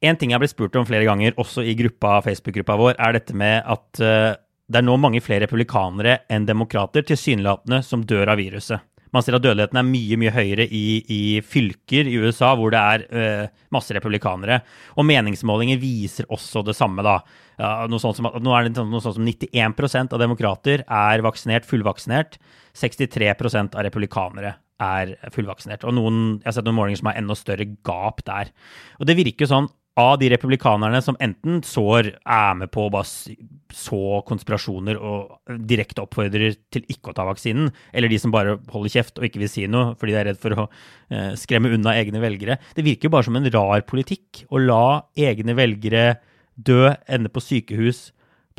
En 0.00 0.16
ting 0.16 0.30
jeg 0.30 0.36
har 0.36 0.40
blitt 0.40 0.54
spurt 0.54 0.76
om 0.76 0.86
flere 0.86 1.04
ganger, 1.04 1.32
også 1.34 1.64
i 1.66 1.74
gruppa, 1.74 2.20
Facebook-gruppa 2.22 2.76
vår, 2.78 2.94
er 3.00 3.12
dette 3.12 3.34
med 3.34 3.64
at 3.66 4.00
eh, 4.00 4.36
det 4.68 4.82
er 4.82 4.84
nå 4.84 4.98
mange 5.00 5.22
flere 5.24 5.46
republikanere 5.46 6.20
enn 6.28 6.46
demokrater 6.48 7.06
tilsynelatende 7.08 7.80
som 7.86 8.04
dør 8.04 8.34
av 8.34 8.40
viruset. 8.40 8.84
Man 9.14 9.24
ser 9.24 9.38
at 9.38 9.44
dødeligheten 9.44 9.78
er 9.80 9.86
mye 9.88 10.18
mye 10.20 10.32
høyere 10.34 10.66
i, 10.68 11.00
i 11.08 11.20
fylker 11.40 12.08
i 12.10 12.18
USA 12.20 12.50
hvor 12.58 12.72
det 12.74 12.80
er 12.80 13.04
eh, 13.08 13.62
masse 13.72 13.94
republikanere. 13.96 14.60
Og 15.00 15.08
meningsmålinger 15.08 15.80
viser 15.80 16.28
også 16.28 16.60
det 16.66 16.76
samme, 16.76 17.04
da. 17.06 17.16
Ja, 17.56 17.72
noe 17.88 18.02
sånt 18.02 18.18
som, 18.18 18.28
nå 18.28 18.52
er 18.54 18.68
det 18.68 18.84
noe 18.84 19.00
sånt 19.02 19.16
som 19.16 19.24
91% 19.24 20.12
av 20.12 20.20
demokrater 20.20 20.84
er 20.84 21.24
vaksinert, 21.24 21.68
fullvaksinert. 21.68 22.36
63% 22.76 23.78
av 23.78 23.88
republikanere 23.88 24.58
er 24.84 25.16
fullvaksinert. 25.34 25.88
Og 25.88 25.96
noen, 25.96 26.20
jeg 26.42 26.50
har 26.50 26.58
sett 26.58 26.68
noen 26.68 26.78
målinger 26.78 27.00
som 27.00 27.10
har 27.10 27.18
enda 27.18 27.38
større 27.38 27.66
gap 27.88 28.22
der. 28.28 28.52
Og 29.00 29.08
det 29.08 29.16
virker 29.18 29.46
jo 29.46 29.52
sånn 29.56 29.72
av 29.98 30.18
de 30.20 30.28
republikanerne 30.30 31.00
som 31.02 31.16
enten 31.22 31.60
sår, 31.66 32.12
er 32.22 32.58
med 32.58 32.70
på 32.74 32.86
å 32.86 32.92
bare 32.92 33.34
så 33.74 34.20
konspirasjoner 34.28 34.98
og 34.98 35.56
direkte 35.68 36.04
oppfordrer 36.04 36.54
til 36.72 36.86
ikke 36.92 37.12
å 37.12 37.16
ta 37.16 37.26
vaksinen, 37.28 37.72
eller 37.92 38.12
de 38.12 38.20
som 38.22 38.32
bare 38.34 38.56
holder 38.72 38.94
kjeft 38.94 39.18
og 39.18 39.26
ikke 39.28 39.42
vil 39.42 39.50
si 39.52 39.66
noe 39.70 39.96
fordi 39.98 40.14
de 40.14 40.20
er 40.20 40.30
redd 40.30 40.40
for 40.40 40.54
å 40.54 40.66
eh, 40.68 41.32
skremme 41.40 41.72
unna 41.74 41.96
egne 41.98 42.22
velgere. 42.22 42.60
Det 42.76 42.86
virker 42.86 43.08
jo 43.08 43.16
bare 43.16 43.28
som 43.28 43.38
en 43.38 43.50
rar 43.52 43.84
politikk 43.88 44.44
å 44.48 44.62
la 44.62 44.84
egne 45.18 45.56
velgere 45.58 46.06
dø, 46.54 46.94
ende 47.10 47.30
på 47.32 47.42
sykehus 47.42 48.08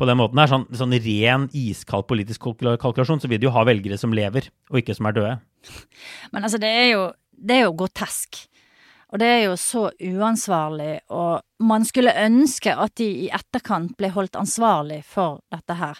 på 0.00 0.08
den 0.08 0.20
måten 0.20 0.40
her. 0.40 0.50
Sånn, 0.50 0.68
sånn 0.76 0.96
ren, 1.04 1.48
iskald 1.56 2.08
politisk 2.10 2.48
kalkulasjon, 2.50 3.20
så 3.22 3.30
vil 3.30 3.40
de 3.40 3.48
jo 3.48 3.54
ha 3.56 3.64
velgere 3.68 3.98
som 4.00 4.14
lever, 4.16 4.48
og 4.72 4.80
ikke 4.80 4.96
som 4.96 5.08
er 5.08 5.16
døde. 5.16 5.34
Men 6.32 6.46
altså, 6.46 6.60
det 6.60 6.70
er 6.70 6.88
jo, 6.94 7.02
det 7.36 7.58
er 7.58 7.66
jo 7.66 7.76
grotesk. 7.82 8.44
Og 9.10 9.18
det 9.18 9.26
er 9.26 9.40
jo 9.48 9.56
så 9.58 9.88
uansvarlig, 9.90 11.00
og 11.10 11.66
man 11.66 11.84
skulle 11.86 12.14
ønske 12.14 12.74
at 12.78 12.94
de 13.00 13.08
i 13.24 13.30
etterkant 13.34 13.96
ble 13.98 14.12
holdt 14.14 14.38
ansvarlig 14.38 15.00
for 15.06 15.40
dette 15.50 15.76
her. 15.80 15.98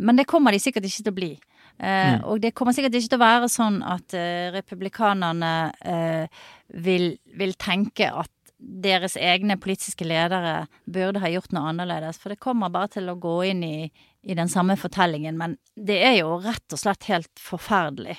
Men 0.00 0.16
det 0.16 0.28
kommer 0.30 0.56
de 0.56 0.62
sikkert 0.62 0.88
ikke 0.88 1.04
til 1.04 1.12
å 1.12 1.18
bli. 1.18 1.32
Eh, 1.76 2.16
Og 2.24 2.40
det 2.40 2.54
kommer 2.56 2.72
sikkert 2.72 2.96
ikke 2.96 3.12
til 3.12 3.20
å 3.20 3.26
være 3.26 3.50
sånn 3.52 3.82
at 3.84 4.16
eh, 4.16 4.48
republikanerne 4.54 5.52
eh, 5.84 6.48
vil, 6.80 7.10
vil 7.36 7.52
tenke 7.60 8.08
at 8.08 8.32
deres 8.56 9.18
egne 9.20 9.58
politiske 9.60 10.06
ledere 10.08 10.62
burde 10.88 11.20
ha 11.20 11.28
gjort 11.28 11.52
noe 11.52 11.68
annerledes. 11.74 12.16
For 12.22 12.32
det 12.32 12.40
kommer 12.40 12.72
bare 12.72 12.94
til 12.96 13.12
å 13.12 13.18
gå 13.20 13.36
inn 13.50 13.62
i, 13.66 13.90
i 14.24 14.38
den 14.38 14.48
samme 14.48 14.78
fortellingen. 14.80 15.36
Men 15.36 15.58
det 15.76 16.00
er 16.08 16.18
jo 16.22 16.38
rett 16.40 16.72
og 16.72 16.80
slett 16.80 17.10
helt 17.12 17.32
forferdelig 17.36 18.16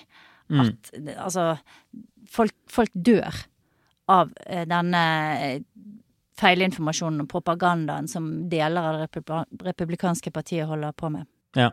at 0.47 0.93
mm. 0.93 1.09
altså 1.19 1.57
folk, 2.31 2.53
folk 2.71 2.93
dør 2.93 3.35
av 4.11 4.31
eh, 4.45 4.65
denne 4.67 5.01
eh, 5.41 5.57
feilinformasjonen 6.37 7.25
og 7.25 7.31
propagandaen 7.31 8.07
som 8.09 8.29
deler 8.49 8.91
av 8.91 9.01
det 9.01 9.41
republikanske 9.65 10.31
partiet 10.33 10.69
holder 10.69 10.95
på 10.97 11.11
med. 11.13 11.27
Ja. 11.57 11.71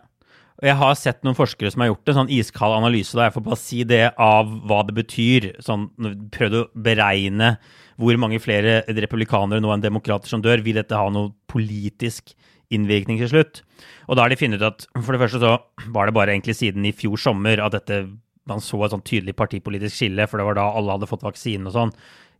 Jeg 0.63 0.79
har 0.79 0.93
sett 0.95 1.25
noen 1.27 1.35
forskere 1.35 1.73
som 1.75 1.83
har 1.83 1.91
gjort 1.91 2.11
en 2.11 2.17
sånn 2.21 2.31
iskald 2.33 2.77
analyse, 2.77 3.17
da 3.19 3.27
jeg 3.27 3.35
får 3.35 3.43
bare 3.49 3.59
si 3.59 3.81
det, 3.91 4.05
av 4.23 4.53
hva 4.69 4.85
det 4.87 4.95
betyr. 4.95 5.49
Sånn, 5.65 5.89
prøvd 6.33 6.59
å 6.61 6.69
beregne 6.87 7.57
hvor 7.99 8.19
mange 8.23 8.39
flere 8.43 8.81
republikanere 8.87 9.63
nå 9.63 9.73
enn 9.75 9.83
demokrater 9.83 10.31
som 10.31 10.45
dør. 10.45 10.63
Vil 10.65 10.79
dette 10.79 10.99
ha 10.99 11.11
noe 11.13 11.35
politisk 11.51 12.37
innvirkning 12.73 13.19
til 13.21 13.33
slutt? 13.33 13.65
Og 14.07 14.15
da 14.15 14.25
har 14.25 14.31
de 14.31 14.39
funnet 14.39 14.63
ut 14.63 14.69
at 14.71 14.87
for 14.95 15.15
det 15.15 15.25
første 15.25 15.43
så 15.43 15.57
var 15.91 16.07
det 16.07 16.17
bare 16.17 16.37
egentlig 16.37 16.57
siden 16.61 16.87
i 16.87 16.95
fjor 16.95 17.19
sommer 17.21 17.61
at 17.63 17.75
dette 17.75 18.05
man 18.49 18.61
så 18.61 18.83
et 18.85 18.93
sånn 18.93 19.05
tydelig 19.05 19.35
partipolitisk 19.39 19.97
skille, 19.97 20.27
for 20.29 20.41
det 20.41 20.47
var 20.47 20.59
da 20.59 20.67
alle 20.77 20.99
hadde 20.99 21.09
fått 21.09 21.25
vaksinen 21.25 21.71
og 21.71 21.77
sånn. 21.77 21.93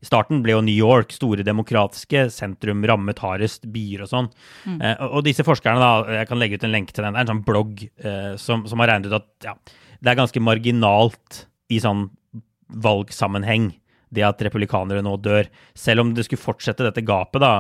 I 0.05 0.09
starten 0.11 0.43
ble 0.45 0.53
jo 0.53 0.65
New 0.65 0.77
York, 0.77 1.15
store 1.17 1.47
demokratiske 1.47 2.27
sentrum, 2.35 2.85
rammet 2.85 3.23
hardest, 3.25 3.65
byer 3.73 4.05
og 4.05 4.11
sånn. 4.11 4.29
Eh, 4.77 4.99
og, 4.99 5.19
og 5.19 5.25
disse 5.25 5.47
forskerne, 5.47 5.81
da, 5.81 6.19
jeg 6.21 6.29
kan 6.29 6.41
legge 6.41 6.59
ut 6.61 6.67
en 6.69 6.75
lenke 6.75 6.93
til 6.93 7.07
den, 7.07 7.17
det 7.17 7.23
er 7.23 7.25
en 7.25 7.33
sånn 7.33 7.47
blogg 7.47 7.87
eh, 7.89 8.35
som, 8.41 8.67
som 8.69 8.85
har 8.85 8.93
regnet 8.93 9.09
ut 9.09 9.17
at 9.23 9.49
ja, 9.49 9.57
det 10.05 10.13
er 10.13 10.21
ganske 10.21 10.45
marginalt 10.45 11.45
i 11.73 11.81
sånn 11.81 12.11
valgsammenheng, 12.85 13.71
det 14.15 14.27
at 14.27 14.43
republikanere 14.45 15.03
nå 15.03 15.17
dør. 15.25 15.49
Selv 15.79 16.05
om 16.05 16.13
det 16.15 16.27
skulle 16.29 16.43
fortsette 16.43 16.85
dette 16.85 17.05
gapet 17.07 17.43
da, 17.43 17.55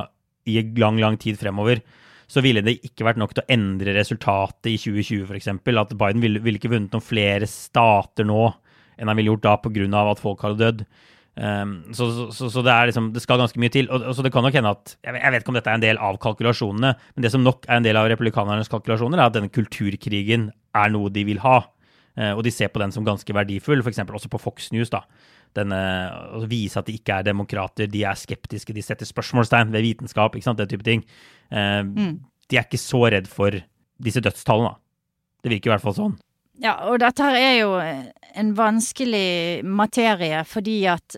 i 0.44 0.60
lang, 0.76 1.00
lang 1.00 1.16
tid 1.20 1.40
fremover, 1.40 1.80
så 2.28 2.42
ville 2.44 2.62
det 2.64 2.78
ikke 2.84 3.06
vært 3.06 3.20
nok 3.20 3.32
til 3.34 3.44
å 3.44 3.52
endre 3.52 3.94
resultatet 3.96 4.70
i 4.72 4.76
2020 4.80 5.24
f.eks. 5.28 5.48
At 5.80 5.96
Biden 5.96 6.22
ville, 6.24 6.44
ville 6.44 6.60
ikke 6.60 6.72
vunnet 6.72 6.92
noen 6.92 7.04
flere 7.04 7.48
stater 7.48 8.28
nå 8.28 8.46
enn 8.94 9.10
han 9.10 9.18
ville 9.18 9.32
gjort 9.32 9.44
da 9.44 9.56
pga. 9.58 10.04
at 10.10 10.22
folk 10.22 10.44
hadde 10.44 10.60
dødd. 10.62 10.84
Um, 11.34 11.72
så, 11.90 12.06
så, 12.30 12.46
så 12.46 12.62
det, 12.62 12.70
er 12.70 12.86
liksom, 12.92 13.08
det 13.14 13.22
skal 13.24 13.40
ganske 13.40 13.58
mye 13.58 13.72
til. 13.74 13.88
Og, 13.90 14.04
og 14.06 14.14
så 14.14 14.22
det 14.22 14.30
kan 14.34 14.44
nok 14.46 14.54
hende 14.54 14.70
at 14.70 14.94
jeg 15.02 15.18
jeg 15.18 15.34
vet 15.34 15.42
ikke 15.42 15.50
om 15.50 15.58
dette 15.58 15.72
er 15.72 15.78
en 15.80 15.84
del 15.84 15.98
av 15.98 16.18
kalkulasjonene, 16.22 16.92
men 17.16 17.26
det 17.26 17.32
som 17.34 17.42
nok 17.42 17.66
er 17.66 17.80
en 17.80 17.86
del 17.86 17.98
av 17.98 18.06
republikanernes 18.12 18.70
kalkulasjoner, 18.70 19.18
er 19.18 19.26
at 19.26 19.36
denne 19.38 19.50
kulturkrigen 19.54 20.50
er 20.78 20.92
noe 20.94 21.10
de 21.14 21.24
vil 21.26 21.42
ha. 21.42 21.60
Uh, 22.14 22.32
og 22.36 22.44
de 22.46 22.52
ser 22.54 22.70
på 22.70 22.82
den 22.82 22.94
som 22.94 23.06
ganske 23.06 23.34
verdifull, 23.34 23.82
f.eks. 23.82 24.04
også 24.06 24.30
på 24.30 24.42
Fox 24.42 24.70
News. 24.74 24.92
da. 24.94 25.02
Denne, 25.54 25.80
å 26.34 26.42
vise 26.50 26.78
at 26.80 26.86
de 26.90 26.96
ikke 26.98 27.20
er 27.20 27.26
demokrater, 27.26 27.90
de 27.90 28.04
er 28.06 28.18
skeptiske, 28.18 28.74
de 28.74 28.82
setter 28.82 29.06
spørsmålstegn 29.06 29.74
ved 29.74 29.86
vitenskap, 29.86 30.34
ikke 30.34 30.48
sant, 30.48 30.58
den 30.58 30.70
type 30.70 30.86
ting. 30.86 31.04
Eh, 31.54 31.82
De 32.50 32.58
er 32.58 32.66
ikke 32.66 32.80
så 32.82 33.04
redd 33.08 33.28
for 33.30 33.54
disse 34.02 34.20
dødstallene. 34.20 34.74
Det 35.44 35.52
virker 35.52 35.70
i 35.70 35.72
hvert 35.74 35.84
fall 35.84 35.94
sånn. 35.96 36.16
Ja, 36.62 36.74
og 36.90 36.98
dette 37.02 37.22
her 37.24 37.38
er 37.38 37.54
jo 37.58 37.70
en 38.34 38.50
vanskelig 38.58 39.64
materie, 39.66 40.42
fordi 40.46 40.76
at 40.90 41.16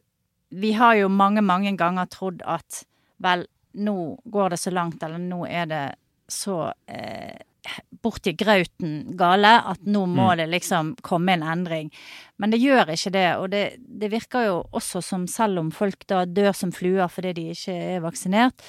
vi 0.51 0.73
har 0.73 0.95
jo 0.95 1.09
mange, 1.09 1.43
mange 1.43 1.73
ganger 1.77 2.09
trodd 2.11 2.43
at 2.47 2.85
vel, 3.23 3.47
nå 3.77 3.97
går 4.25 4.55
det 4.55 4.61
så 4.61 4.73
langt, 4.73 5.03
eller 5.03 5.21
nå 5.21 5.45
er 5.47 5.67
det 5.71 5.85
så 6.33 6.73
eh, 6.87 7.37
borti 8.03 8.35
grauten 8.39 9.17
gale 9.19 9.53
at 9.73 9.87
nå 9.87 10.05
må 10.11 10.33
det 10.39 10.49
liksom 10.53 10.95
komme 11.07 11.37
en 11.37 11.45
endring. 11.47 11.91
Men 12.41 12.53
det 12.53 12.61
gjør 12.61 12.93
ikke 12.93 13.13
det, 13.15 13.27
og 13.41 13.51
det, 13.55 13.63
det 13.81 14.11
virker 14.13 14.47
jo 14.49 14.57
også 14.77 15.01
som 15.05 15.25
selv 15.31 15.63
om 15.63 15.73
folk 15.73 16.05
da 16.11 16.25
dør 16.29 16.53
som 16.57 16.73
fluer 16.75 17.09
fordi 17.13 17.33
de 17.39 17.47
ikke 17.55 17.77
er 17.97 18.05
vaksinert, 18.05 18.65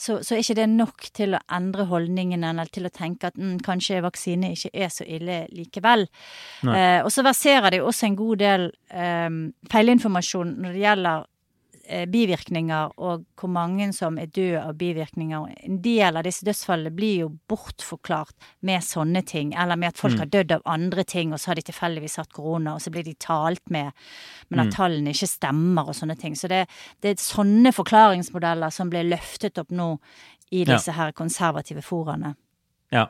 så, 0.00 0.22
så 0.24 0.34
er 0.34 0.40
ikke 0.40 0.56
det 0.56 0.68
nok 0.72 1.10
til 1.16 1.36
å 1.36 1.42
endre 1.52 1.84
holdningen 1.90 2.44
eller 2.48 2.70
til 2.72 2.88
å 2.88 2.92
tenke 2.94 3.28
at 3.28 3.36
mm, 3.36 3.58
kanskje 3.66 4.00
vaksine 4.00 4.54
ikke 4.54 4.70
er 4.72 4.92
så 4.92 5.04
ille 5.04 5.42
likevel. 5.52 6.06
Eh, 6.64 7.00
og 7.04 7.10
så 7.12 7.24
verserer 7.26 7.68
det 7.68 7.82
jo 7.82 7.90
også 7.90 8.08
en 8.08 8.16
god 8.16 8.40
del 8.40 8.64
eh, 8.88 9.28
feilinformasjon 9.68 10.56
når 10.62 10.72
det 10.72 10.84
gjelder 10.86 11.28
bivirkninger 12.10 12.92
og 12.98 13.24
hvor 13.40 13.50
mange 13.50 13.88
som 13.96 14.18
er 14.20 14.30
døde 14.30 14.62
av 14.62 14.76
bivirkninger. 14.80 15.48
En 15.66 15.80
del 15.82 16.16
av 16.16 16.24
disse 16.26 16.44
dødsfallene 16.46 16.92
blir 16.94 17.24
jo 17.24 17.28
bortforklart 17.50 18.34
med 18.66 18.84
sånne 18.86 19.22
ting, 19.26 19.52
eller 19.58 19.76
med 19.80 19.92
at 19.92 20.00
folk 20.00 20.18
har 20.22 20.30
dødd 20.30 20.52
av 20.58 20.62
andre 20.70 21.04
ting, 21.04 21.32
og 21.32 21.40
så 21.40 21.50
har 21.50 21.60
de 21.60 21.66
tilfeldigvis 21.68 22.16
hatt 22.22 22.32
korona, 22.36 22.74
og 22.74 22.84
så 22.84 22.92
blir 22.94 23.04
de 23.06 23.14
talt 23.20 23.62
med, 23.70 23.92
men 24.48 24.64
at 24.66 24.74
tallene 24.76 25.14
ikke 25.14 25.30
stemmer 25.30 25.90
og 25.90 25.96
sånne 25.98 26.16
ting. 26.20 26.36
Så 26.38 26.48
det, 26.52 26.64
det 27.02 27.14
er 27.14 27.22
sånne 27.22 27.72
forklaringsmodeller 27.76 28.70
som 28.74 28.90
blir 28.92 29.08
løftet 29.08 29.58
opp 29.58 29.70
nå 29.70 29.96
i 30.50 30.64
Ja. 30.64 30.74
disse 30.74 30.92
her 30.92 31.12
konservative 31.12 31.82
foraene. 31.82 32.34
Ja. 32.90 33.06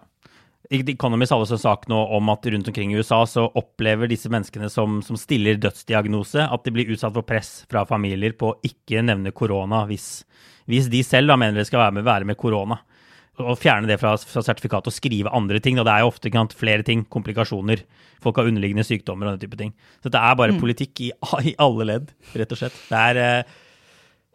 Economist 0.71 1.33
hadde 1.35 1.43
også 1.43 1.57
en 1.57 1.63
sak 1.65 1.89
nå 1.91 1.97
om 2.15 2.29
at 2.31 2.47
rundt 2.47 2.69
omkring 2.71 2.93
i 2.93 3.01
USA 3.01 3.25
så 3.27 3.49
opplever 3.59 4.07
disse 4.11 4.31
menneskene 4.31 4.69
som, 4.71 5.01
som 5.03 5.17
stiller 5.19 5.59
dødsdiagnose, 5.59 6.45
at 6.47 6.63
de 6.67 6.73
blir 6.75 6.93
utsatt 6.95 7.17
for 7.17 7.27
press 7.27 7.65
fra 7.71 7.83
familier 7.89 8.37
på 8.39 8.53
å 8.53 8.59
ikke 8.67 9.03
nevne 9.03 9.33
korona 9.35 9.83
hvis, 9.91 10.23
hvis 10.71 10.87
de 10.93 11.03
selv 11.07 11.33
da 11.33 11.39
mener 11.41 11.59
det 11.59 11.67
skal 11.67 11.91
være 11.91 12.29
med, 12.29 12.39
korona. 12.39 12.79
Og 13.41 13.59
fjerne 13.59 13.89
det 13.89 13.97
fra, 13.99 14.13
fra 14.15 14.45
sertifikatet 14.45 14.93
og 14.93 14.95
skrive 14.95 15.35
andre 15.35 15.59
ting. 15.65 15.79
Og 15.81 15.87
det 15.89 15.95
er 15.95 16.05
jo 16.05 16.11
ofte 16.13 16.31
kan, 16.31 16.51
flere 16.55 16.85
ting, 16.87 17.03
komplikasjoner. 17.09 17.83
Folk 18.23 18.39
har 18.39 18.51
underliggende 18.51 18.85
sykdommer 18.87 19.27
og 19.27 19.35
den 19.39 19.47
type 19.47 19.59
ting. 19.59 19.73
Så 20.05 20.13
det 20.13 20.21
er 20.21 20.37
bare 20.39 20.59
politikk 20.61 21.07
i, 21.07 21.13
i 21.51 21.55
alle 21.59 21.87
ledd, 21.89 22.11
rett 22.37 22.53
og 22.53 22.61
slett. 22.61 22.77
Det 22.91 23.01
er 23.11 23.23
eh, 23.25 23.55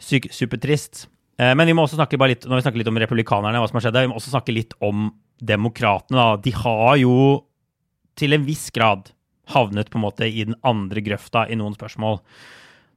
syk, 0.02 0.32
supertrist. 0.36 1.06
Eh, 1.38 1.54
Men 1.56 1.70
vi 1.70 1.78
må 1.78 1.86
også 1.86 2.00
snakke 2.00 2.20
bare 2.20 2.34
litt, 2.34 2.50
når 2.50 2.60
vi 2.60 2.66
snakker 2.66 2.82
litt 2.82 2.92
om 2.92 3.00
republikanerne, 3.06 3.62
hva 3.62 3.70
som 3.70 3.80
har 3.80 3.88
skjedd 3.88 4.00
der, 4.00 4.08
vi 4.08 4.12
må 4.12 4.20
også 4.20 4.34
snakke 4.34 4.56
litt 4.58 4.76
om 4.84 5.14
demokratene. 5.40 6.18
Da. 6.18 6.42
De 6.44 6.54
har 6.56 6.96
jo 7.02 7.16
til 8.16 8.36
en 8.36 8.46
viss 8.48 8.70
grad 8.76 9.12
havnet 9.52 9.92
på 9.92 10.00
en 10.00 10.06
måte 10.08 10.28
i 10.28 10.46
den 10.48 10.58
andre 10.66 11.04
grøfta 11.06 11.46
i 11.52 11.58
noen 11.60 11.76
spørsmål. 11.76 12.22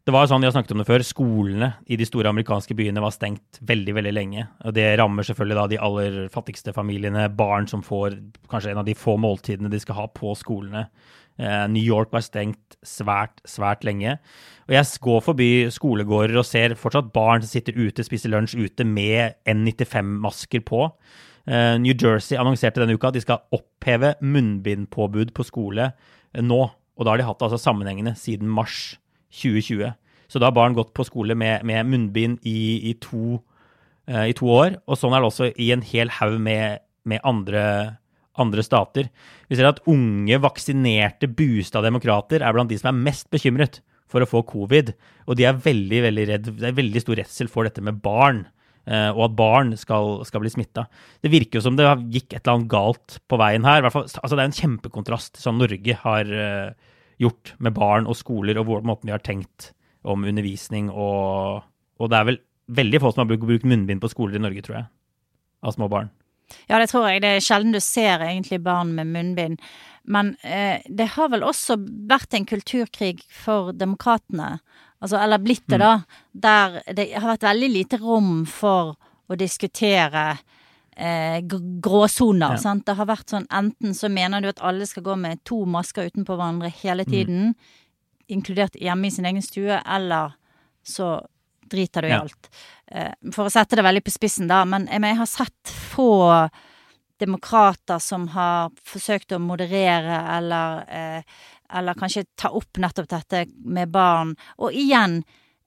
Det 0.09 0.15
var 0.15 0.25
jo 0.25 0.31
sånn, 0.31 0.41
jeg 0.41 0.49
har 0.49 0.55
snakket 0.55 0.73
om 0.73 0.81
det 0.81 0.89
før, 0.89 1.03
Skolene 1.05 1.67
i 1.85 1.99
de 2.01 2.07
store 2.09 2.31
amerikanske 2.31 2.73
byene 2.79 3.03
var 3.05 3.13
stengt 3.13 3.59
veldig 3.69 3.93
veldig 3.99 4.13
lenge. 4.17 4.47
og 4.65 4.73
Det 4.73 4.87
rammer 4.97 5.27
selvfølgelig 5.29 5.59
da 5.59 5.67
de 5.69 5.81
aller 5.85 6.17
fattigste 6.33 6.73
familiene, 6.73 7.27
barn 7.29 7.69
som 7.69 7.83
får 7.85 8.17
kanskje 8.49 8.73
en 8.73 8.81
av 8.81 8.87
de 8.89 8.97
få 8.97 9.19
måltidene 9.21 9.69
de 9.69 9.81
skal 9.83 9.99
ha 9.99 10.07
på 10.09 10.33
skolene. 10.33 10.87
Eh, 11.37 11.67
New 11.69 11.85
York 11.85 12.15
var 12.15 12.25
stengt 12.25 12.79
svært, 12.81 13.43
svært 13.45 13.85
lenge. 13.85 14.17
Og 14.65 14.79
jeg 14.79 15.03
går 15.05 15.21
forbi 15.29 15.51
skolegårder 15.77 16.41
og 16.41 16.49
ser 16.49 16.79
fortsatt 16.81 17.13
barn 17.13 17.45
som 17.45 17.53
sitter 17.53 17.77
ute, 17.77 18.07
spiser 18.07 18.33
lunsj 18.33 18.57
ute 18.57 18.89
med 18.89 19.37
N95-masker 19.45 20.65
på. 20.65 20.89
Eh, 21.49 21.79
New 21.81 21.95
Jersey 21.97 22.37
annonserte 22.37 22.83
denne 22.83 22.99
uka 22.99 23.09
at 23.09 23.17
de 23.17 23.25
skal 23.25 23.41
oppheve 23.57 24.13
munnbindpåbud 24.21 25.33
på 25.37 25.47
skole 25.49 25.93
nå. 26.37 26.61
Og 26.99 27.07
da 27.07 27.15
har 27.15 27.21
de 27.21 27.29
hatt 27.29 27.39
det 27.41 27.47
altså 27.49 27.61
sammenhengende 27.63 28.13
siden 28.19 28.51
mars 28.53 28.99
2020. 29.41 29.95
Så 30.29 30.41
da 30.41 30.51
har 30.51 30.57
barn 30.57 30.77
gått 30.77 30.93
på 30.97 31.07
skole 31.09 31.37
med, 31.39 31.65
med 31.69 31.89
munnbind 31.89 32.43
i, 32.47 32.91
i, 32.91 32.93
to, 33.01 33.39
uh, 34.11 34.27
i, 34.27 34.35
to, 34.37 34.51
år. 34.53 34.77
Og 34.91 34.99
sånn 35.01 35.15
er 35.17 35.23
det 35.23 35.31
også 35.31 35.51
i 35.57 35.71
en 35.73 35.85
hel 35.87 36.13
haug 36.19 36.37
med, 36.43 36.83
med 37.09 37.23
andre, 37.25 37.63
andre, 38.37 38.65
stater. 38.67 39.09
Vi 39.49 39.57
ser 39.57 39.71
at 39.71 39.81
unge, 39.89 40.41
vaksinerte, 40.43 41.31
boosta 41.39 41.81
demokrater 41.87 42.45
er 42.45 42.57
blant 42.57 42.75
de 42.75 42.81
som 42.81 42.91
er 42.91 43.01
mest 43.09 43.31
bekymret 43.33 43.81
for 44.11 44.25
å 44.25 44.29
få 44.29 44.43
covid. 44.49 44.93
Og 45.31 45.39
de 45.39 45.49
er 45.49 45.63
veldig, 45.65 46.03
veldig 46.11 46.29
redd, 46.35 46.53
det 46.61 46.73
er 46.73 46.77
veldig 46.77 47.05
stor 47.05 47.23
redsel 47.23 47.53
for 47.53 47.69
dette 47.69 47.85
med 47.85 48.03
barn. 48.05 48.45
Uh, 48.89 49.11
og 49.13 49.27
at 49.27 49.35
barn 49.37 49.73
skal, 49.77 50.23
skal 50.25 50.41
bli 50.41 50.53
smitta. 50.53 50.87
Det 51.21 51.33
virker 51.33 51.59
jo 51.59 51.65
som 51.67 51.77
det 51.77 51.85
gikk 52.09 52.33
et 52.33 52.41
eller 52.41 52.55
annet 52.55 52.71
galt 52.73 53.19
på 53.29 53.39
veien 53.41 53.67
her. 53.69 53.85
Fall, 53.93 54.07
altså 54.09 54.33
det 54.33 54.45
er 54.45 54.49
en 54.49 54.61
kjempekontrast 54.61 55.41
som 55.43 55.61
Norge 55.61 55.97
har 56.05 56.31
uh, 56.33 56.95
gjort 57.21 57.53
med 57.61 57.77
barn 57.77 58.09
og 58.09 58.17
skoler, 58.17 58.57
og 58.57 58.69
hvor 58.69 58.87
måten 58.87 59.11
vi 59.11 59.15
har 59.17 59.25
tenkt 59.25 59.73
om 60.09 60.25
undervisning 60.25 60.93
og 60.95 61.67
Og 61.99 62.07
det 62.13 62.15
er 62.15 62.27
vel 62.29 62.37
veldig 62.71 63.01
få 63.03 63.11
som 63.11 63.25
har 63.25 63.39
brukt 63.41 63.65
munnbind 63.67 63.99
på 64.01 64.11
skoler 64.13 64.39
i 64.39 64.43
Norge, 64.43 64.63
tror 64.63 64.77
jeg, 64.77 64.87
av 65.67 65.75
små 65.75 65.89
barn. 65.91 66.13
Ja, 66.69 66.79
det 66.79 66.91
tror 66.93 67.09
jeg. 67.09 67.23
Det 67.25 67.33
er 67.35 67.45
sjelden 67.45 67.75
du 67.75 67.81
ser 67.83 68.23
egentlig 68.25 68.61
barn 68.63 68.93
med 68.95 69.11
munnbind. 69.11 69.59
Men 70.09 70.37
eh, 70.47 70.81
det 70.89 71.11
har 71.17 71.33
vel 71.33 71.45
også 71.45 71.77
vært 72.09 72.37
en 72.37 72.47
kulturkrig 72.49 73.21
for 73.35 73.75
demokratene, 73.77 74.59
altså, 75.01 75.19
eller 75.19 75.43
blitt 75.43 75.67
det, 75.67 75.79
mm. 75.79 75.85
da, 75.85 76.21
der 76.33 76.79
det 76.97 77.09
har 77.15 77.33
vært 77.33 77.49
veldig 77.49 77.71
lite 77.73 78.01
rom 78.03 78.33
for 78.51 78.95
å 79.29 79.37
diskutere 79.39 80.25
eh, 80.97 81.41
gråsoner. 81.85 82.59
Ja. 82.59 82.75
Det 82.85 82.97
har 82.99 83.09
vært 83.09 83.35
sånn 83.35 83.49
enten 83.55 83.97
så 83.97 84.11
mener 84.13 84.43
du 84.43 84.51
at 84.51 84.63
alle 84.65 84.89
skal 84.89 85.07
gå 85.07 85.19
med 85.21 85.43
to 85.49 85.63
masker 85.69 86.11
utenpå 86.11 86.37
hverandre 86.37 86.73
hele 86.83 87.07
mm. 87.07 87.13
tiden, 87.13 87.51
mm. 87.53 87.83
inkludert 88.39 88.79
hjemme 88.81 89.09
i 89.09 89.15
sin 89.15 89.29
egen 89.29 89.45
stue, 89.45 89.83
eller 89.85 90.37
så 90.87 91.19
driter 91.69 92.03
du 92.03 92.09
i 92.09 92.15
ja. 92.17 92.23
alt. 92.25 92.51
Eh, 92.87 93.13
for 93.35 93.49
å 93.49 93.53
sette 93.53 93.77
det 93.79 93.85
veldig 93.85 94.05
på 94.07 94.15
spissen, 94.15 94.49
da, 94.51 94.65
men 94.69 94.89
jeg, 94.89 95.05
jeg 95.05 95.21
har 95.21 95.31
sett 95.31 95.77
få 95.93 96.11
demokrater 97.19 97.99
som 98.03 98.29
har 98.31 98.71
forsøkt 98.87 99.35
å 99.35 99.41
moderere 99.43 100.21
eller, 100.37 100.85
eh, 100.89 101.39
eller 101.75 101.99
kanskje 101.99 102.27
ta 102.39 102.51
opp 102.57 102.81
nettopp 102.81 103.09
dette 103.11 103.45
med 103.65 103.93
barn. 103.93 104.35
Og 104.59 104.73
igjen, 104.73 105.23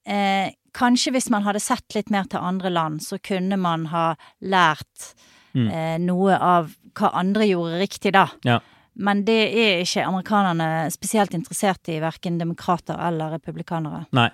eh, 0.06 0.54
kanskje 0.74 1.14
hvis 1.16 1.30
man 1.30 1.46
hadde 1.46 1.62
sett 1.64 1.96
litt 1.96 2.10
mer 2.10 2.30
til 2.30 2.40
andre 2.42 2.72
land, 2.74 3.04
så 3.04 3.20
kunne 3.22 3.58
man 3.60 3.88
ha 3.92 4.12
lært 4.42 5.14
mm. 5.54 5.68
eh, 5.68 5.98
noe 6.02 6.38
av 6.38 6.74
hva 6.98 7.14
andre 7.22 7.48
gjorde 7.48 7.82
riktig 7.82 8.14
da. 8.16 8.28
Ja. 8.48 8.60
Men 9.02 9.24
det 9.28 9.40
er 9.56 9.82
ikke 9.86 10.04
amerikanerne 10.04 10.90
spesielt 10.92 11.34
interessert 11.38 11.88
i, 11.90 12.02
verken 12.04 12.40
demokrater 12.42 13.00
eller 13.00 13.38
republikanere. 13.38 14.04
Nei. 14.16 14.30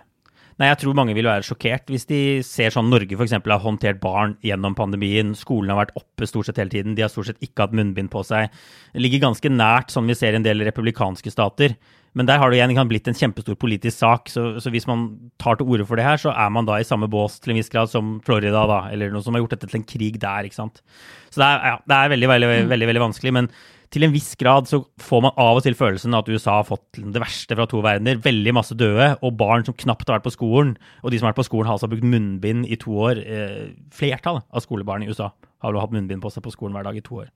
Nei, 0.57 0.71
jeg 0.71 0.79
tror 0.81 0.95
mange 0.97 1.13
vil 1.13 1.27
være 1.29 1.45
sjokkert 1.45 1.91
hvis 1.93 2.07
de 2.09 2.19
ser 2.45 2.73
sånn 2.73 2.89
Norge 2.89 3.13
f.eks. 3.13 3.35
har 3.37 3.61
håndtert 3.61 3.99
barn 4.01 4.33
gjennom 4.45 4.73
pandemien. 4.77 5.35
Skolen 5.37 5.69
har 5.69 5.83
vært 5.83 5.93
oppe 5.99 6.25
stort 6.25 6.49
sett 6.49 6.57
hele 6.57 6.73
tiden. 6.73 6.95
De 6.97 7.03
har 7.05 7.11
stort 7.13 7.29
sett 7.29 7.45
ikke 7.45 7.67
hatt 7.67 7.75
munnbind 7.77 8.09
på 8.13 8.23
seg. 8.25 8.49
Det 8.95 9.03
ligger 9.03 9.27
ganske 9.27 9.51
nært 9.53 9.93
sånn 9.93 10.09
vi 10.09 10.17
ser 10.17 10.33
en 10.33 10.47
del 10.47 10.65
republikanske 10.65 11.33
stater. 11.33 11.77
Men 12.17 12.25
der 12.25 12.41
har 12.41 12.49
det 12.49 12.57
igjen 12.57 12.89
blitt 12.89 13.05
en 13.11 13.17
kjempestor 13.17 13.53
politisk 13.61 13.99
sak. 13.99 14.31
Så, 14.33 14.47
så, 14.63 14.73
hvis 14.73 14.89
man 14.89 15.05
tar 15.37 15.59
til 15.59 15.69
orde 15.69 15.85
for 15.85 15.99
det 15.99 16.07
her, 16.07 16.17
så 16.17 16.33
er 16.33 16.49
man 16.49 16.65
da 16.65 16.79
i 16.81 16.87
samme 16.87 17.09
bås 17.11 17.37
til 17.37 17.53
en 17.53 17.61
viss 17.61 17.69
grad 17.69 17.91
som 17.93 18.15
Florida, 18.25 18.65
da, 18.65 18.79
eller 18.89 19.13
noe 19.13 19.21
som 19.21 19.37
har 19.37 19.43
gjort 19.43 19.53
dette 19.53 19.69
til 19.69 19.83
en 19.83 19.85
krig 19.93 20.17
der. 20.23 20.49
ikke 20.49 20.57
sant? 20.57 20.81
Så 21.29 21.43
det 21.43 21.51
er, 21.51 21.75
ja, 21.75 21.79
det 21.85 21.99
er 21.99 22.13
veldig, 22.15 22.31
veldig, 22.33 22.49
veldig, 22.73 22.89
veldig 22.89 23.03
vanskelig. 23.05 23.35
Men 23.37 23.51
til 23.93 24.03
en 24.03 24.13
viss 24.13 24.33
grad 24.39 24.67
så 24.67 24.81
får 24.99 25.21
man 25.23 25.35
av 25.39 25.59
og 25.59 25.63
til 25.65 25.75
følelsen 25.77 26.15
at 26.17 26.27
USA 26.27 26.57
har 26.59 26.67
fått 26.67 26.99
det 26.99 27.21
verste 27.23 27.55
fra 27.55 27.67
to 27.69 27.79
verdener. 27.85 28.19
Veldig 28.23 28.53
masse 28.57 28.75
døde, 28.77 29.13
og 29.23 29.37
barn 29.39 29.63
som 29.67 29.77
knapt 29.77 30.09
har 30.09 30.17
vært 30.17 30.27
på 30.27 30.35
skolen. 30.35 30.75
Og 31.03 31.13
de 31.13 31.19
som 31.19 31.27
har 31.27 31.33
vært 31.33 31.41
på 31.41 31.47
skolen, 31.47 31.69
har 31.69 31.77
altså 31.77 31.89
brukt 31.91 32.07
munnbind 32.07 32.67
i 32.67 32.79
to 32.81 32.97
år. 33.07 33.21
Eh, 33.23 33.63
flertallet 33.95 34.43
av 34.51 34.65
skolebarn 34.65 35.05
i 35.05 35.09
USA 35.11 35.31
har 35.31 35.71
vel 35.71 35.81
hatt 35.81 35.95
munnbind 35.95 36.23
på 36.23 36.31
seg 36.33 36.43
på 36.45 36.53
skolen 36.53 36.75
hver 36.75 36.87
dag 36.89 36.99
i 36.99 37.05
to 37.05 37.23
år. 37.23 37.31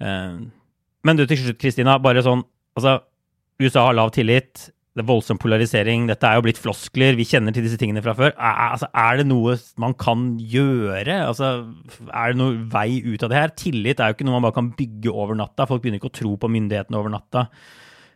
Eh, 0.00 0.40
men 1.04 1.20
du, 1.20 1.26
til 1.28 1.42
slutt, 1.42 1.60
Kristina, 1.60 1.98
bare 2.02 2.24
sånn 2.24 2.44
altså, 2.78 2.98
USA 3.60 3.88
har 3.90 3.98
lav 3.98 4.14
tillit. 4.16 4.70
Det 4.90 5.04
er 5.04 5.06
voldsom 5.06 5.38
polarisering. 5.38 6.08
Dette 6.10 6.26
er 6.26 6.38
jo 6.38 6.42
blitt 6.42 6.58
floskler. 6.58 7.14
Vi 7.14 7.26
kjenner 7.28 7.54
til 7.54 7.62
disse 7.62 7.78
tingene 7.78 8.02
fra 8.02 8.14
før. 8.18 8.32
Er, 8.34 8.56
altså, 8.74 8.88
er 8.90 9.20
det 9.20 9.26
noe 9.30 9.54
man 9.78 9.94
kan 9.94 10.32
gjøre? 10.42 11.20
Altså, 11.28 11.50
er 12.10 12.32
det 12.32 12.40
noen 12.40 12.64
vei 12.72 12.98
ut 13.06 13.22
av 13.22 13.30
det 13.30 13.38
her? 13.38 13.54
Tillit 13.54 14.02
er 14.02 14.10
jo 14.10 14.18
ikke 14.18 14.26
noe 14.26 14.40
man 14.40 14.48
bare 14.48 14.58
kan 14.58 14.72
bygge 14.74 15.14
over 15.14 15.38
natta. 15.38 15.68
Folk 15.70 15.84
begynner 15.84 16.02
ikke 16.02 16.10
å 16.10 16.18
tro 16.18 16.34
på 16.42 16.50
myndighetene 16.50 16.98
over 16.98 17.14
natta. 17.14 17.46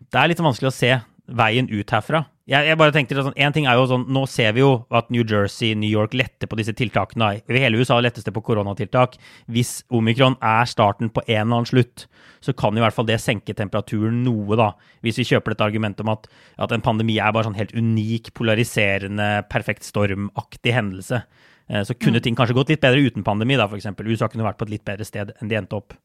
Det 0.03 0.19
er 0.19 0.33
litt 0.33 0.43
vanskelig 0.43 0.73
å 0.73 0.75
se 0.75 0.91
veien 1.31 1.71
ut 1.71 1.95
herfra. 1.95 2.25
Jeg, 2.45 2.67
jeg 2.69 2.77
bare 2.77 2.93
tenkte 2.93 3.23
sånn, 3.25 3.37
en 3.41 3.55
ting 3.57 3.65
er 3.65 3.79
jo 3.79 3.87
sånn, 3.89 4.03
Nå 4.13 4.27
ser 4.29 4.51
vi 4.53 4.61
jo 4.61 4.73
at 4.93 5.09
New 5.15 5.23
Jersey, 5.25 5.73
New 5.81 5.89
York 5.89 6.13
letter 6.13 6.49
på 6.51 6.59
disse 6.61 6.75
tiltakene. 6.77 7.39
I 7.41 7.63
hele 7.63 7.81
USA 7.81 7.97
lettes 8.05 8.27
det 8.27 8.35
på 8.37 8.43
koronatiltak. 8.45 9.17
Hvis 9.49 9.79
omikron 9.89 10.37
er 10.45 10.69
starten 10.69 11.09
på 11.09 11.25
en 11.25 11.39
eller 11.39 11.63
annen 11.63 11.71
slutt, 11.71 12.05
så 12.45 12.53
kan 12.53 12.77
i 12.77 12.85
hvert 12.85 12.93
fall 12.93 13.09
det 13.09 13.17
senke 13.25 13.57
temperaturen 13.57 14.21
noe, 14.27 14.59
da. 14.61 14.75
Hvis 15.01 15.23
vi 15.23 15.29
kjøper 15.31 15.55
dette 15.55 15.65
argumentet 15.65 16.05
om 16.05 16.13
at, 16.13 16.29
at 16.61 16.77
en 16.77 16.85
pandemi 16.85 17.17
er 17.17 17.33
bare 17.33 17.49
sånn 17.49 17.57
helt 17.57 17.73
unik, 17.73 18.35
polariserende, 18.37 19.31
perfekt 19.49 19.89
stormaktig 19.89 20.77
hendelse. 20.77 21.25
Eh, 21.73 21.81
så 21.89 21.97
kunne 21.97 22.21
mm. 22.21 22.27
ting 22.29 22.37
kanskje 22.37 22.61
gått 22.61 22.75
litt 22.75 22.85
bedre 22.85 23.09
uten 23.09 23.25
pandemi, 23.25 23.57
da, 23.57 23.71
f.eks. 23.73 23.89
USA 24.05 24.29
kunne 24.29 24.45
vært 24.45 24.61
på 24.61 24.69
et 24.69 24.77
litt 24.77 24.85
bedre 24.85 25.09
sted 25.09 25.33
enn 25.39 25.49
de 25.49 25.63
endte 25.63 25.81
opp. 25.81 25.97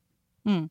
Mm. 0.47 0.69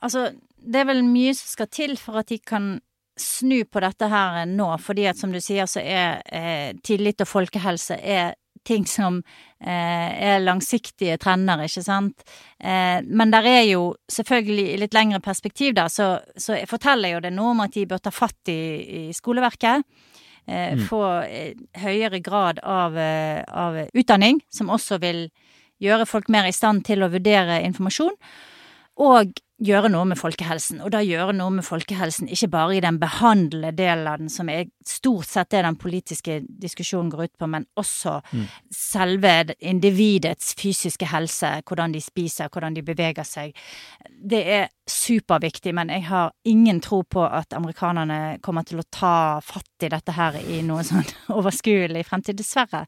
Altså, 0.00 0.30
det 0.56 0.80
er 0.80 0.88
vel 0.88 1.04
mye 1.04 1.36
som 1.36 1.52
skal 1.52 1.68
til 1.68 2.00
for 2.00 2.20
at 2.22 2.32
de 2.32 2.40
kan 2.40 2.78
snu 3.20 3.64
på 3.64 3.82
dette 3.84 4.08
her 4.10 4.44
nå, 4.48 4.68
fordi 4.82 5.08
at 5.10 5.20
som 5.20 5.32
du 5.32 5.40
sier, 5.42 5.68
så 5.70 5.82
er 5.82 6.22
eh, 6.26 6.70
tillit 6.84 7.22
og 7.24 7.30
folkehelse 7.30 7.98
er 8.00 8.34
ting 8.66 8.84
som 8.88 9.22
eh, 9.60 10.10
er 10.30 10.42
langsiktige 10.42 11.16
trender, 11.20 11.62
ikke 11.64 11.82
sant. 11.84 12.24
Eh, 12.60 13.00
men 13.06 13.32
der 13.32 13.48
er 13.48 13.62
jo 13.70 13.94
selvfølgelig 14.12 14.66
i 14.74 14.78
litt 14.82 14.96
lengre 14.96 15.20
perspektiv, 15.24 15.74
der, 15.78 15.88
så, 15.88 16.12
så 16.36 16.58
forteller 16.68 17.14
jo 17.14 17.22
det 17.24 17.32
noe 17.34 17.54
om 17.54 17.64
at 17.64 17.76
de 17.76 17.86
bør 17.88 18.02
ta 18.04 18.12
fatt 18.14 18.52
i, 18.52 18.60
i 19.00 19.02
skoleverket. 19.16 19.86
Eh, 20.46 20.74
mm. 20.76 20.84
Få 20.90 21.04
eh, 21.22 21.56
høyere 21.80 22.20
grad 22.24 22.60
av, 22.64 22.98
eh, 22.98 23.42
av 23.46 23.80
utdanning, 23.94 24.40
som 24.52 24.72
også 24.72 25.00
vil 25.02 25.28
gjøre 25.80 26.08
folk 26.08 26.28
mer 26.28 26.48
i 26.48 26.54
stand 26.54 26.84
til 26.88 27.04
å 27.04 27.10
vurdere 27.12 27.62
informasjon. 27.64 28.16
Og 29.00 29.40
gjøre 29.60 29.90
noe 29.92 30.06
med 30.08 30.16
folkehelsen, 30.16 30.78
og 30.80 30.92
da 30.94 31.02
gjøre 31.04 31.34
noe 31.36 31.52
med 31.58 31.66
folkehelsen 31.66 32.30
ikke 32.32 32.48
bare 32.52 32.78
i 32.78 32.82
den 32.82 32.96
behandlede 33.00 33.74
delen 33.76 34.08
av 34.08 34.20
den, 34.22 34.30
som 34.32 34.48
er 34.48 34.70
stort 34.86 35.28
sett 35.28 35.50
det 35.52 35.60
den 35.66 35.76
politiske 35.80 36.38
diskusjonen 36.48 37.10
går 37.12 37.26
ut 37.28 37.34
på, 37.40 37.48
men 37.52 37.66
også 37.80 38.16
mm. 38.32 38.46
selve 38.72 39.34
individets 39.58 40.54
fysiske 40.58 41.10
helse, 41.12 41.52
hvordan 41.68 41.92
de 41.92 42.00
spiser, 42.00 42.48
hvordan 42.48 42.76
de 42.76 42.84
beveger 42.86 43.26
seg. 43.28 43.52
Det 44.08 44.40
er 44.56 44.70
superviktig, 44.88 45.74
men 45.76 45.92
jeg 45.92 46.08
har 46.08 46.32
ingen 46.48 46.80
tro 46.80 47.02
på 47.04 47.24
at 47.26 47.52
amerikanerne 47.56 48.38
kommer 48.44 48.64
til 48.64 48.80
å 48.80 48.88
ta 48.88 49.16
fatt 49.44 49.84
i 49.84 49.92
dette 49.92 50.16
her 50.16 50.40
i 50.40 50.62
noe 50.64 50.86
sånn 50.88 51.04
overskuelig 51.38 52.06
fremtid, 52.08 52.40
dessverre. 52.40 52.86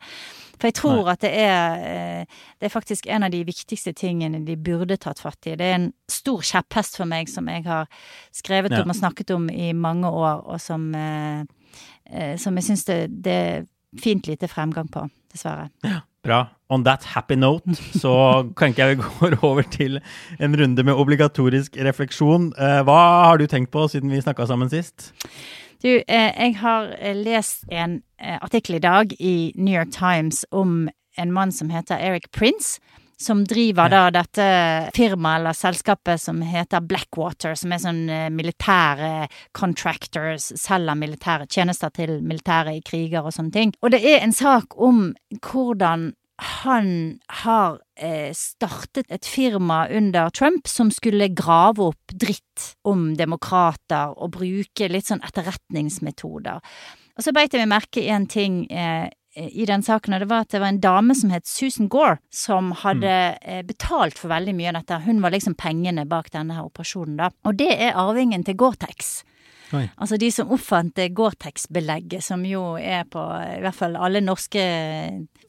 For 0.63 0.71
jeg 0.71 0.77
tror 0.79 1.01
Nei. 1.01 1.13
at 1.17 1.23
det 1.25 1.31
er, 1.43 1.81
eh, 1.83 2.43
det 2.63 2.69
er 2.69 2.71
faktisk 2.71 3.09
en 3.11 3.27
av 3.27 3.33
de 3.35 3.41
viktigste 3.43 3.91
tingene 3.99 4.45
de 4.47 4.55
burde 4.55 4.95
tatt 4.95 5.19
fatt 5.19 5.49
i. 5.51 5.57
Det 5.59 5.67
er 5.67 5.75
en 5.75 5.89
stor 6.07 6.39
kjepphest 6.47 7.01
for 7.01 7.11
meg 7.11 7.27
som 7.33 7.51
jeg 7.51 7.65
har 7.67 7.91
skrevet 8.31 8.71
ja. 8.71 8.85
om 8.85 8.93
og 8.95 8.99
snakket 9.01 9.35
om 9.35 9.49
i 9.51 9.73
mange 9.75 10.07
år, 10.07 10.45
og 10.47 10.63
som, 10.63 10.85
eh, 10.95 11.43
eh, 12.07 12.37
som 12.39 12.55
jeg 12.55 12.69
syns 12.69 12.87
det, 12.87 13.01
det, 13.27 13.35
er 13.35 13.67
fint 13.99 14.31
lite 14.31 14.47
fremgang 14.47 14.87
på, 14.87 15.03
dessverre. 15.35 15.67
Ja. 15.83 16.05
Bra. 16.23 16.45
On 16.71 16.85
that 16.87 17.03
happy 17.17 17.35
note 17.35 17.75
så 17.99 18.13
kan 18.55 18.71
ikke 18.71 18.85
jeg 18.87 19.01
gå 19.01 19.31
over 19.49 19.67
til 19.67 19.99
en 20.39 20.55
runde 20.55 20.85
med 20.87 20.95
obligatorisk 20.95 21.75
refleksjon. 21.75 22.53
Hva 22.87 23.01
har 23.27 23.43
du 23.43 23.49
tenkt 23.51 23.73
på 23.75 23.89
siden 23.91 24.15
vi 24.15 24.23
snakka 24.23 24.47
sammen 24.47 24.71
sist? 24.71 25.11
Du, 25.83 26.03
eh, 26.09 26.31
jeg 26.39 26.57
har 26.61 26.93
eh, 26.99 27.17
lest 27.17 27.65
en 27.69 28.03
eh, 28.21 28.39
artikkel 28.39 28.79
i 28.79 28.83
dag 28.83 29.13
i 29.19 29.53
New 29.57 29.75
York 29.75 29.91
Times 29.91 30.45
om 30.51 30.89
en 31.19 31.33
mann 31.33 31.53
som 31.53 31.71
heter 31.71 31.99
Eric 31.99 32.31
Prince. 32.31 32.81
som 33.23 33.45
driver 33.47 33.87
da 33.87 34.09
dette 34.11 34.45
firmaet 34.97 35.39
eller 35.39 35.55
selskapet 35.55 36.19
som 36.21 36.41
heter 36.43 36.83
Blackwater, 36.83 37.55
som 37.55 37.71
er 37.71 37.79
sånn 37.79 38.01
militære 38.35 39.29
contractors, 39.55 40.49
selger 40.59 40.99
militære 40.99 41.47
tjenester 41.47 41.93
til 41.95 42.17
militære 42.19 42.75
i 42.75 42.83
kriger 42.83 43.23
og 43.23 43.37
sånne 43.37 43.55
ting. 43.55 43.75
Og 43.79 43.95
det 43.95 44.01
er 44.03 44.25
en 44.25 44.35
sak 44.35 44.75
om 44.75 45.13
hvordan 45.39 46.09
han 46.43 47.19
har 47.43 47.79
eh, 47.97 48.33
startet 48.35 49.11
et 49.13 49.27
firma 49.27 49.87
under 49.89 50.31
Trump 50.31 50.69
som 50.69 50.91
skulle 50.95 51.31
grave 51.37 51.91
opp 51.93 52.15
dritt 52.15 52.73
om 52.89 53.13
demokrater 53.19 54.15
og 54.17 54.35
bruke 54.37 54.91
litt 54.91 55.11
sånn 55.11 55.23
etterretningsmetoder. 55.25 56.61
Og 57.13 57.27
så 57.27 57.35
beit 57.37 57.53
jeg 57.53 57.63
meg 57.65 57.75
merke 57.75 58.03
i 58.03 58.11
en 58.13 58.27
ting 58.31 58.65
eh, 58.71 59.09
i 59.33 59.65
den 59.69 59.85
saken, 59.85 60.13
og 60.13 60.21
det 60.21 60.29
var 60.29 60.45
at 60.45 60.53
det 60.53 60.61
var 60.61 60.75
en 60.75 60.83
dame 60.83 61.15
som 61.17 61.31
het 61.33 61.49
Susan 61.49 61.89
Gore, 61.93 62.19
som 62.33 62.73
hadde 62.83 63.13
eh, 63.41 63.63
betalt 63.65 64.19
for 64.21 64.33
veldig 64.33 64.53
mye 64.59 64.73
av 64.73 64.83
dette. 64.83 65.01
Hun 65.07 65.23
var 65.25 65.33
liksom 65.33 65.57
pengene 65.57 66.05
bak 66.09 66.29
denne 66.35 66.59
her 66.59 66.69
operasjonen, 66.69 67.17
da. 67.21 67.31
Og 67.49 67.57
det 67.61 67.71
er 67.73 67.97
arvingen 67.97 68.45
til 68.45 68.59
Gore-Tex. 68.61 69.23
Altså 69.97 70.19
de 70.21 70.29
som 70.35 70.53
oppfant 70.53 71.01
Gore-Tex-belegget, 71.17 72.25
som 72.25 72.45
jo 72.47 72.75
er 72.77 73.07
på 73.11 73.23
i 73.23 73.63
hvert 73.65 73.79
fall 73.79 73.97
alle 73.97 74.23
norske 74.25 74.63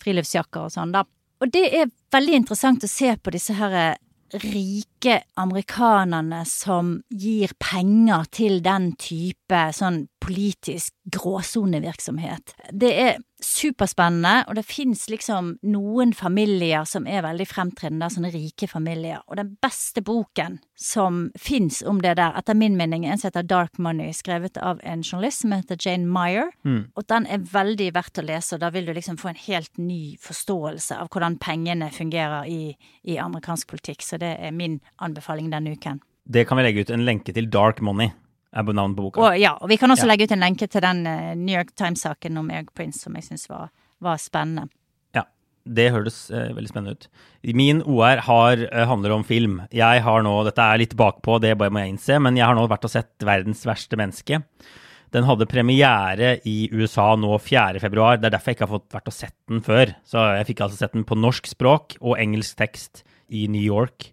friluftsjakker 0.03 0.67
og 0.67 0.73
sånn, 0.73 0.95
da. 0.95 1.03
Og 1.43 1.51
det 1.51 1.65
er 1.75 1.91
veldig 2.13 2.39
interessant 2.39 2.85
å 2.85 2.91
se 2.91 3.11
på 3.19 3.33
disse 3.35 3.55
her 3.57 3.97
rike 4.33 5.19
amerikanerne 5.37 6.41
som 6.49 6.95
gir 7.09 7.51
penger 7.61 8.25
til 8.33 8.61
den 8.65 8.93
type 8.97 9.59
sånn 9.75 10.05
politisk 10.23 10.93
gråsonevirksomhet. 11.11 12.53
Det 12.71 12.91
er 12.99 13.17
superspennende, 13.43 14.45
og 14.47 14.55
det 14.55 14.63
fins 14.63 15.05
liksom 15.11 15.53
noen 15.67 16.13
familier 16.15 16.85
som 16.87 17.07
er 17.09 17.25
veldig 17.25 17.47
fremtredende, 17.49 18.07
sånne 18.11 18.31
rike 18.33 18.69
familier. 18.71 19.19
Og 19.27 19.37
den 19.39 19.53
beste 19.63 20.03
boken 20.05 20.59
som 20.79 21.25
fins 21.39 21.81
om 21.87 21.99
det 22.03 22.15
der, 22.21 22.37
etter 22.39 22.57
min 22.57 22.77
mening, 22.79 23.05
en 23.05 23.19
som 23.19 23.29
heter 23.29 23.47
Dark 23.47 23.77
Money, 23.83 24.13
skrevet 24.15 24.57
av 24.63 24.79
en 24.87 25.03
journalist 25.03 25.43
som 25.43 25.55
heter 25.57 25.79
Jane 25.79 26.07
Meyer. 26.07 26.53
Mm. 26.63 26.85
Og 26.95 27.07
den 27.11 27.27
er 27.27 27.43
veldig 27.51 27.91
verdt 27.97 28.23
å 28.23 28.27
lese, 28.29 28.55
og 28.55 28.63
da 28.63 28.71
vil 28.73 28.87
du 28.87 28.95
liksom 28.95 29.19
få 29.19 29.33
en 29.33 29.43
helt 29.49 29.75
ny 29.81 30.15
forståelse 30.23 31.01
av 31.03 31.11
hvordan 31.11 31.37
pengene 31.43 31.91
fungerer 31.93 32.47
i, 32.47 32.73
i 33.03 33.19
amerikansk 33.19 33.75
politikk. 33.75 34.07
Så 34.07 34.21
det 34.23 34.37
er 34.39 34.55
min 34.55 34.79
anbefaling 35.03 35.51
denne 35.51 35.75
uken. 35.75 35.99
Det 36.23 36.45
kan 36.47 36.55
vi 36.55 36.63
legge 36.63 36.85
ut 36.85 36.91
en 36.95 37.03
lenke 37.03 37.35
til 37.35 37.49
Dark 37.51 37.81
Money 37.83 38.13
er 38.53 38.69
navnet 38.69 38.97
på 38.97 39.07
boka. 39.07 39.23
Og, 39.23 39.39
ja, 39.39 39.55
og 39.59 39.71
vi 39.71 39.79
kan 39.81 39.91
også 39.93 40.05
ja. 40.05 40.13
legge 40.13 40.27
ut 40.27 40.35
en 40.35 40.43
lenke 40.43 40.69
til 40.69 40.83
den 40.85 41.03
uh, 41.07 41.33
New 41.39 41.55
York 41.55 41.73
Times-saken 41.79 42.39
om 42.39 42.51
Eric 42.53 42.71
Prince 42.77 43.03
som 43.03 43.17
jeg 43.17 43.27
syns 43.27 43.49
var, 43.49 43.71
var, 44.03 44.21
spennende. 44.21 44.69
Ja, 45.17 45.25
det 45.65 45.89
høres 45.95 46.19
uh, 46.33 46.53
veldig 46.53 46.71
spennende 46.71 46.95
ut. 46.97 47.09
Min 47.57 47.81
OR 47.81 48.23
har, 48.27 48.63
uh, 48.69 48.85
handler 48.89 49.17
om 49.17 49.25
film. 49.27 49.61
Jeg 49.73 50.05
har 50.05 50.23
nå, 50.25 50.37
Dette 50.47 50.69
er 50.69 50.83
litt 50.83 50.95
bakpå, 50.99 51.41
det 51.43 51.57
bare 51.59 51.73
må 51.73 51.83
jeg 51.83 51.95
innse, 51.95 52.21
men 52.21 52.39
jeg 52.39 52.47
har 52.47 52.57
nå 52.57 52.67
vært 52.71 52.87
og 52.87 52.93
sett 52.93 53.13
'Verdens 53.23 53.65
verste 53.69 53.99
menneske'. 53.99 54.43
Den 55.13 55.27
hadde 55.27 55.45
premiere 55.45 56.39
i 56.49 56.69
USA 56.73 57.11
nå 57.19 57.35
4.2. 57.37 58.17
Det 58.17 58.25
er 58.25 58.33
derfor 58.33 58.49
jeg 58.49 58.57
ikke 58.57 58.65
har 58.65 58.77
fått 58.79 58.95
vært 58.95 59.11
og 59.11 59.13
sett 59.13 59.35
den 59.51 59.61
før. 59.61 59.93
Så 60.09 60.23
jeg 60.39 60.47
fikk 60.49 60.63
altså 60.65 60.79
sett 60.79 60.95
den 60.97 61.05
på 61.05 61.17
norsk 61.19 61.51
språk 61.51 61.99
og 62.01 62.17
engelsk 62.17 62.57
tekst 62.57 63.03
i 63.29 63.45
New 63.45 63.61
York. 63.61 64.09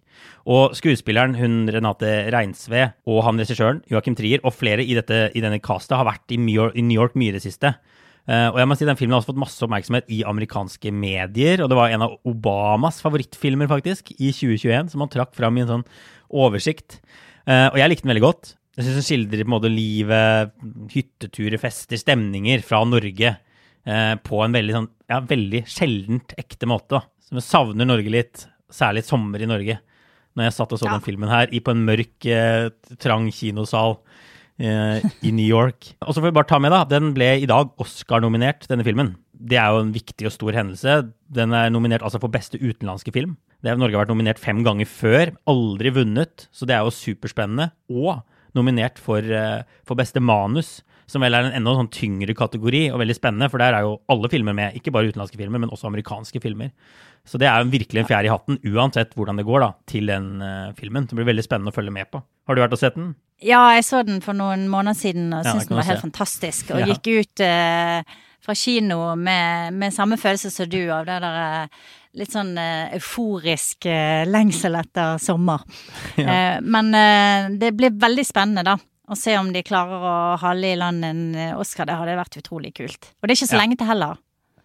Og 0.49 0.75
skuespilleren 0.77 1.35
hun 1.37 1.69
Renate 1.69 2.11
Reinsve 2.33 2.91
og 3.09 3.23
han 3.27 3.41
regissøren 3.41 3.81
Joakim 3.91 4.15
Trier 4.17 4.41
og 4.41 4.55
flere 4.57 4.83
i, 4.83 4.95
dette, 4.97 5.27
i 5.37 5.43
denne 5.43 5.61
castet 5.61 5.99
har 5.99 6.07
vært 6.07 6.33
i 6.33 6.39
New 6.41 6.55
York, 6.55 6.77
i 6.77 6.85
New 6.85 6.97
York 6.97 7.17
mye 7.19 7.33
i 7.33 7.35
det 7.37 7.43
siste. 7.45 7.75
Uh, 8.29 8.53
og 8.53 8.59
jeg 8.61 8.69
må 8.69 8.75
si 8.77 8.85
Den 8.85 8.97
filmen 8.99 9.15
har 9.15 9.23
også 9.23 9.31
fått 9.31 9.41
masse 9.41 9.65
oppmerksomhet 9.65 10.09
i 10.13 10.21
amerikanske 10.27 10.93
medier. 10.93 11.63
Og 11.63 11.71
det 11.71 11.77
var 11.77 11.93
en 11.93 12.05
av 12.05 12.15
Obamas 12.27 13.01
favorittfilmer 13.03 13.69
faktisk, 13.69 14.13
i 14.17 14.31
2021, 14.33 14.91
som 14.93 15.05
han 15.05 15.13
trakk 15.13 15.33
fram 15.37 15.57
i 15.57 15.65
en 15.65 15.71
sånn 15.75 15.85
oversikt. 16.41 16.99
Uh, 17.47 17.69
og 17.71 17.79
jeg 17.81 17.91
likte 17.91 18.05
den 18.05 18.13
veldig 18.13 18.25
godt. 18.27 18.55
Jeg 18.77 18.87
syns 18.87 18.99
den 19.01 19.07
skildrer 19.07 19.43
på 19.43 19.49
en 19.49 19.55
måte 19.57 19.71
livet, 19.73 20.53
hytteturer, 20.93 21.59
fester, 21.61 21.99
stemninger 21.99 22.61
fra 22.65 22.83
Norge 22.87 23.35
uh, 23.35 24.15
på 24.23 24.43
en 24.45 24.57
veldig, 24.57 24.77
sånn, 24.77 24.91
ja, 25.11 25.21
veldig 25.33 25.65
sjeldent 25.69 26.37
ekte 26.39 26.69
måte. 26.69 27.01
Som 27.25 27.41
vi 27.41 27.45
savner 27.45 27.89
Norge 27.89 28.13
litt, 28.13 28.45
særlig 28.71 29.03
sommer 29.07 29.41
i 29.43 29.49
Norge 29.49 29.81
når 30.37 30.47
jeg 30.47 30.55
satt 30.57 30.73
og 30.75 30.81
så 30.81 30.87
ja. 30.87 30.95
den 30.95 31.05
filmen 31.05 31.31
her, 31.31 31.51
i 31.51 31.61
på 31.63 31.73
en 31.73 31.85
mørk, 31.87 32.13
eh, 32.25 32.69
trang 33.01 33.27
kinosal 33.35 33.97
eh, 34.61 35.03
i 35.27 35.33
New 35.35 35.47
York. 35.47 35.93
Og 36.05 36.13
så 36.13 36.21
får 36.21 36.29
vi 36.29 36.37
bare 36.39 36.49
ta 36.49 36.59
med, 36.63 36.73
da, 36.73 36.83
den 36.87 37.11
ble 37.17 37.33
i 37.41 37.49
dag 37.49 37.73
Oscar-nominert, 37.81 38.67
denne 38.71 38.85
filmen. 38.87 39.15
Det 39.31 39.57
er 39.57 39.73
jo 39.73 39.81
en 39.83 39.93
viktig 39.95 40.29
og 40.29 40.35
stor 40.35 40.55
hendelse. 40.55 40.97
Den 41.33 41.55
er 41.57 41.71
nominert 41.73 42.05
altså 42.05 42.21
for 42.21 42.33
beste 42.33 42.61
utenlandske 42.61 43.13
film. 43.15 43.35
Det 43.61 43.71
har 43.71 43.79
Norge 43.79 43.99
vært 43.99 44.11
nominert 44.13 44.41
fem 44.41 44.61
ganger 44.65 44.89
før, 44.89 45.33
aldri 45.49 45.93
vunnet, 45.93 46.47
så 46.53 46.67
det 46.69 46.77
er 46.77 46.85
jo 46.85 46.93
superspennende. 46.93 47.71
Og 47.93 48.21
nominert 48.57 48.99
for, 49.01 49.21
uh, 49.23 49.61
for 49.87 49.97
beste 49.99 50.21
manus, 50.21 50.79
som 51.11 51.23
vel 51.23 51.35
er 51.35 51.49
en 51.49 51.57
enda 51.59 51.73
sånn 51.75 51.91
tyngre 51.91 52.33
kategori 52.37 52.85
og 52.93 53.01
veldig 53.01 53.15
spennende, 53.17 53.49
for 53.51 53.61
der 53.61 53.75
er 53.75 53.85
jo 53.85 53.97
alle 54.11 54.29
filmer 54.31 54.55
med, 54.55 54.77
ikke 54.79 54.93
bare 54.95 55.11
utenlandske 55.11 55.39
filmer, 55.39 55.59
men 55.59 55.73
også 55.73 55.89
amerikanske 55.89 56.39
filmer. 56.43 56.71
Så 57.27 57.37
det 57.41 57.49
er 57.49 57.61
jo 57.61 57.71
virkelig 57.73 58.01
en 58.01 58.07
fjær 58.09 58.25
i 58.25 58.31
hatten, 58.31 58.57
uansett 58.71 59.11
hvordan 59.17 59.37
det 59.37 59.45
går 59.45 59.61
da, 59.65 59.69
til 59.91 60.09
den 60.09 60.29
uh, 60.41 60.71
filmen. 60.77 61.05
Det 61.09 61.17
blir 61.17 61.27
veldig 61.27 61.45
spennende 61.45 61.73
å 61.73 61.75
følge 61.75 61.93
med 61.93 62.09
på. 62.13 62.23
Har 62.47 62.57
du 62.57 62.63
vært 62.63 62.75
og 62.77 62.81
sett 62.81 62.97
den? 62.97 63.13
Ja, 63.43 63.61
jeg 63.75 63.85
så 63.85 64.01
den 64.07 64.21
for 64.23 64.37
noen 64.37 64.67
måneder 64.71 64.97
siden 64.97 65.29
og 65.33 65.43
ja, 65.43 65.51
syntes 65.51 65.69
den 65.69 65.79
var 65.81 65.89
helt 65.89 66.05
fantastisk. 66.05 66.71
Og 66.73 66.81
ja. 66.81 66.91
gikk 66.93 67.11
ut 67.11 67.43
uh, 67.45 68.21
fra 68.41 68.55
kino 68.57 69.01
med, 69.19 69.75
med, 69.77 69.93
samme 69.93 70.17
følelse 70.21 70.49
som 70.53 70.69
du 70.71 70.79
av 70.87 71.09
det 71.09 71.19
der 71.21 71.41
uh, 71.67 71.89
litt 72.17 72.33
sånn 72.33 72.55
euforisk 72.59 73.85
lengsel 74.27 74.79
etter 74.79 75.19
sommer. 75.23 75.61
Ja. 76.19 76.59
men 76.59 76.89
det 77.55 77.69
blir 77.79 77.93
veldig 77.95 78.25
spennende, 78.27 78.65
da. 78.67 78.73
Å 79.11 79.17
se 79.19 79.33
om 79.35 79.49
de 79.51 79.63
klarer 79.67 80.05
å 80.07 80.17
hale 80.39 80.71
i 80.71 80.77
land 80.79 81.03
en 81.03 81.23
Oscar. 81.59 81.89
Det 81.89 81.97
hadde 81.99 82.15
vært 82.15 82.37
utrolig 82.39 82.71
kult. 82.77 83.11
Og 83.19 83.27
det 83.27 83.33
er 83.33 83.41
ikke 83.41 83.51
så 83.51 83.59
lenge 83.59 83.75
til 83.79 83.89
heller. 83.89 84.21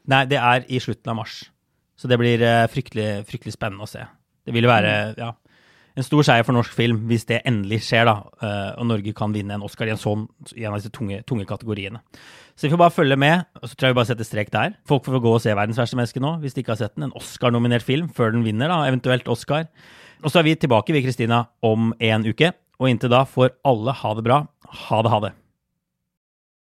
Nei, 0.07 0.23
det 0.31 0.39
er 0.39 0.69
i 0.71 0.79
slutten 0.83 1.11
av 1.11 1.19
mars. 1.19 1.41
Så 1.99 2.07
det 2.11 2.19
blir 2.21 2.45
uh, 2.45 2.69
fryktelig, 2.71 3.25
fryktelig 3.27 3.57
spennende 3.57 3.87
å 3.87 3.91
se. 3.91 4.05
Det 4.47 4.55
vil 4.55 4.69
være 4.69 4.93
mm. 4.93 5.19
ja, 5.19 5.33
en 5.97 6.05
stor 6.05 6.27
seier 6.29 6.45
for 6.45 6.55
norsk 6.55 6.75
film 6.77 7.07
hvis 7.09 7.25
det 7.29 7.41
endelig 7.49 7.81
skjer, 7.87 8.05
da, 8.09 8.17
uh, 8.43 8.73
og 8.77 8.91
Norge 8.91 9.15
kan 9.17 9.33
vinne 9.35 9.57
en 9.57 9.65
Oscar 9.67 9.89
i 9.89 9.95
en 9.95 10.01
sånn 10.01 10.27
i 10.53 10.67
en 10.67 10.75
av 10.75 10.83
disse 10.83 10.93
tunge, 10.95 11.23
tunge, 11.29 11.47
kategoriene. 11.49 12.03
Så 12.55 12.67
vi 12.67 12.73
får 12.75 12.83
bare 12.85 12.95
følge 12.95 13.19
med, 13.21 13.49
og 13.59 13.67
så 13.69 13.75
tror 13.75 13.89
jeg 13.89 13.97
vi 13.97 13.99
bare 13.99 14.11
setter 14.13 14.29
strek 14.29 14.53
der. 14.53 14.77
Folk 14.89 15.09
får 15.09 15.23
gå 15.25 15.33
og 15.39 15.43
se 15.45 15.55
'Verdens 15.57 15.81
verste 15.81 15.99
menneske' 15.99 16.23
nå, 16.23 16.37
hvis 16.45 16.55
de 16.55 16.63
ikke 16.63 16.77
har 16.77 16.83
sett 16.85 16.95
den. 16.97 17.09
En 17.09 17.17
Oscar-nominert 17.17 17.85
film 17.85 18.09
før 18.13 18.37
den 18.37 18.45
vinner, 18.45 18.69
da, 18.69 18.85
eventuelt 18.89 19.29
Oscar. 19.29 19.67
Og 20.23 20.31
så 20.31 20.41
er 20.41 20.47
vi 20.47 20.55
tilbake, 20.55 20.93
vi, 20.93 21.03
Kristina, 21.05 21.47
om 21.63 21.93
en 22.01 22.25
uke. 22.29 22.53
Og 22.81 22.91
inntil 22.91 23.13
da 23.13 23.25
får 23.29 23.55
alle 23.67 23.95
ha 23.97 24.15
det 24.17 24.25
bra. 24.27 24.43
Ha 24.89 25.03
det, 25.03 25.13
ha 25.13 25.21
det. 25.25 25.33